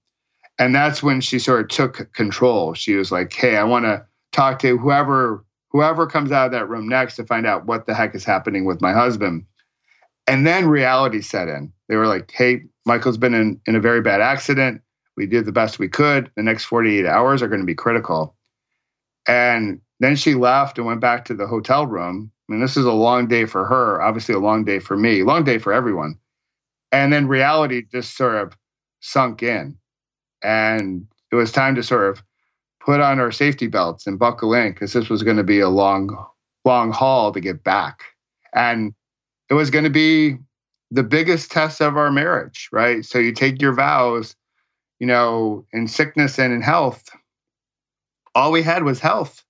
And 0.62 0.76
that's 0.76 1.02
when 1.02 1.22
she 1.22 1.40
sort 1.40 1.62
of 1.62 1.68
took 1.70 2.14
control. 2.14 2.76
She 2.76 2.94
was 2.94 3.12
like, 3.12 3.34
Hey, 3.34 3.58
I 3.58 3.64
want 3.64 3.86
to 3.86 4.06
talk 4.32 4.60
to 4.60 4.78
whoever 4.78 5.44
whoever 5.72 6.06
comes 6.06 6.32
out 6.32 6.46
of 6.46 6.52
that 6.52 6.70
room 6.70 6.88
next 6.88 7.16
to 7.16 7.26
find 7.26 7.48
out 7.48 7.66
what 7.66 7.88
the 7.88 7.96
heck 7.96 8.14
is 8.14 8.24
happening 8.24 8.64
with 8.64 8.80
my 8.80 8.94
husband. 8.94 9.44
And 10.28 10.46
then 10.46 10.68
reality 10.68 11.22
set 11.22 11.48
in. 11.48 11.74
They 11.90 11.96
were 11.96 12.06
like, 12.06 12.30
hey, 12.32 12.62
Michael's 12.86 13.18
been 13.18 13.34
in, 13.34 13.60
in 13.66 13.76
a 13.76 13.80
very 13.80 14.02
bad 14.02 14.22
accident. 14.22 14.82
We 15.18 15.26
did 15.26 15.46
the 15.46 15.52
best 15.52 15.80
we 15.80 15.88
could. 15.88 16.30
The 16.36 16.44
next 16.44 16.66
48 16.66 17.08
hours 17.08 17.42
are 17.42 17.48
going 17.48 17.62
to 17.62 17.66
be 17.66 17.74
critical. 17.74 18.36
And 19.28 19.82
then 20.00 20.16
she 20.16 20.36
left 20.36 20.78
and 20.78 20.86
went 20.86 21.02
back 21.02 21.26
to 21.26 21.34
the 21.34 21.48
hotel 21.48 21.88
room. 21.88 22.32
I 22.48 22.52
mean, 22.52 22.62
this 22.62 22.78
is 22.78 22.86
a 22.86 22.92
long 22.92 23.28
day 23.28 23.46
for 23.46 23.66
her, 23.66 24.00
obviously, 24.00 24.36
a 24.36 24.40
long 24.40 24.64
day 24.64 24.78
for 24.78 24.96
me, 24.96 25.24
long 25.24 25.44
day 25.44 25.58
for 25.58 25.74
everyone. 25.74 26.20
And 26.92 27.12
then 27.12 27.28
reality 27.28 27.84
just 27.92 28.16
sort 28.16 28.36
of 28.36 28.56
sunk 29.00 29.42
in. 29.42 29.78
And 30.44 31.08
it 31.32 31.36
was 31.36 31.52
time 31.52 31.76
to 31.76 31.84
sort 31.84 32.10
of 32.10 32.24
put 32.84 33.00
on 33.00 33.20
our 33.20 33.32
safety 33.32 33.68
belts 33.68 34.08
and 34.08 34.20
buckle 34.20 34.54
in 34.54 34.74
because 34.74 34.94
this 34.94 35.10
was 35.10 35.24
going 35.24 35.38
to 35.38 35.44
be 35.44 35.60
a 35.60 35.70
long, 35.70 36.18
long 36.66 36.92
haul 36.92 37.32
to 37.32 37.40
get 37.40 37.64
back. 37.64 38.04
And 38.54 38.94
it 39.50 39.54
was 39.54 39.70
going 39.70 39.84
to 39.84 39.90
be 39.90 40.38
the 40.90 41.04
biggest 41.04 41.52
test 41.52 41.82
of 41.82 41.96
our 41.96 42.12
marriage, 42.12 42.70
right? 42.72 43.06
So 43.06 43.20
you 43.20 43.32
take 43.32 43.62
your 43.62 43.74
vows, 43.74 44.36
you 45.00 45.08
know, 45.08 45.66
in 45.72 45.88
sickness 45.88 46.38
and 46.38 46.54
in 46.54 46.62
health. 46.62 47.10
All 48.36 48.52
we 48.52 48.62
had 48.62 48.84
was 48.84 49.00
health. 49.00 49.44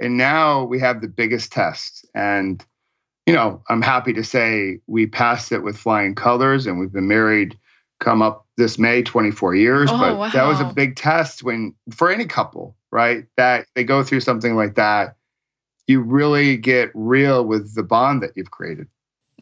And 0.00 0.16
now 0.16 0.64
we 0.64 0.80
have 0.80 1.00
the 1.00 1.08
biggest 1.08 1.52
test. 1.52 2.04
And, 2.14 2.64
you 3.26 3.32
know, 3.32 3.62
I'm 3.68 3.82
happy 3.82 4.12
to 4.14 4.24
say 4.24 4.80
we 4.88 5.06
passed 5.06 5.52
it 5.52 5.62
with 5.62 5.76
flying 5.76 6.14
colors 6.14 6.66
and 6.66 6.80
we've 6.80 6.92
been 6.92 7.08
married 7.08 7.56
come 8.00 8.22
up 8.22 8.41
this 8.56 8.78
May 8.78 9.02
24 9.02 9.54
years. 9.54 9.90
Oh, 9.90 9.98
but 9.98 10.18
wow. 10.18 10.28
that 10.30 10.46
was 10.46 10.60
a 10.60 10.64
big 10.64 10.96
test 10.96 11.42
when, 11.42 11.74
for 11.90 12.10
any 12.10 12.26
couple, 12.26 12.76
right? 12.90 13.26
That 13.36 13.66
they 13.74 13.84
go 13.84 14.02
through 14.02 14.20
something 14.20 14.56
like 14.56 14.74
that, 14.74 15.16
you 15.86 16.00
really 16.00 16.56
get 16.56 16.90
real 16.94 17.44
with 17.44 17.74
the 17.74 17.82
bond 17.82 18.22
that 18.22 18.32
you've 18.36 18.50
created. 18.50 18.88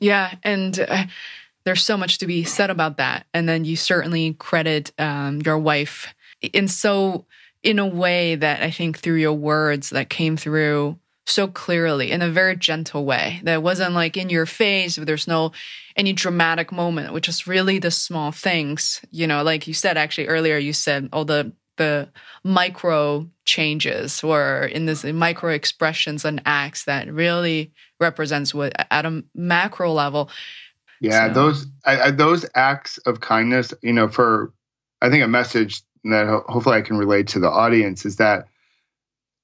Yeah. 0.00 0.34
And 0.42 0.78
uh, 0.80 1.04
there's 1.64 1.84
so 1.84 1.96
much 1.96 2.18
to 2.18 2.26
be 2.26 2.44
said 2.44 2.70
about 2.70 2.96
that. 2.96 3.26
And 3.34 3.48
then 3.48 3.64
you 3.64 3.76
certainly 3.76 4.34
credit 4.34 4.92
um, 4.98 5.40
your 5.44 5.58
wife 5.58 6.14
in 6.40 6.68
so, 6.68 7.26
in 7.62 7.78
a 7.78 7.86
way 7.86 8.36
that 8.36 8.62
I 8.62 8.70
think 8.70 8.98
through 8.98 9.16
your 9.16 9.34
words 9.34 9.90
that 9.90 10.08
came 10.08 10.36
through 10.36 10.98
so 11.30 11.46
clearly 11.46 12.10
in 12.10 12.22
a 12.22 12.30
very 12.30 12.56
gentle 12.56 13.04
way 13.04 13.40
that 13.44 13.62
wasn't 13.62 13.94
like 13.94 14.16
in 14.16 14.28
your 14.28 14.46
face 14.46 14.96
there's 14.96 15.28
no 15.28 15.52
any 15.96 16.12
dramatic 16.12 16.72
moment 16.72 17.12
which 17.12 17.28
is 17.28 17.46
really 17.46 17.78
the 17.78 17.90
small 17.90 18.32
things 18.32 19.00
you 19.10 19.26
know 19.26 19.42
like 19.42 19.66
you 19.66 19.74
said 19.74 19.96
actually 19.96 20.26
earlier 20.26 20.58
you 20.58 20.72
said 20.72 21.08
all 21.12 21.24
the 21.24 21.52
the 21.80 22.06
micro 22.44 23.26
changes 23.46 24.22
or 24.22 24.64
in 24.64 24.84
this 24.84 25.02
micro 25.02 25.50
expressions 25.50 26.26
and 26.26 26.42
acts 26.44 26.84
that 26.84 27.10
really 27.10 27.72
represents 27.98 28.54
what 28.54 28.72
at 28.90 29.06
a 29.06 29.24
macro 29.34 29.90
level. 29.90 30.30
Yeah, 31.00 31.28
so. 31.28 31.32
those 31.32 31.66
I, 31.86 32.00
I, 32.00 32.10
those 32.10 32.44
acts 32.54 32.98
of 32.98 33.20
kindness, 33.20 33.72
you 33.82 33.94
know, 33.94 34.08
for 34.08 34.52
I 35.00 35.08
think 35.08 35.24
a 35.24 35.28
message 35.28 35.82
that 36.04 36.26
ho- 36.26 36.44
hopefully 36.46 36.76
I 36.76 36.82
can 36.82 36.98
relate 36.98 37.28
to 37.28 37.38
the 37.38 37.48
audience 37.48 38.04
is 38.04 38.16
that 38.16 38.48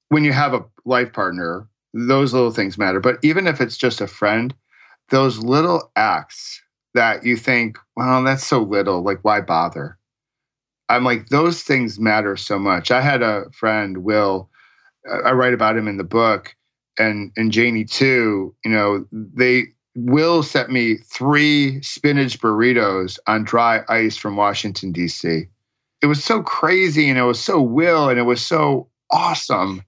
when 0.09 0.23
you 0.23 0.31
have 0.31 0.53
a 0.53 0.63
life 0.85 1.13
partner, 1.13 1.67
those 1.93 2.33
little 2.33 2.51
things 2.51 2.77
matter. 2.77 2.99
But 2.99 3.19
even 3.23 3.47
if 3.47 3.61
it's 3.61 3.77
just 3.77 4.01
a 4.01 4.07
friend, 4.07 4.53
those 5.09 5.39
little 5.39 5.91
acts 5.95 6.61
that 6.93 7.25
you 7.25 7.37
think, 7.37 7.77
well, 7.95 8.23
that's 8.23 8.45
so 8.45 8.61
little, 8.61 9.03
like 9.03 9.19
why 9.23 9.41
bother? 9.41 9.97
I'm 10.89 11.03
like, 11.03 11.27
those 11.27 11.63
things 11.63 11.99
matter 11.99 12.37
so 12.37 12.57
much. 12.57 12.91
I 12.91 13.01
had 13.01 13.21
a 13.21 13.45
friend, 13.51 13.99
Will, 13.99 14.49
uh, 15.09 15.19
I 15.19 15.31
write 15.31 15.53
about 15.53 15.77
him 15.77 15.87
in 15.87 15.97
the 15.97 16.03
book, 16.03 16.55
and 16.97 17.31
and 17.35 17.51
Janie 17.51 17.85
too. 17.85 18.55
You 18.63 18.71
know, 18.71 19.05
they 19.11 19.65
Will 19.95 20.43
sent 20.43 20.69
me 20.69 20.97
three 20.97 21.81
spinach 21.81 22.39
burritos 22.39 23.19
on 23.27 23.43
dry 23.43 23.81
ice 23.89 24.15
from 24.15 24.35
Washington 24.35 24.91
D.C. 24.91 25.47
It 26.01 26.05
was 26.05 26.23
so 26.23 26.41
crazy, 26.41 27.09
and 27.09 27.17
it 27.17 27.23
was 27.23 27.39
so 27.39 27.61
Will, 27.61 28.09
and 28.09 28.19
it 28.19 28.23
was 28.23 28.45
so 28.45 28.89
awesome. 29.11 29.83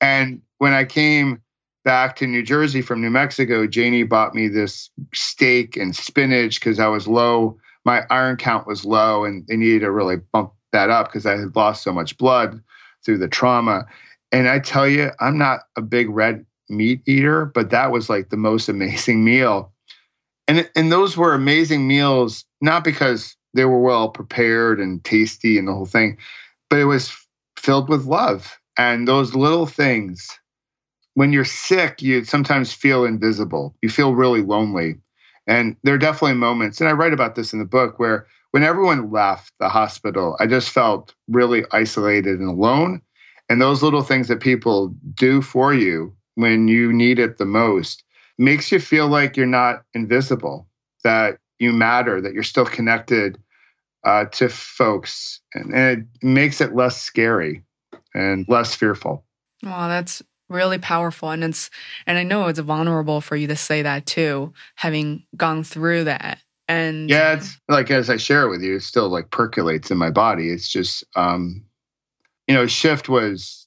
And 0.00 0.42
when 0.58 0.72
I 0.72 0.84
came 0.84 1.42
back 1.84 2.16
to 2.16 2.26
New 2.26 2.42
Jersey 2.42 2.82
from 2.82 3.00
New 3.00 3.10
Mexico, 3.10 3.66
Janie 3.66 4.02
bought 4.02 4.34
me 4.34 4.48
this 4.48 4.90
steak 5.14 5.76
and 5.76 5.96
spinach 5.96 6.60
because 6.60 6.78
I 6.78 6.88
was 6.88 7.08
low. 7.08 7.58
My 7.84 8.02
iron 8.10 8.36
count 8.36 8.66
was 8.66 8.84
low, 8.84 9.24
and 9.24 9.46
they 9.46 9.56
needed 9.56 9.80
to 9.80 9.90
really 9.90 10.16
bump 10.16 10.52
that 10.72 10.90
up 10.90 11.06
because 11.06 11.24
I 11.24 11.38
had 11.38 11.56
lost 11.56 11.82
so 11.82 11.92
much 11.92 12.18
blood 12.18 12.60
through 13.04 13.18
the 13.18 13.28
trauma. 13.28 13.86
And 14.32 14.48
I 14.48 14.58
tell 14.58 14.86
you, 14.86 15.10
I'm 15.20 15.38
not 15.38 15.60
a 15.76 15.82
big 15.82 16.10
red 16.10 16.44
meat 16.68 17.00
eater, 17.06 17.46
but 17.46 17.70
that 17.70 17.90
was 17.90 18.10
like 18.10 18.28
the 18.28 18.36
most 18.36 18.68
amazing 18.68 19.24
meal. 19.24 19.72
And 20.46 20.68
and 20.74 20.90
those 20.90 21.16
were 21.16 21.34
amazing 21.34 21.86
meals 21.86 22.44
not 22.60 22.84
because 22.84 23.36
they 23.54 23.64
were 23.64 23.80
well 23.80 24.08
prepared 24.08 24.80
and 24.80 25.02
tasty 25.04 25.58
and 25.58 25.68
the 25.68 25.72
whole 25.72 25.86
thing, 25.86 26.18
but 26.68 26.78
it 26.78 26.84
was 26.84 27.14
filled 27.56 27.88
with 27.88 28.04
love. 28.04 28.58
And 28.76 29.08
those 29.08 29.34
little 29.34 29.66
things 29.66 30.38
when 31.18 31.32
you're 31.32 31.44
sick, 31.44 32.00
you 32.00 32.22
sometimes 32.22 32.72
feel 32.72 33.04
invisible. 33.04 33.74
You 33.82 33.88
feel 33.88 34.14
really 34.14 34.40
lonely. 34.40 35.00
And 35.48 35.74
there 35.82 35.94
are 35.94 35.98
definitely 35.98 36.36
moments, 36.36 36.80
and 36.80 36.88
I 36.88 36.92
write 36.92 37.12
about 37.12 37.34
this 37.34 37.52
in 37.52 37.58
the 37.58 37.64
book, 37.64 37.98
where 37.98 38.28
when 38.52 38.62
everyone 38.62 39.10
left 39.10 39.52
the 39.58 39.68
hospital, 39.68 40.36
I 40.38 40.46
just 40.46 40.70
felt 40.70 41.16
really 41.26 41.64
isolated 41.72 42.38
and 42.38 42.48
alone. 42.48 43.02
And 43.48 43.60
those 43.60 43.82
little 43.82 44.04
things 44.04 44.28
that 44.28 44.38
people 44.38 44.94
do 45.14 45.42
for 45.42 45.74
you 45.74 46.14
when 46.36 46.68
you 46.68 46.92
need 46.92 47.18
it 47.18 47.38
the 47.38 47.44
most 47.44 48.04
makes 48.38 48.70
you 48.70 48.78
feel 48.78 49.08
like 49.08 49.36
you're 49.36 49.44
not 49.44 49.82
invisible, 49.94 50.68
that 51.02 51.38
you 51.58 51.72
matter, 51.72 52.20
that 52.20 52.32
you're 52.32 52.44
still 52.44 52.64
connected 52.64 53.42
uh, 54.04 54.26
to 54.26 54.48
folks. 54.48 55.40
And, 55.52 55.74
and 55.74 55.98
it 55.98 56.24
makes 56.24 56.60
it 56.60 56.76
less 56.76 57.02
scary 57.02 57.64
and 58.14 58.46
less 58.48 58.76
fearful. 58.76 59.24
Wow, 59.64 59.88
that's 59.88 60.22
really 60.48 60.78
powerful 60.78 61.30
and 61.30 61.44
it's 61.44 61.70
and 62.06 62.18
i 62.18 62.22
know 62.22 62.46
it's 62.46 62.58
vulnerable 62.58 63.20
for 63.20 63.36
you 63.36 63.46
to 63.46 63.56
say 63.56 63.82
that 63.82 64.06
too 64.06 64.52
having 64.76 65.24
gone 65.36 65.62
through 65.62 66.04
that 66.04 66.38
and 66.68 67.10
yeah 67.10 67.34
it's 67.34 67.58
like 67.68 67.90
as 67.90 68.10
i 68.10 68.16
share 68.16 68.44
it 68.44 68.50
with 68.50 68.62
you 68.62 68.76
it 68.76 68.82
still 68.82 69.08
like 69.08 69.30
percolates 69.30 69.90
in 69.90 69.98
my 69.98 70.10
body. 70.10 70.50
It's 70.50 70.68
just 70.68 71.04
um 71.16 71.64
you 72.46 72.54
know 72.54 72.66
shift 72.66 73.08
was 73.08 73.66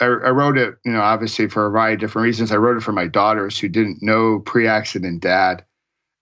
I, 0.00 0.06
I 0.06 0.30
wrote 0.30 0.56
it 0.56 0.76
you 0.84 0.92
know 0.92 1.00
obviously 1.00 1.48
for 1.48 1.66
a 1.66 1.70
variety 1.70 1.94
of 1.94 2.00
different 2.00 2.24
reasons. 2.24 2.52
I 2.52 2.56
wrote 2.56 2.76
it 2.76 2.82
for 2.82 2.92
my 2.92 3.06
daughters 3.06 3.58
who 3.58 3.68
didn't 3.68 4.02
know 4.02 4.40
pre-accident 4.40 5.22
dad 5.22 5.64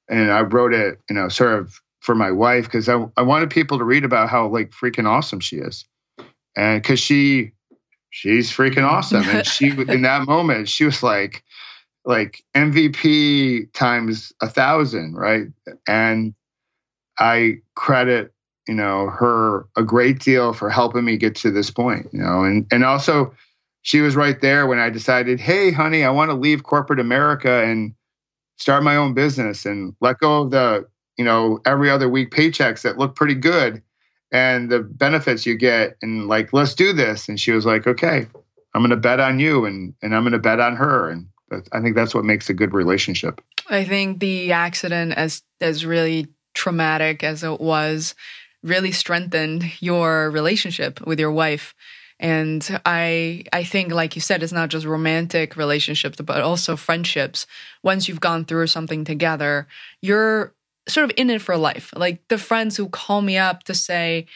and 0.08 0.32
i 0.32 0.40
wrote 0.40 0.72
it 0.72 1.00
you 1.08 1.14
know 1.14 1.28
sort 1.28 1.58
of 1.58 1.80
for 2.00 2.14
my 2.14 2.30
wife 2.30 2.64
because 2.64 2.88
I, 2.88 3.04
I 3.16 3.22
wanted 3.22 3.50
people 3.50 3.78
to 3.78 3.84
read 3.84 4.04
about 4.04 4.28
how 4.28 4.48
like 4.48 4.70
freaking 4.70 5.06
awesome 5.06 5.40
she 5.40 5.56
is. 5.56 5.84
And 6.56 6.82
because 6.82 7.00
she 7.00 7.52
she's 8.10 8.50
freaking 8.50 8.84
awesome. 8.84 9.28
And 9.28 9.46
she, 9.46 9.68
in 9.68 10.02
that 10.02 10.26
moment, 10.26 10.68
she 10.68 10.84
was 10.84 11.02
like, 11.02 11.44
like 12.04 12.42
MVP 12.54 13.72
times 13.72 14.32
a 14.40 14.48
thousand, 14.48 15.14
right? 15.14 15.46
And 15.86 16.34
I 17.18 17.58
credit, 17.74 18.32
you 18.66 18.74
know, 18.74 19.10
her 19.10 19.66
a 19.76 19.82
great 19.82 20.20
deal 20.20 20.52
for 20.52 20.70
helping 20.70 21.04
me 21.04 21.16
get 21.16 21.34
to 21.36 21.50
this 21.50 21.70
point, 21.70 22.08
you 22.12 22.20
know, 22.20 22.44
and 22.44 22.66
and 22.70 22.84
also 22.84 23.34
she 23.82 24.00
was 24.00 24.16
right 24.16 24.40
there 24.40 24.66
when 24.66 24.78
I 24.78 24.90
decided, 24.90 25.40
hey, 25.40 25.70
honey, 25.70 26.04
I 26.04 26.10
want 26.10 26.30
to 26.30 26.34
leave 26.34 26.62
corporate 26.62 27.00
America 27.00 27.64
and 27.64 27.94
start 28.56 28.82
my 28.82 28.96
own 28.96 29.14
business 29.14 29.66
and 29.66 29.94
let 30.00 30.18
go 30.18 30.42
of 30.42 30.50
the, 30.50 30.86
you 31.16 31.24
know, 31.24 31.60
every 31.64 31.90
other 31.90 32.08
week 32.08 32.30
paychecks 32.30 32.82
that 32.82 32.98
look 32.98 33.14
pretty 33.14 33.34
good 33.34 33.82
and 34.30 34.70
the 34.70 34.80
benefits 34.80 35.46
you 35.46 35.56
get 35.56 35.96
and 36.02 36.28
like 36.28 36.52
let's 36.52 36.74
do 36.74 36.92
this. 36.92 37.28
And 37.28 37.40
she 37.40 37.52
was 37.52 37.66
like 37.66 37.86
okay 37.86 38.26
i'm 38.74 38.82
going 38.82 38.90
to 38.90 38.96
bet 38.96 39.20
on 39.20 39.38
you 39.38 39.64
and 39.64 39.94
and 40.02 40.14
i'm 40.14 40.22
going 40.22 40.32
to 40.32 40.38
bet 40.38 40.60
on 40.60 40.76
her. 40.76 41.10
And 41.10 41.26
i 41.72 41.80
think 41.80 41.96
that's 41.96 42.14
what 42.14 42.24
makes 42.24 42.48
a 42.50 42.54
good 42.54 42.72
relationship. 42.72 43.40
I 43.68 43.84
think 43.84 44.20
the 44.20 44.52
accident 44.52 45.12
as 45.14 45.42
as 45.60 45.84
really 45.84 46.28
traumatic 46.54 47.22
as 47.22 47.42
it 47.42 47.60
was 47.60 48.14
really 48.62 48.92
strengthened 48.92 49.64
your 49.80 50.30
relationship 50.30 51.06
with 51.06 51.20
your 51.20 51.32
wife. 51.32 51.74
And 52.20 52.80
i 52.84 53.44
i 53.52 53.64
think 53.64 53.92
like 53.92 54.16
you 54.16 54.20
said 54.20 54.42
it's 54.42 54.52
not 54.52 54.70
just 54.70 54.86
romantic 54.86 55.56
relationships 55.56 56.20
but 56.20 56.40
also 56.42 56.76
friendships. 56.76 57.46
Once 57.82 58.08
you've 58.08 58.20
gone 58.20 58.44
through 58.44 58.66
something 58.66 59.04
together 59.04 59.66
you're 60.02 60.52
sort 60.88 61.04
of 61.04 61.12
in 61.16 61.30
it 61.30 61.42
for 61.42 61.56
life. 61.56 61.92
Like 61.96 62.26
the 62.28 62.38
friends 62.38 62.76
who 62.76 62.88
call 62.88 63.20
me 63.22 63.36
up 63.38 63.64
to 63.64 63.74
say, 63.74 64.26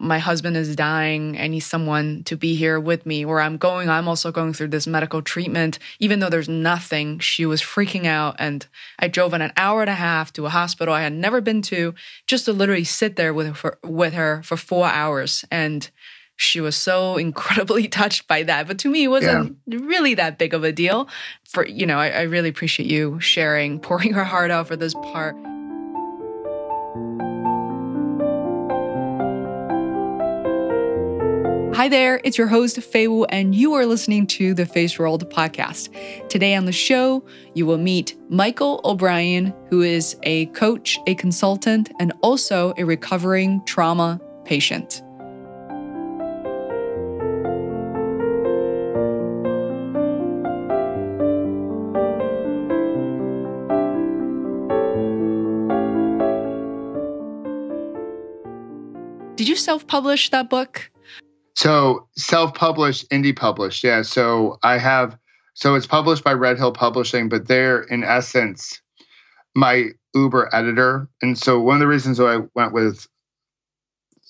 my 0.00 0.18
husband 0.18 0.56
is 0.56 0.76
dying. 0.76 1.38
I 1.38 1.48
need 1.48 1.60
someone 1.60 2.22
to 2.24 2.36
be 2.36 2.54
here 2.54 2.78
with 2.78 3.04
me. 3.04 3.24
Where 3.24 3.40
I'm 3.40 3.56
going, 3.56 3.88
I'm 3.88 4.06
also 4.06 4.30
going 4.30 4.52
through 4.52 4.68
this 4.68 4.86
medical 4.86 5.22
treatment. 5.22 5.78
Even 5.98 6.20
though 6.20 6.30
there's 6.30 6.48
nothing, 6.48 7.18
she 7.18 7.44
was 7.46 7.60
freaking 7.60 8.06
out. 8.06 8.36
And 8.38 8.66
I 8.98 9.08
drove 9.08 9.34
in 9.34 9.42
an 9.42 9.52
hour 9.56 9.80
and 9.80 9.90
a 9.90 9.94
half 9.94 10.32
to 10.34 10.46
a 10.46 10.50
hospital 10.50 10.94
I 10.94 11.02
had 11.02 11.12
never 11.12 11.40
been 11.40 11.62
to 11.62 11.94
just 12.26 12.44
to 12.44 12.52
literally 12.52 12.84
sit 12.84 13.16
there 13.16 13.34
with 13.34 13.48
her 13.48 13.54
for, 13.54 13.78
with 13.82 14.12
her 14.12 14.42
for 14.44 14.56
four 14.56 14.86
hours. 14.86 15.44
And 15.50 15.90
she 16.36 16.60
was 16.60 16.76
so 16.76 17.16
incredibly 17.18 17.88
touched 17.88 18.28
by 18.28 18.44
that. 18.44 18.68
But 18.68 18.78
to 18.80 18.88
me, 18.88 19.04
it 19.04 19.08
wasn't 19.08 19.56
yeah. 19.66 19.78
really 19.82 20.14
that 20.14 20.38
big 20.38 20.54
of 20.54 20.62
a 20.62 20.70
deal. 20.70 21.08
For, 21.48 21.66
you 21.66 21.86
know, 21.86 21.98
I, 21.98 22.10
I 22.10 22.22
really 22.22 22.50
appreciate 22.50 22.88
you 22.88 23.18
sharing, 23.18 23.80
pouring 23.80 24.12
her 24.12 24.24
heart 24.24 24.52
out 24.52 24.68
for 24.68 24.76
this 24.76 24.94
part. 24.94 25.34
Hi 31.78 31.86
there, 31.88 32.20
it's 32.24 32.36
your 32.36 32.48
host, 32.48 32.82
Fei 32.82 33.06
Wu, 33.06 33.24
and 33.26 33.54
you 33.54 33.74
are 33.74 33.86
listening 33.86 34.26
to 34.26 34.52
the 34.52 34.64
Feisworld 34.64 35.22
podcast. 35.30 36.28
Today 36.28 36.56
on 36.56 36.64
the 36.64 36.72
show, 36.72 37.24
you 37.54 37.66
will 37.66 37.78
meet 37.78 38.16
Michael 38.28 38.80
O'Brien, 38.84 39.54
who 39.70 39.82
is 39.82 40.16
a 40.24 40.46
coach, 40.46 40.98
a 41.06 41.14
consultant, 41.14 41.92
and 42.00 42.12
also 42.20 42.74
a 42.78 42.84
recovering 42.84 43.64
trauma 43.64 44.20
patient. 44.44 45.04
Did 59.36 59.46
you 59.46 59.54
self 59.54 59.86
publish 59.86 60.30
that 60.30 60.50
book? 60.50 60.90
So 61.58 62.06
self-published, 62.16 63.10
indie 63.10 63.34
published, 63.34 63.82
yeah. 63.82 64.02
So 64.02 64.60
I 64.62 64.78
have, 64.78 65.18
so 65.54 65.74
it's 65.74 65.88
published 65.88 66.22
by 66.22 66.32
Red 66.32 66.56
Hill 66.56 66.70
Publishing, 66.70 67.28
but 67.28 67.48
they're 67.48 67.82
in 67.82 68.04
essence 68.04 68.80
my 69.56 69.86
Uber 70.14 70.54
editor. 70.54 71.08
And 71.20 71.36
so 71.36 71.58
one 71.58 71.74
of 71.74 71.80
the 71.80 71.88
reasons 71.88 72.20
I 72.20 72.42
went 72.54 72.72
with 72.72 73.08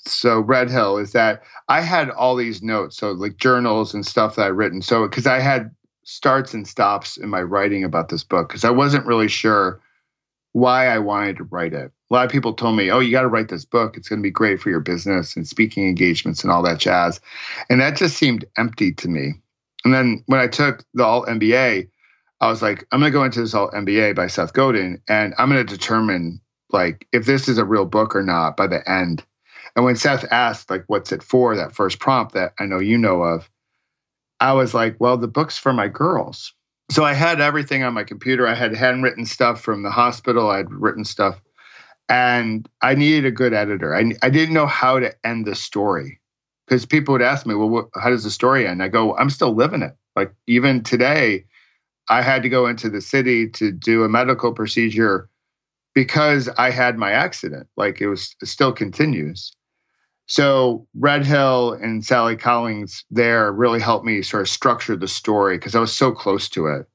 so 0.07 0.41
Red 0.41 0.71
Hill 0.71 0.97
is 0.97 1.13
that 1.13 1.43
I 1.69 1.83
had 1.83 2.09
all 2.09 2.35
these 2.35 2.63
notes, 2.63 2.97
so 2.97 3.13
like 3.13 3.37
journals 3.37 3.93
and 3.93 4.07
stuff 4.07 4.37
that 4.37 4.45
I 4.45 4.47
written. 4.47 4.81
So 4.81 5.07
because 5.07 5.27
I 5.27 5.39
had 5.39 5.71
starts 6.05 6.55
and 6.55 6.67
stops 6.67 7.19
in 7.19 7.29
my 7.29 7.43
writing 7.43 7.85
about 7.85 8.09
this 8.09 8.25
book, 8.25 8.49
because 8.49 8.65
I 8.65 8.71
wasn't 8.71 9.05
really 9.05 9.29
sure 9.29 9.83
why 10.59 10.87
I 10.87 10.99
wanted 10.99 11.37
to 11.39 11.45
write 11.45 11.75
it 11.75 11.93
a 12.11 12.15
lot 12.15 12.25
of 12.25 12.33
people 12.33 12.55
told 12.55 12.77
me, 12.77 12.91
"Oh, 12.91 13.01
you 13.01 13.11
got 13.11 13.23
to 13.23 13.29
write 13.29 13.49
this 13.49 13.65
book. 13.65 13.97
It's 13.97 14.09
going 14.09 14.21
to 14.21 14.27
be 14.27 14.31
great 14.31 14.61
for 14.61 14.71
your 14.71 14.81
business 14.81 15.37
and 15.37 15.47
speaking 15.47 15.87
engagements 15.87 16.43
and 16.43 16.51
all 16.51 16.63
that 16.63 16.79
jazz." 16.79 17.21
And 17.69 17.81
that 17.81 17.97
just 17.97 18.17
seemed 18.17 18.47
empty 18.57 18.93
to 18.95 19.09
me. 19.09 19.35
And 19.85 19.93
then 19.93 20.23
when 20.27 20.41
I 20.41 20.49
took 20.49 20.85
the 20.95 21.05
Alt 21.05 21.29
MBA, 21.29 21.89
I 22.41 22.49
was 22.49 22.63
like, 22.63 22.87
"I'm 22.93 23.01
going 23.01 23.13
to 23.13 23.19
go 23.19 23.25
into 23.25 23.41
this 23.41 23.55
Alt 23.55 23.75
MBA 23.75 24.15
by 24.15 24.27
Seth 24.27 24.53
Godin, 24.53 25.03
and 25.09 25.35
I'm 25.39 25.51
going 25.51 25.65
to 25.65 25.77
determine 25.77 26.41
like 26.71 27.07
if 27.13 27.27
this 27.27 27.49
is 27.49 27.59
a 27.59 27.65
real 27.65 27.85
book 27.85 28.17
or 28.17 28.23
not 28.23 28.57
by 28.57 28.67
the 28.67 28.89
end." 28.91 29.25
And 29.77 29.85
when 29.85 29.97
Seth 29.97 30.25
asked, 30.33 30.71
like, 30.71 30.85
"What's 30.87 31.13
it 31.13 31.23
for?" 31.23 31.57
that 31.57 31.75
first 31.75 31.99
prompt 32.01 32.33
that 32.35 32.55
I 32.59 32.65
know 32.65 32.79
you 32.79 32.97
know 32.97 33.23
of, 33.23 33.51
I 34.41 34.55
was 34.55 34.73
like, 34.73 34.97
"Well, 34.99 35.19
the 35.19 35.29
book's 35.29 35.59
for 35.59 35.75
my 35.75 35.89
girls." 35.89 36.55
So 36.91 37.05
I 37.05 37.13
had 37.13 37.41
everything 37.41 37.83
on 37.83 37.95
my 37.95 38.05
computer. 38.05 38.47
I 38.47 38.55
had 38.55 38.75
handwritten 38.75 39.27
stuff 39.27 39.61
from 39.61 39.83
the 39.83 39.91
hospital. 39.91 40.51
I 40.51 40.59
had 40.59 40.73
written 40.73 41.05
stuff, 41.05 41.41
and 42.09 42.69
I 42.83 42.95
needed 42.95 43.27
a 43.27 43.31
good 43.31 43.53
editor. 43.53 43.95
I 43.95 44.13
I 44.23 44.31
didn't 44.31 44.55
know 44.55 44.67
how 44.67 44.99
to 44.99 45.15
end 45.27 45.47
the 45.47 45.55
story 45.55 46.21
because 46.67 46.87
people 46.87 47.13
would 47.13 47.23
ask 47.23 47.47
me, 47.47 47.55
"Well, 47.55 47.69
what, 47.69 47.89
how 47.95 48.11
does 48.11 48.25
the 48.25 48.31
story 48.31 48.67
end?" 48.67 48.83
I 48.83 48.89
go, 48.89 49.17
"I'm 49.17 49.31
still 49.31 49.55
living 49.55 49.83
it. 49.83 49.97
Like 50.17 50.33
even 50.47 50.83
today, 50.83 51.45
I 52.09 52.23
had 52.23 52.43
to 52.43 52.49
go 52.49 52.67
into 52.67 52.89
the 52.89 53.01
city 53.01 53.49
to 53.51 53.73
do 53.73 54.05
a 54.05 54.09
medical 54.09 54.53
procedure." 54.53 55.29
Because 55.95 56.49
I 56.59 56.71
had 56.71 56.97
my 56.97 57.11
accident, 57.11 57.67
like 57.77 58.01
it 58.01 58.09
was 58.09 58.37
it 58.41 58.47
still 58.47 58.73
continues. 58.73 59.53
So 60.29 60.87
Red 60.95 61.25
Hill 61.27 61.73
and 61.73 62.05
Sally 62.05 62.37
Collins 62.37 63.05
there 63.11 63.51
really 63.51 63.81
helped 63.81 64.05
me 64.05 64.23
sort 64.23 64.43
of 64.43 64.49
structure 64.49 64.95
the 64.95 65.09
story 65.09 65.57
because 65.57 65.75
I 65.75 65.81
was 65.81 65.97
so 65.97 66.13
close 66.13 66.51
to 66.51 66.67
it. 66.67 66.87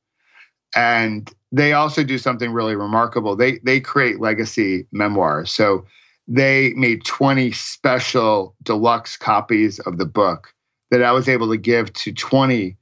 And 0.76 1.30
they 1.52 1.74
also 1.74 2.04
do 2.04 2.18
something 2.18 2.52
really 2.52 2.76
remarkable. 2.76 3.36
They 3.36 3.60
they 3.64 3.80
create 3.80 4.20
legacy 4.20 4.88
memoirs. 4.92 5.52
So 5.52 5.86
they 6.28 6.74
made 6.76 7.06
20 7.06 7.52
special 7.52 8.56
deluxe 8.64 9.18
copies 9.18 9.80
of 9.80 9.98
the 9.98 10.06
book 10.06 10.54
that 10.92 11.04
I 11.04 11.12
was 11.12 11.28
able 11.28 11.50
to 11.50 11.58
give 11.58 11.92
to 11.94 12.14
20 12.14 12.78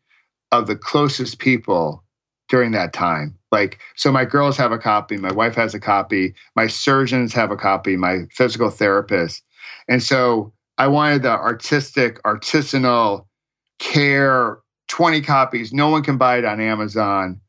of 0.52 0.68
the 0.68 0.76
closest 0.76 1.39
people 1.39 2.04
during 2.49 2.72
that 2.72 2.91
time. 2.91 3.38
Like, 3.52 3.80
so 3.95 4.12
my 4.12 4.26
girls 4.26 4.58
have 4.58 4.74
a 4.74 4.78
copy, 4.78 5.18
my 5.18 5.32
wife 5.32 5.56
has 5.56 5.74
a 5.74 5.80
copy, 5.80 6.36
my 6.56 6.68
surgeons 6.68 7.34
have 7.34 7.52
a 7.52 7.58
copy, 7.58 7.95
my 7.95 8.26
physical 8.32 8.70
therapist 8.70 9.43
and 9.91 10.01
so 10.01 10.53
I 10.77 10.87
wanted 10.87 11.23
the 11.23 11.31
artistic, 11.31 12.23
artisanal 12.23 13.25
care 13.77 14.59
20 14.87 15.19
copies. 15.19 15.73
No 15.73 15.89
one 15.89 16.01
can 16.01 16.17
buy 16.17 16.37
it 16.37 16.45
on 16.45 16.61
Amazon. 16.61 17.41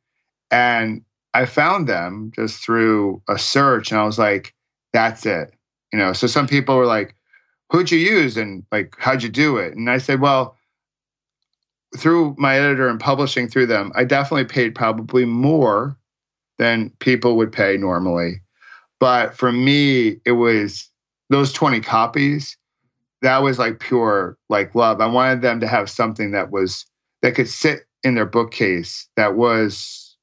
And 0.50 1.04
I 1.34 1.44
found 1.44 1.88
them 1.88 2.32
just 2.34 2.60
through 2.60 3.22
a 3.28 3.38
search 3.38 3.92
and 3.92 4.00
I 4.00 4.04
was 4.04 4.18
like, 4.18 4.52
that's 4.92 5.24
it. 5.24 5.54
You 5.92 6.00
know, 6.00 6.12
so 6.12 6.26
some 6.26 6.48
people 6.48 6.76
were 6.76 6.84
like, 6.84 7.14
who'd 7.70 7.92
you 7.92 7.98
use 8.00 8.36
and 8.36 8.64
like 8.72 8.96
how'd 8.98 9.22
you 9.22 9.28
do 9.28 9.58
it? 9.58 9.76
And 9.76 9.88
I 9.88 9.98
said, 9.98 10.20
well, 10.20 10.56
through 11.96 12.34
my 12.38 12.58
editor 12.58 12.88
and 12.88 12.98
publishing 12.98 13.46
through 13.46 13.66
them, 13.66 13.92
I 13.94 14.02
definitely 14.02 14.46
paid 14.46 14.74
probably 14.74 15.26
more 15.26 15.96
than 16.58 16.90
people 16.98 17.36
would 17.36 17.52
pay 17.52 17.76
normally. 17.76 18.42
But 18.98 19.36
for 19.36 19.52
me, 19.52 20.16
it 20.24 20.32
was 20.32 20.88
those 21.32 21.52
20 21.52 21.80
copies, 21.80 22.56
that 23.22 23.38
was 23.38 23.58
like 23.58 23.80
pure 23.80 24.36
like 24.48 24.74
love. 24.74 25.00
I 25.00 25.06
wanted 25.06 25.42
them 25.42 25.60
to 25.60 25.66
have 25.66 25.88
something 25.88 26.32
that 26.32 26.50
was 26.50 26.84
that 27.22 27.34
could 27.34 27.48
sit 27.48 27.86
in 28.02 28.14
their 28.14 28.26
bookcase 28.26 29.08
that 29.16 29.36
was 29.36 30.16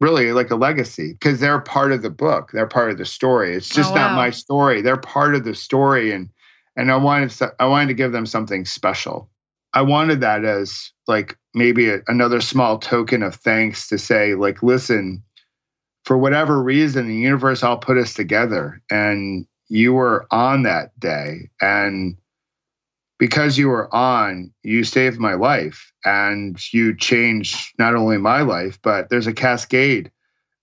really 0.00 0.32
like 0.32 0.50
a 0.50 0.56
legacy 0.56 1.12
because 1.12 1.40
they're 1.40 1.60
part 1.60 1.92
of 1.92 2.02
the 2.02 2.10
book. 2.10 2.50
They're 2.52 2.66
part 2.66 2.90
of 2.90 2.98
the 2.98 3.04
story. 3.04 3.54
It's 3.54 3.72
oh, 3.72 3.76
just 3.76 3.92
oh, 3.92 3.94
wow. 3.94 4.08
not 4.08 4.16
my 4.16 4.30
story. 4.30 4.82
They're 4.82 4.96
part 4.96 5.34
of 5.34 5.44
the 5.44 5.54
story 5.54 6.12
and 6.12 6.28
and 6.76 6.90
I 6.90 6.96
wanted 6.96 7.34
I 7.58 7.66
wanted 7.66 7.88
to 7.88 7.94
give 7.94 8.12
them 8.12 8.26
something 8.26 8.64
special. 8.64 9.30
I 9.74 9.82
wanted 9.82 10.20
that 10.20 10.44
as 10.44 10.92
like 11.08 11.38
maybe 11.54 11.88
a, 11.88 12.00
another 12.08 12.40
small 12.40 12.78
token 12.78 13.22
of 13.22 13.34
thanks 13.34 13.88
to 13.88 13.98
say 13.98 14.34
like 14.34 14.62
listen 14.62 15.22
for 16.04 16.18
whatever 16.18 16.62
reason 16.62 17.08
the 17.08 17.14
universe 17.14 17.62
all 17.62 17.78
put 17.78 17.96
us 17.96 18.12
together 18.12 18.82
and 18.90 19.46
you 19.72 19.94
were 19.94 20.26
on 20.30 20.64
that 20.64 20.98
day. 21.00 21.48
And 21.58 22.18
because 23.18 23.56
you 23.56 23.68
were 23.68 23.92
on 23.94 24.52
you 24.62 24.84
saved 24.84 25.18
my 25.18 25.32
life 25.34 25.92
and 26.04 26.58
you 26.74 26.94
changed 26.94 27.72
not 27.78 27.94
only 27.94 28.18
my 28.18 28.42
life 28.42 28.78
but 28.82 29.08
there's 29.08 29.26
a 29.26 29.32
cascade. 29.32 30.10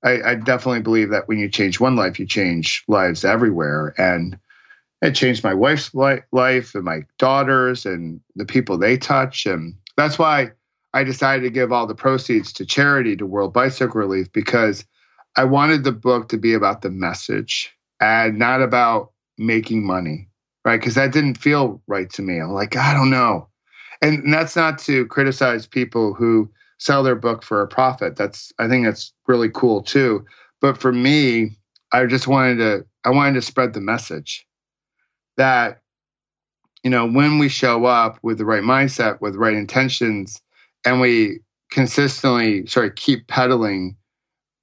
I, 0.04 0.22
I, 0.22 0.36
definitely 0.36 0.82
believe 0.82 1.10
that 1.10 1.28
when 1.28 1.40
you 1.40 1.50
change 1.50 1.80
one 1.80 1.96
life 1.96 2.20
you 2.20 2.26
change 2.26 2.84
lives 2.88 3.26
everywhere. 3.26 3.94
And 3.98 4.38
it 5.02 5.16
changed 5.16 5.44
my 5.44 5.54
wife's 5.54 5.94
life 5.94 6.76
and 6.76 6.84
my 6.84 7.02
daughters 7.18 7.86
and 7.86 8.22
the 8.36 8.46
people 8.46 8.78
they 8.78 8.98
touch. 8.98 9.46
And 9.46 9.76
that's 9.98 10.20
why 10.20 10.52
i 10.94 11.04
decided 11.04 11.44
to 11.44 11.50
give 11.50 11.72
all 11.72 11.88
the 11.88 11.96
proceeds 11.96 12.54
to 12.54 12.66
charity 12.66 13.16
to 13.16 13.26
world 13.26 13.54
bicycle 13.54 14.00
relief 14.00 14.32
because 14.32 14.86
i 15.36 15.44
wanted 15.44 15.84
the 15.84 15.92
book 15.92 16.30
to 16.30 16.38
be 16.38 16.54
about 16.54 16.82
the 16.82 16.90
message 16.90 17.76
and 18.00 18.38
not 18.38 18.62
about 18.62 19.12
making 19.38 19.86
money, 19.86 20.30
right? 20.66 20.80
Because 20.80 20.96
that 20.96 21.12
didn't 21.12 21.36
feel 21.36 21.82
right 21.88 22.10
to 22.12 22.22
me. 22.22 22.40
I'm 22.40 22.52
like, 22.52 22.76
I 22.76 22.94
don't 22.94 23.10
know. 23.10 23.48
And, 24.02 24.34
that's 24.34 24.56
not 24.56 24.80
to 24.80 25.06
criticize 25.08 25.68
people 25.68 26.14
who 26.14 26.50
sell 26.78 27.04
their 27.04 27.16
book 27.16 27.44
for 27.44 27.62
a 27.62 27.68
profit. 27.68 28.16
That's 28.16 28.54
I 28.60 28.68
think 28.68 28.86
that's 28.86 29.14
really 29.28 29.50
cool 29.50 29.84
too. 29.84 30.26
But 30.62 30.78
for 30.78 30.92
me, 30.92 31.58
I 31.92 32.06
just 32.06 32.28
wanted 32.28 32.58
to 32.58 32.86
I 33.04 33.10
wanted 33.10 33.34
to 33.36 33.42
spread 33.42 33.74
the 33.74 33.82
message 33.82 34.46
that 35.38 35.82
you 36.84 36.90
know 36.90 37.06
when 37.06 37.40
we 37.40 37.50
show 37.50 37.86
up 37.86 38.20
with 38.24 38.38
the 38.38 38.46
right 38.46 38.64
mindset, 38.64 39.20
with 39.20 39.34
the 39.34 39.40
right 39.40 39.54
intentions, 39.54 40.42
and 40.86 41.02
we 41.02 41.40
consistently 41.70 42.66
sort 42.66 42.86
of 42.86 42.96
keep 42.96 43.28
pedaling, 43.28 43.98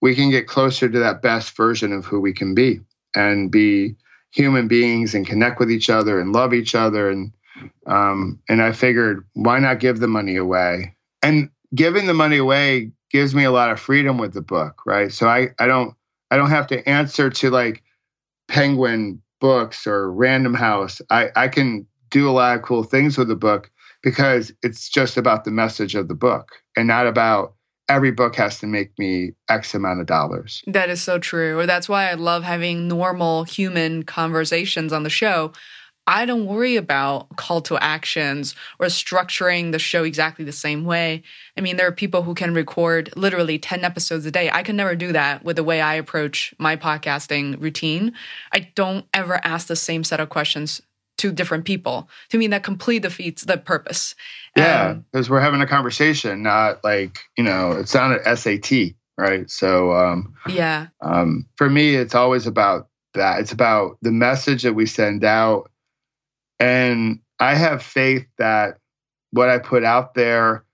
we 0.00 0.14
can 0.14 0.30
get 0.30 0.48
closer 0.48 0.88
to 0.88 0.98
that 0.98 1.22
best 1.22 1.56
version 1.56 1.92
of 1.92 2.06
who 2.06 2.20
we 2.20 2.32
can 2.32 2.54
be 2.54 2.80
and 3.16 3.50
be 3.50 3.96
human 4.30 4.68
beings 4.68 5.14
and 5.14 5.26
connect 5.26 5.58
with 5.58 5.70
each 5.70 5.90
other 5.90 6.20
and 6.20 6.32
love 6.32 6.54
each 6.54 6.74
other. 6.74 7.10
And 7.10 7.32
um, 7.86 8.38
and 8.48 8.62
I 8.62 8.72
figured 8.72 9.26
why 9.32 9.58
not 9.58 9.80
give 9.80 9.98
the 9.98 10.08
money 10.08 10.36
away? 10.36 10.94
And 11.22 11.50
giving 11.74 12.06
the 12.06 12.14
money 12.14 12.36
away 12.36 12.92
gives 13.10 13.34
me 13.34 13.44
a 13.44 13.50
lot 13.50 13.70
of 13.70 13.80
freedom 13.80 14.18
with 14.18 14.34
the 14.34 14.42
book 14.42 14.82
right? 14.86 15.12
So 15.12 15.28
I 15.28 15.48
I 15.58 15.66
don't 15.66 15.94
I 16.30 16.36
don't 16.36 16.50
have 16.50 16.66
to 16.68 16.88
answer 16.88 17.30
to 17.30 17.50
like 17.50 17.82
Penguin 18.48 19.22
books 19.40 19.86
or 19.86 20.12
Random 20.12 20.54
House. 20.54 21.00
I 21.10 21.30
I 21.34 21.48
can 21.48 21.86
do 22.10 22.28
a 22.28 22.32
lot 22.32 22.56
of 22.56 22.62
cool 22.62 22.84
things 22.84 23.18
with 23.18 23.28
the 23.28 23.36
book 23.36 23.70
because 24.02 24.52
it's 24.62 24.88
just 24.88 25.16
about 25.16 25.44
the 25.44 25.50
message 25.50 25.94
of 25.94 26.08
the 26.08 26.14
book 26.14 26.52
and 26.76 26.86
not 26.86 27.06
about 27.06 27.55
every 27.88 28.10
book 28.10 28.36
has 28.36 28.58
to 28.60 28.66
make 28.66 28.98
me 28.98 29.32
X 29.48 29.74
amount 29.74 30.00
of 30.00 30.06
dollars. 30.06 30.62
That 30.66 30.90
is 30.90 31.02
so 31.02 31.18
true. 31.18 31.58
Or 31.58 31.66
that's 31.66 31.88
why 31.88 32.10
I 32.10 32.14
love 32.14 32.42
having 32.42 32.88
normal 32.88 33.44
human 33.44 34.02
conversations 34.02 34.92
on 34.92 35.02
the 35.02 35.10
show. 35.10 35.52
I 36.08 36.24
don't 36.24 36.46
worry 36.46 36.76
about 36.76 37.34
call 37.36 37.60
to 37.62 37.76
actions 37.78 38.54
or 38.78 38.86
structuring 38.86 39.72
the 39.72 39.80
show 39.80 40.04
exactly 40.04 40.44
the 40.44 40.52
same 40.52 40.84
way. 40.84 41.24
I 41.56 41.60
mean, 41.60 41.76
there 41.76 41.88
are 41.88 41.92
people 41.92 42.22
who 42.22 42.32
can 42.32 42.54
record 42.54 43.12
literally 43.16 43.58
10 43.58 43.84
episodes 43.84 44.24
a 44.24 44.30
day. 44.30 44.48
I 44.48 44.62
can 44.62 44.76
never 44.76 44.94
do 44.94 45.12
that 45.12 45.42
with 45.42 45.56
the 45.56 45.64
way 45.64 45.80
I 45.80 45.94
approach 45.94 46.54
my 46.58 46.76
podcasting 46.76 47.60
routine. 47.60 48.12
I 48.52 48.70
don't 48.76 49.04
ever 49.12 49.40
ask 49.42 49.66
the 49.66 49.74
same 49.74 50.04
set 50.04 50.20
of 50.20 50.28
questions 50.28 50.80
to 51.18 51.32
different 51.32 51.64
people. 51.64 52.08
To 52.30 52.38
me, 52.38 52.46
that 52.48 52.62
completely 52.62 53.08
defeats 53.08 53.44
the 53.44 53.56
purpose. 53.56 54.14
Yeah, 54.56 54.94
because 55.12 55.28
um, 55.28 55.32
we're 55.32 55.40
having 55.40 55.60
a 55.60 55.66
conversation, 55.66 56.42
not 56.42 56.82
like 56.84 57.18
you 57.36 57.44
know, 57.44 57.72
it's 57.72 57.94
not 57.94 58.12
an 58.12 58.36
SAT, 58.36 58.94
right? 59.16 59.50
So 59.50 59.92
um, 59.92 60.34
yeah, 60.48 60.88
um, 61.00 61.46
for 61.56 61.68
me, 61.68 61.94
it's 61.94 62.14
always 62.14 62.46
about 62.46 62.88
that. 63.14 63.40
It's 63.40 63.52
about 63.52 63.98
the 64.02 64.12
message 64.12 64.62
that 64.62 64.74
we 64.74 64.86
send 64.86 65.24
out, 65.24 65.70
and 66.58 67.20
I 67.38 67.54
have 67.54 67.82
faith 67.82 68.26
that 68.38 68.78
what 69.30 69.48
I 69.48 69.58
put 69.58 69.84
out 69.84 70.14
there 70.14 70.64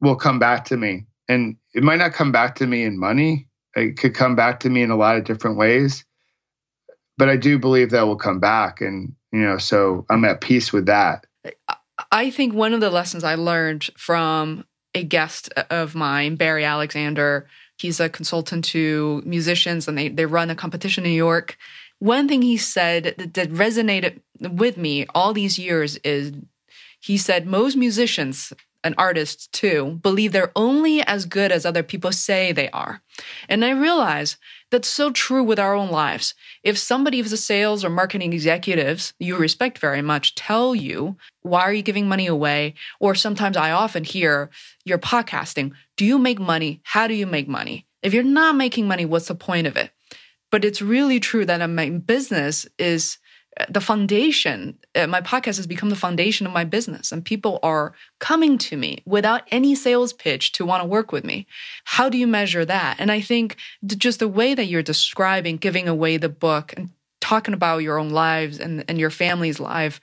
will 0.00 0.16
come 0.16 0.38
back 0.38 0.66
to 0.66 0.76
me, 0.76 1.06
and 1.28 1.56
it 1.74 1.82
might 1.82 1.98
not 1.98 2.12
come 2.12 2.32
back 2.32 2.56
to 2.56 2.66
me 2.66 2.84
in 2.84 2.98
money. 2.98 3.46
It 3.76 3.98
could 3.98 4.14
come 4.14 4.34
back 4.34 4.60
to 4.60 4.70
me 4.70 4.82
in 4.82 4.90
a 4.90 4.96
lot 4.96 5.16
of 5.16 5.24
different 5.24 5.56
ways 5.56 6.04
but 7.20 7.28
I 7.28 7.36
do 7.36 7.58
believe 7.58 7.90
that 7.90 8.06
will 8.06 8.16
come 8.16 8.40
back. 8.40 8.80
And, 8.80 9.14
you 9.32 9.40
know, 9.40 9.58
so 9.58 10.04
I'm 10.10 10.24
at 10.24 10.40
peace 10.40 10.72
with 10.72 10.86
that. 10.86 11.26
I 12.10 12.30
think 12.30 12.54
one 12.54 12.72
of 12.72 12.80
the 12.80 12.90
lessons 12.90 13.24
I 13.24 13.34
learned 13.34 13.90
from 13.96 14.64
a 14.94 15.04
guest 15.04 15.50
of 15.70 15.94
mine, 15.94 16.36
Barry 16.36 16.64
Alexander, 16.64 17.46
he's 17.78 18.00
a 18.00 18.08
consultant 18.08 18.64
to 18.66 19.22
musicians 19.24 19.86
and 19.86 19.96
they, 19.96 20.08
they 20.08 20.26
run 20.26 20.50
a 20.50 20.54
competition 20.54 21.04
in 21.04 21.10
New 21.10 21.16
York. 21.16 21.56
One 21.98 22.28
thing 22.28 22.42
he 22.42 22.56
said 22.56 23.14
that, 23.18 23.34
that 23.34 23.52
resonated 23.52 24.20
with 24.40 24.76
me 24.76 25.06
all 25.14 25.32
these 25.32 25.58
years 25.58 25.96
is 25.98 26.32
he 26.98 27.16
said 27.16 27.46
most 27.46 27.76
musicians 27.76 28.52
and 28.82 28.94
artists 28.96 29.46
too 29.48 29.98
believe 30.02 30.32
they're 30.32 30.52
only 30.56 31.02
as 31.02 31.26
good 31.26 31.52
as 31.52 31.66
other 31.66 31.82
people 31.82 32.12
say 32.12 32.52
they 32.52 32.70
are. 32.70 33.02
And 33.48 33.64
I 33.64 33.70
realize 33.70 34.38
that's 34.70 34.88
so 34.88 35.10
true 35.10 35.42
with 35.42 35.58
our 35.58 35.74
own 35.74 35.90
lives. 35.90 36.34
If 36.62 36.78
somebody, 36.78 37.20
if 37.20 37.28
the 37.28 37.36
sales 37.36 37.84
or 37.84 37.90
marketing 37.90 38.32
executives 38.32 39.12
you 39.18 39.36
respect 39.36 39.78
very 39.78 40.02
much 40.02 40.34
tell 40.34 40.74
you, 40.74 41.16
why 41.42 41.62
are 41.62 41.72
you 41.72 41.82
giving 41.82 42.08
money 42.08 42.26
away? 42.26 42.74
Or 43.00 43.14
sometimes 43.14 43.56
I 43.56 43.72
often 43.72 44.04
hear, 44.04 44.50
you're 44.84 44.98
podcasting. 44.98 45.72
Do 45.96 46.04
you 46.04 46.18
make 46.18 46.38
money? 46.38 46.80
How 46.84 47.06
do 47.06 47.14
you 47.14 47.26
make 47.26 47.48
money? 47.48 47.86
If 48.02 48.14
you're 48.14 48.22
not 48.22 48.56
making 48.56 48.86
money, 48.86 49.04
what's 49.04 49.28
the 49.28 49.34
point 49.34 49.66
of 49.66 49.76
it? 49.76 49.90
But 50.50 50.64
it's 50.64 50.82
really 50.82 51.20
true 51.20 51.44
that 51.46 51.60
a 51.60 51.90
business 51.90 52.66
is 52.78 53.18
the 53.68 53.80
foundation 53.80 54.78
uh, 54.94 55.06
my 55.06 55.20
podcast 55.20 55.56
has 55.56 55.66
become 55.66 55.90
the 55.90 55.96
foundation 55.96 56.46
of 56.46 56.52
my 56.52 56.64
business 56.64 57.12
and 57.12 57.24
people 57.24 57.58
are 57.62 57.92
coming 58.18 58.56
to 58.58 58.76
me 58.76 59.02
without 59.04 59.42
any 59.50 59.74
sales 59.74 60.12
pitch 60.12 60.52
to 60.52 60.64
want 60.64 60.82
to 60.82 60.88
work 60.88 61.12
with 61.12 61.24
me. 61.24 61.46
How 61.84 62.08
do 62.08 62.16
you 62.16 62.26
measure 62.26 62.64
that? 62.64 62.96
And 62.98 63.10
i 63.12 63.20
think 63.20 63.56
just 63.84 64.18
the 64.18 64.28
way 64.28 64.54
that 64.54 64.66
you're 64.66 64.82
describing 64.82 65.56
giving 65.56 65.88
away 65.88 66.16
the 66.16 66.28
book 66.28 66.72
and 66.76 66.90
talking 67.20 67.54
about 67.54 67.78
your 67.78 67.98
own 67.98 68.10
lives 68.10 68.58
and, 68.58 68.84
and 68.88 68.98
your 68.98 69.10
family's 69.10 69.60
life 69.60 70.00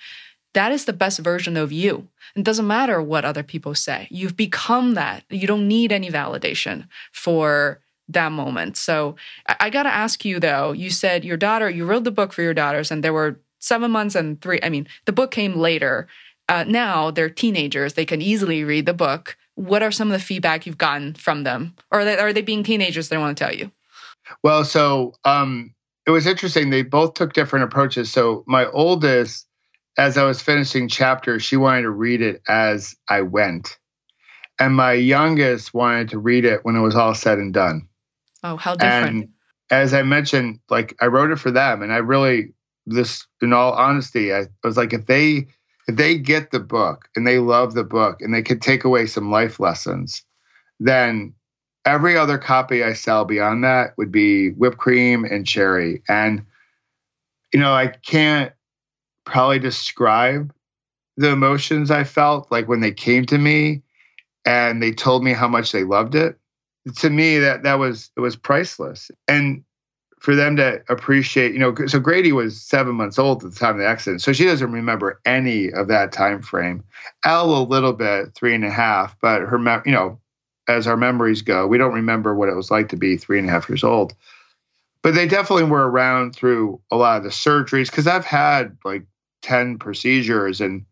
that 0.57 0.71
is 0.71 0.85
the 0.85 0.93
best 0.93 1.19
version 1.19 1.55
of 1.55 1.71
you. 1.71 2.07
It 2.35 2.43
doesn't 2.43 2.65
matter 2.65 2.99
what 2.99 3.25
other 3.25 3.43
people 3.43 3.75
say. 3.75 4.07
You've 4.09 4.35
become 4.35 4.95
that. 4.95 5.23
You 5.29 5.45
don't 5.45 5.67
need 5.67 5.91
any 5.91 6.09
validation 6.09 6.87
for 7.11 7.79
that 8.09 8.31
moment. 8.31 8.77
So 8.77 9.15
I, 9.59 9.69
got 9.69 9.83
to 9.83 9.93
ask 9.93 10.23
you 10.23 10.39
though, 10.39 10.71
you 10.71 10.89
said 10.89 11.25
your 11.25 11.37
daughter, 11.37 11.69
you 11.69 11.85
wrote 11.85 12.03
the 12.03 12.11
book 12.11 12.33
for 12.33 12.41
your 12.41 12.53
daughters 12.53 12.91
and 12.91 13.03
there 13.03 13.13
were 13.13 13.39
seven 13.59 13.91
months 13.91 14.15
and 14.15 14.41
three, 14.41 14.59
I 14.63 14.69
mean, 14.69 14.87
the 15.05 15.13
book 15.13 15.31
came 15.31 15.57
later. 15.57 16.07
Uh, 16.49 16.63
now 16.65 17.11
they're 17.11 17.29
teenagers. 17.29 17.93
They 17.93 18.05
can 18.05 18.21
easily 18.21 18.63
read 18.63 18.85
the 18.85 18.93
book. 18.93 19.37
What 19.55 19.83
are 19.83 19.91
some 19.91 20.07
of 20.09 20.13
the 20.13 20.23
feedback 20.23 20.65
you've 20.65 20.77
gotten 20.77 21.15
from 21.15 21.43
them? 21.43 21.75
Or 21.91 21.99
are 21.99 22.05
they, 22.05 22.17
are 22.17 22.33
they 22.33 22.41
being 22.41 22.63
teenagers? 22.63 23.09
They 23.09 23.17
want 23.17 23.37
to 23.37 23.43
tell 23.43 23.53
you. 23.53 23.71
Well, 24.43 24.63
so 24.63 25.13
um, 25.25 25.73
it 26.05 26.11
was 26.11 26.27
interesting. 26.27 26.69
They 26.69 26.83
both 26.83 27.15
took 27.15 27.33
different 27.33 27.65
approaches. 27.65 28.11
So 28.11 28.43
my 28.47 28.65
oldest, 28.67 29.47
as 29.97 30.17
I 30.17 30.23
was 30.23 30.41
finishing 30.41 30.87
chapters, 30.87 31.43
she 31.43 31.57
wanted 31.57 31.81
to 31.83 31.89
read 31.89 32.21
it 32.21 32.41
as 32.47 32.95
I 33.09 33.21
went. 33.21 33.77
And 34.59 34.75
my 34.75 34.93
youngest 34.93 35.73
wanted 35.73 36.09
to 36.09 36.19
read 36.19 36.45
it 36.45 36.63
when 36.63 36.75
it 36.75 36.81
was 36.81 36.95
all 36.95 37.13
said 37.13 37.37
and 37.37 37.53
done. 37.53 37.86
Oh, 38.47 38.55
how 38.55 38.75
different. 38.75 39.09
And 39.09 39.29
as 39.69 39.93
I 39.93 40.03
mentioned, 40.03 40.59
like 40.69 40.95
I 41.01 41.07
wrote 41.07 41.31
it 41.31 41.39
for 41.39 41.51
them 41.51 41.81
and 41.81 41.91
I 41.91 41.97
really 41.97 42.53
this 42.85 43.27
in 43.41 43.51
all 43.51 43.73
honesty, 43.73 44.33
I 44.33 44.47
was 44.63 44.77
like 44.77 44.93
if 44.93 45.05
they 45.05 45.47
if 45.89 45.95
they 45.95 46.17
get 46.17 46.51
the 46.51 46.59
book 46.61 47.09
and 47.15 47.27
they 47.27 47.39
love 47.39 47.73
the 47.73 47.83
book 47.83 48.21
and 48.21 48.33
they 48.33 48.41
could 48.41 48.61
take 48.61 48.85
away 48.85 49.05
some 49.05 49.31
life 49.31 49.59
lessons, 49.59 50.23
then 50.79 51.33
every 51.85 52.17
other 52.17 52.37
copy 52.37 52.83
I 52.83 52.93
sell 52.93 53.25
beyond 53.25 53.65
that 53.65 53.97
would 53.97 54.11
be 54.13 54.51
whipped 54.51 54.77
cream 54.77 55.25
and 55.25 55.45
cherry. 55.45 56.01
And 56.07 56.45
you 57.53 57.59
know, 57.59 57.73
I 57.73 57.87
can't 57.87 58.53
probably 59.25 59.59
describe 59.59 60.53
the 61.17 61.31
emotions 61.31 61.91
I 61.91 62.05
felt 62.05 62.49
like 62.49 62.69
when 62.69 62.79
they 62.79 62.93
came 62.93 63.25
to 63.25 63.37
me 63.37 63.81
and 64.45 64.81
they 64.81 64.93
told 64.93 65.21
me 65.21 65.33
how 65.33 65.49
much 65.49 65.73
they 65.73 65.83
loved 65.83 66.15
it 66.15 66.36
to 66.95 67.09
me 67.09 67.37
that 67.39 67.63
that 67.63 67.75
was 67.75 68.11
it 68.15 68.19
was 68.19 68.35
priceless. 68.35 69.11
And 69.27 69.63
for 70.19 70.35
them 70.35 70.55
to 70.55 70.81
appreciate 70.89 71.53
you 71.53 71.59
know 71.59 71.75
so 71.85 71.99
grady 71.99 72.31
was 72.31 72.59
seven 72.59 72.95
months 72.95 73.19
old 73.19 73.43
at 73.43 73.51
the 73.51 73.59
time 73.59 73.75
of 73.75 73.77
the 73.77 73.85
accident 73.85 74.19
so 74.19 74.33
she 74.33 74.45
doesn't 74.45 74.71
remember 74.71 75.21
any 75.25 75.71
of 75.71 75.87
that 75.87 76.11
time 76.11 76.41
frame. 76.41 76.83
Elle 77.23 77.55
a 77.55 77.63
little 77.63 77.93
bit 77.93 78.33
three 78.33 78.55
and 78.55 78.65
a 78.65 78.71
half 78.71 79.15
but 79.21 79.41
her 79.41 79.59
you 79.85 79.91
know 79.91 80.19
as 80.67 80.87
our 80.87 80.97
memories 80.97 81.43
go 81.43 81.67
we 81.67 81.77
don't 81.77 81.93
remember 81.93 82.33
what 82.33 82.49
it 82.49 82.55
was 82.55 82.71
like 82.71 82.89
to 82.89 82.97
be 82.97 83.15
three 83.15 83.37
and 83.37 83.47
a 83.47 83.51
half 83.51 83.69
years 83.69 83.83
old. 83.83 84.15
But 85.03 85.13
they 85.13 85.27
definitely 85.27 85.65
were 85.65 85.87
around 85.87 86.35
through 86.35 86.81
a 86.91 86.97
lot 86.97 87.17
of 87.17 87.23
the 87.23 87.29
surgeries 87.29 87.91
because 87.91 88.07
i've 88.07 88.25
had 88.25 88.75
like 88.83 89.05
10 89.43 89.77
procedures 89.77 90.59
and 90.59 90.85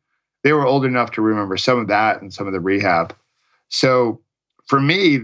they 0.44 0.54
were 0.54 0.66
old 0.66 0.86
enough 0.86 1.12
to 1.12 1.22
remember 1.22 1.58
some 1.58 1.80
of 1.80 1.88
that 1.88 2.22
and 2.22 2.32
some 2.32 2.46
of 2.46 2.54
the 2.54 2.60
rehab. 2.60 3.16
So 3.70 4.22
for 4.68 4.80
me 4.80 5.22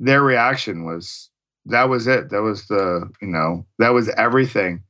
their 0.00 0.22
reaction 0.22 0.84
was 0.84 1.28
that 1.66 1.88
was 1.88 2.06
it. 2.06 2.30
That 2.30 2.42
was 2.42 2.66
the, 2.66 3.08
you 3.20 3.28
know, 3.28 3.66
that 3.78 3.90
was 3.90 4.08
everything. 4.08 4.82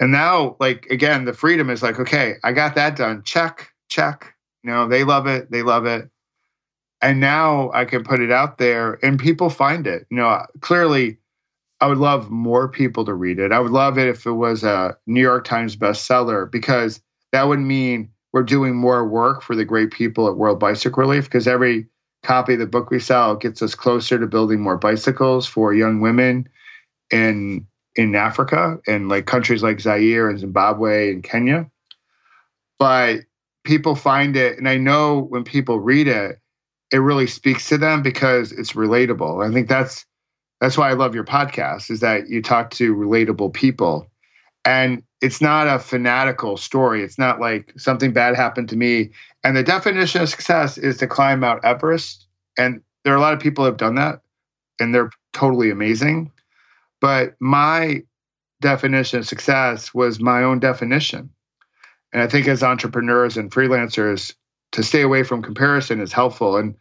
And 0.00 0.10
now, 0.10 0.56
like, 0.58 0.86
again, 0.86 1.24
the 1.24 1.32
freedom 1.32 1.70
is 1.70 1.82
like, 1.82 2.00
okay, 2.00 2.34
I 2.42 2.52
got 2.52 2.74
that 2.74 2.96
done. 2.96 3.22
Check, 3.22 3.70
check. 3.88 4.34
You 4.62 4.70
know, 4.70 4.88
they 4.88 5.04
love 5.04 5.26
it. 5.26 5.50
They 5.50 5.62
love 5.62 5.86
it. 5.86 6.10
And 7.02 7.20
now 7.20 7.70
I 7.72 7.84
can 7.84 8.02
put 8.02 8.20
it 8.20 8.32
out 8.32 8.58
there 8.58 8.98
and 9.02 9.18
people 9.18 9.50
find 9.50 9.86
it. 9.86 10.06
You 10.10 10.16
know, 10.16 10.44
clearly, 10.60 11.18
I 11.80 11.86
would 11.86 11.98
love 11.98 12.30
more 12.30 12.68
people 12.68 13.04
to 13.04 13.14
read 13.14 13.38
it. 13.38 13.52
I 13.52 13.60
would 13.60 13.70
love 13.70 13.98
it 13.98 14.08
if 14.08 14.24
it 14.24 14.32
was 14.32 14.64
a 14.64 14.96
New 15.06 15.20
York 15.20 15.44
Times 15.44 15.76
bestseller 15.76 16.50
because 16.50 17.02
that 17.32 17.46
would 17.46 17.60
mean 17.60 18.10
we're 18.32 18.42
doing 18.42 18.74
more 18.74 19.06
work 19.06 19.42
for 19.42 19.54
the 19.54 19.64
great 19.64 19.90
people 19.90 20.26
at 20.26 20.36
World 20.36 20.58
Bicycle 20.58 21.02
Relief 21.02 21.24
because 21.24 21.46
every 21.46 21.86
copy 22.26 22.54
of 22.54 22.58
the 22.58 22.66
book 22.66 22.90
we 22.90 22.98
sell 22.98 23.36
gets 23.36 23.62
us 23.62 23.74
closer 23.74 24.18
to 24.18 24.26
building 24.26 24.60
more 24.60 24.76
bicycles 24.76 25.46
for 25.46 25.72
young 25.72 26.00
women 26.00 26.48
in 27.10 27.66
in 27.94 28.14
Africa 28.14 28.78
and 28.86 29.08
like 29.08 29.26
countries 29.26 29.62
like 29.62 29.80
Zaire 29.80 30.28
and 30.28 30.38
Zimbabwe 30.38 31.12
and 31.12 31.22
Kenya. 31.22 31.70
But 32.78 33.20
people 33.64 33.94
find 33.94 34.36
it, 34.36 34.58
and 34.58 34.68
I 34.68 34.76
know 34.76 35.20
when 35.20 35.44
people 35.44 35.80
read 35.80 36.08
it, 36.08 36.38
it 36.92 36.98
really 36.98 37.26
speaks 37.26 37.68
to 37.68 37.78
them 37.78 38.02
because 38.02 38.52
it's 38.52 38.72
relatable. 38.72 39.48
I 39.48 39.52
think 39.52 39.68
that's 39.68 40.04
that's 40.60 40.76
why 40.76 40.90
I 40.90 40.94
love 40.94 41.14
your 41.14 41.24
podcast 41.24 41.90
is 41.90 42.00
that 42.00 42.28
you 42.28 42.42
talk 42.42 42.70
to 42.72 42.94
relatable 42.94 43.52
people. 43.52 44.10
And 44.64 45.02
it's 45.20 45.40
not 45.40 45.68
a 45.68 45.78
fanatical 45.78 46.56
story. 46.56 47.02
It's 47.02 47.18
not 47.18 47.40
like 47.40 47.72
something 47.76 48.12
bad 48.12 48.34
happened 48.34 48.70
to 48.70 48.76
me 48.76 49.10
and 49.46 49.56
the 49.56 49.62
definition 49.62 50.22
of 50.22 50.28
success 50.28 50.76
is 50.76 50.96
to 50.96 51.06
climb 51.06 51.38
Mount 51.38 51.64
Everest. 51.64 52.26
And 52.58 52.82
there 53.04 53.14
are 53.14 53.16
a 53.16 53.20
lot 53.20 53.32
of 53.32 53.38
people 53.38 53.62
who 53.62 53.70
have 53.70 53.76
done 53.76 53.94
that 53.94 54.22
and 54.80 54.92
they're 54.92 55.10
totally 55.32 55.70
amazing. 55.70 56.32
But 57.00 57.36
my 57.38 58.02
definition 58.60 59.20
of 59.20 59.28
success 59.28 59.94
was 59.94 60.18
my 60.18 60.42
own 60.42 60.58
definition. 60.58 61.30
And 62.12 62.22
I 62.22 62.26
think 62.26 62.48
as 62.48 62.64
entrepreneurs 62.64 63.36
and 63.36 63.48
freelancers, 63.48 64.34
to 64.72 64.82
stay 64.82 65.02
away 65.02 65.22
from 65.22 65.42
comparison 65.42 66.00
is 66.00 66.12
helpful. 66.12 66.56
And, 66.56 66.74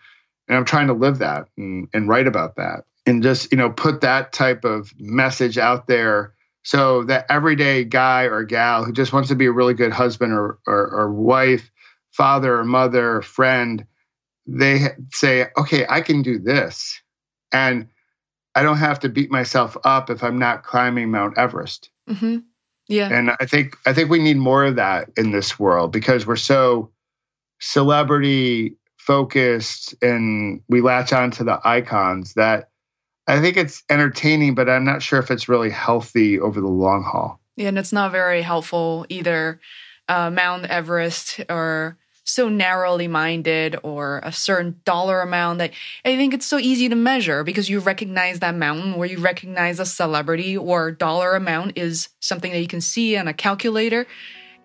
and 0.47 0.57
I'm 0.57 0.65
trying 0.65 0.87
to 0.87 0.93
live 0.93 1.19
that 1.19 1.47
and, 1.57 1.87
and 1.93 2.09
write 2.09 2.25
about 2.25 2.55
that 2.55 2.85
and 3.05 3.21
just, 3.21 3.51
you 3.51 3.59
know, 3.59 3.69
put 3.69 4.01
that 4.01 4.33
type 4.33 4.65
of 4.65 4.91
message 4.97 5.59
out 5.59 5.85
there 5.85 6.33
so 6.63 7.03
that 7.03 7.27
everyday 7.29 7.83
guy 7.83 8.23
or 8.23 8.43
gal 8.43 8.83
who 8.83 8.91
just 8.91 9.13
wants 9.13 9.29
to 9.29 9.35
be 9.35 9.45
a 9.45 9.51
really 9.51 9.75
good 9.75 9.93
husband 9.93 10.33
or, 10.33 10.57
or, 10.65 10.87
or 10.87 11.11
wife 11.11 11.69
father 12.15 12.57
or 12.57 12.63
mother 12.63 13.17
or 13.17 13.21
friend, 13.21 13.85
they 14.47 14.87
say, 15.11 15.47
okay, 15.57 15.85
I 15.89 16.01
can 16.01 16.21
do 16.21 16.39
this. 16.39 17.01
And 17.51 17.87
I 18.55 18.63
don't 18.63 18.77
have 18.77 18.99
to 19.01 19.09
beat 19.09 19.31
myself 19.31 19.75
up 19.83 20.09
if 20.09 20.23
I'm 20.23 20.39
not 20.39 20.63
climbing 20.63 21.11
Mount 21.11 21.37
Everest. 21.37 21.89
Mm-hmm. 22.09 22.37
Yeah. 22.87 23.09
And 23.11 23.31
I 23.39 23.45
think 23.45 23.77
I 23.85 23.93
think 23.93 24.09
we 24.09 24.19
need 24.19 24.37
more 24.37 24.63
of 24.63 24.75
that 24.75 25.09
in 25.17 25.31
this 25.31 25.59
world 25.59 25.91
because 25.91 26.25
we're 26.25 26.35
so 26.35 26.91
celebrity 27.59 28.77
focused 28.97 29.95
and 30.01 30.61
we 30.69 30.81
latch 30.81 31.11
on 31.11 31.31
to 31.31 31.43
the 31.43 31.59
icons 31.65 32.35
that 32.35 32.69
I 33.27 33.41
think 33.41 33.57
it's 33.57 33.83
entertaining, 33.89 34.53
but 34.55 34.69
I'm 34.69 34.85
not 34.85 35.01
sure 35.01 35.19
if 35.19 35.31
it's 35.31 35.49
really 35.49 35.71
healthy 35.71 36.39
over 36.39 36.61
the 36.61 36.67
long 36.67 37.03
haul. 37.03 37.39
Yeah, 37.55 37.69
and 37.69 37.77
it's 37.77 37.93
not 37.93 38.11
very 38.11 38.41
helpful 38.41 39.05
either. 39.09 39.59
Uh, 40.07 40.29
Mount 40.29 40.65
Everest 40.65 41.41
or 41.49 41.97
so 42.25 42.49
narrowly 42.49 43.07
minded 43.07 43.77
or 43.83 44.19
a 44.23 44.31
certain 44.31 44.81
dollar 44.83 45.21
amount 45.21 45.59
that 45.59 45.71
I 46.03 46.17
think 46.17 46.33
it's 46.33 46.45
so 46.45 46.57
easy 46.57 46.89
to 46.89 46.95
measure 46.95 47.43
because 47.43 47.69
you 47.69 47.79
recognize 47.79 48.39
that 48.39 48.55
mountain 48.55 48.95
where 48.95 49.07
you 49.07 49.19
recognize 49.19 49.79
a 49.79 49.85
celebrity 49.85 50.57
or 50.57 50.91
dollar 50.91 51.35
amount 51.35 51.77
is 51.77 52.09
something 52.19 52.51
that 52.51 52.59
you 52.59 52.67
can 52.67 52.81
see 52.81 53.15
on 53.15 53.27
a 53.27 53.33
calculator. 53.33 54.07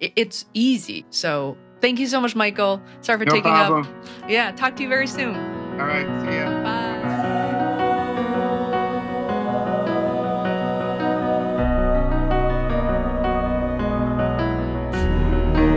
It's 0.00 0.46
easy. 0.54 1.04
So 1.10 1.58
thank 1.82 2.00
you 2.00 2.06
so 2.06 2.18
much, 2.20 2.34
Michael. 2.34 2.80
Sorry 3.02 3.18
for 3.18 3.26
no 3.26 3.30
taking 3.30 3.52
problem. 3.52 3.84
up. 3.84 4.28
Yeah, 4.28 4.52
talk 4.52 4.74
to 4.76 4.82
you 4.82 4.88
very 4.88 5.06
soon. 5.06 5.36
All 5.78 5.86
right, 5.86 6.06
see 6.22 6.36
ya. 6.36 6.62
Bye. 6.62 6.86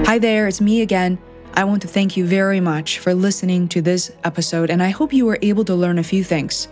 Hi 0.05 0.19
there, 0.19 0.47
it's 0.47 0.61
me 0.61 0.81
again. 0.81 1.17
I 1.55 1.65
want 1.65 1.83
to 1.83 1.87
thank 1.87 2.17
you 2.17 2.25
very 2.25 2.59
much 2.59 2.97
for 2.97 3.13
listening 3.13 3.67
to 3.69 3.81
this 3.81 4.11
episode, 4.23 4.71
and 4.71 4.81
I 4.81 4.89
hope 4.89 5.13
you 5.13 5.27
were 5.27 5.37
able 5.43 5.63
to 5.65 5.75
learn 5.75 5.99
a 5.99 6.03
few 6.03 6.23
things. 6.23 6.67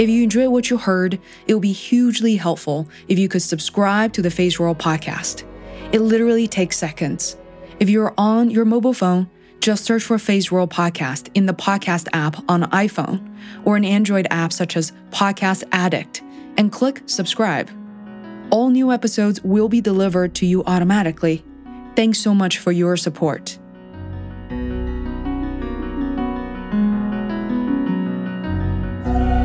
If 0.00 0.08
you 0.08 0.24
enjoyed 0.24 0.48
what 0.48 0.68
you 0.68 0.78
heard, 0.78 1.20
it 1.46 1.54
would 1.54 1.62
be 1.62 1.70
hugely 1.70 2.34
helpful 2.34 2.88
if 3.06 3.20
you 3.20 3.28
could 3.28 3.42
subscribe 3.42 4.12
to 4.14 4.22
the 4.22 4.30
Feisworld 4.30 4.78
podcast. 4.78 5.44
It 5.92 6.00
literally 6.00 6.48
takes 6.48 6.76
seconds. 6.76 7.36
If 7.78 7.88
you're 7.88 8.12
on 8.18 8.50
your 8.50 8.64
mobile 8.64 8.94
phone, 8.94 9.30
just 9.60 9.84
search 9.84 10.02
for 10.02 10.16
Feisworld 10.16 10.70
Podcast 10.70 11.30
in 11.34 11.46
the 11.46 11.54
podcast 11.54 12.08
app 12.12 12.36
on 12.50 12.64
iPhone 12.64 13.34
or 13.64 13.76
an 13.76 13.84
Android 13.84 14.26
app 14.30 14.52
such 14.52 14.76
as 14.76 14.92
Podcast 15.10 15.62
Addict 15.70 16.20
and 16.58 16.72
click 16.72 17.02
subscribe. 17.06 17.70
All 18.50 18.70
new 18.70 18.90
episodes 18.90 19.40
will 19.42 19.68
be 19.68 19.80
delivered 19.80 20.34
to 20.34 20.46
you 20.46 20.64
automatically. 20.64 21.44
Thanks 21.94 22.18
so 22.18 22.34
much 22.34 22.58
for 22.58 22.72
your 22.72 22.96
support. 22.96 23.58
Thank 24.50 24.62
you. 29.02 29.43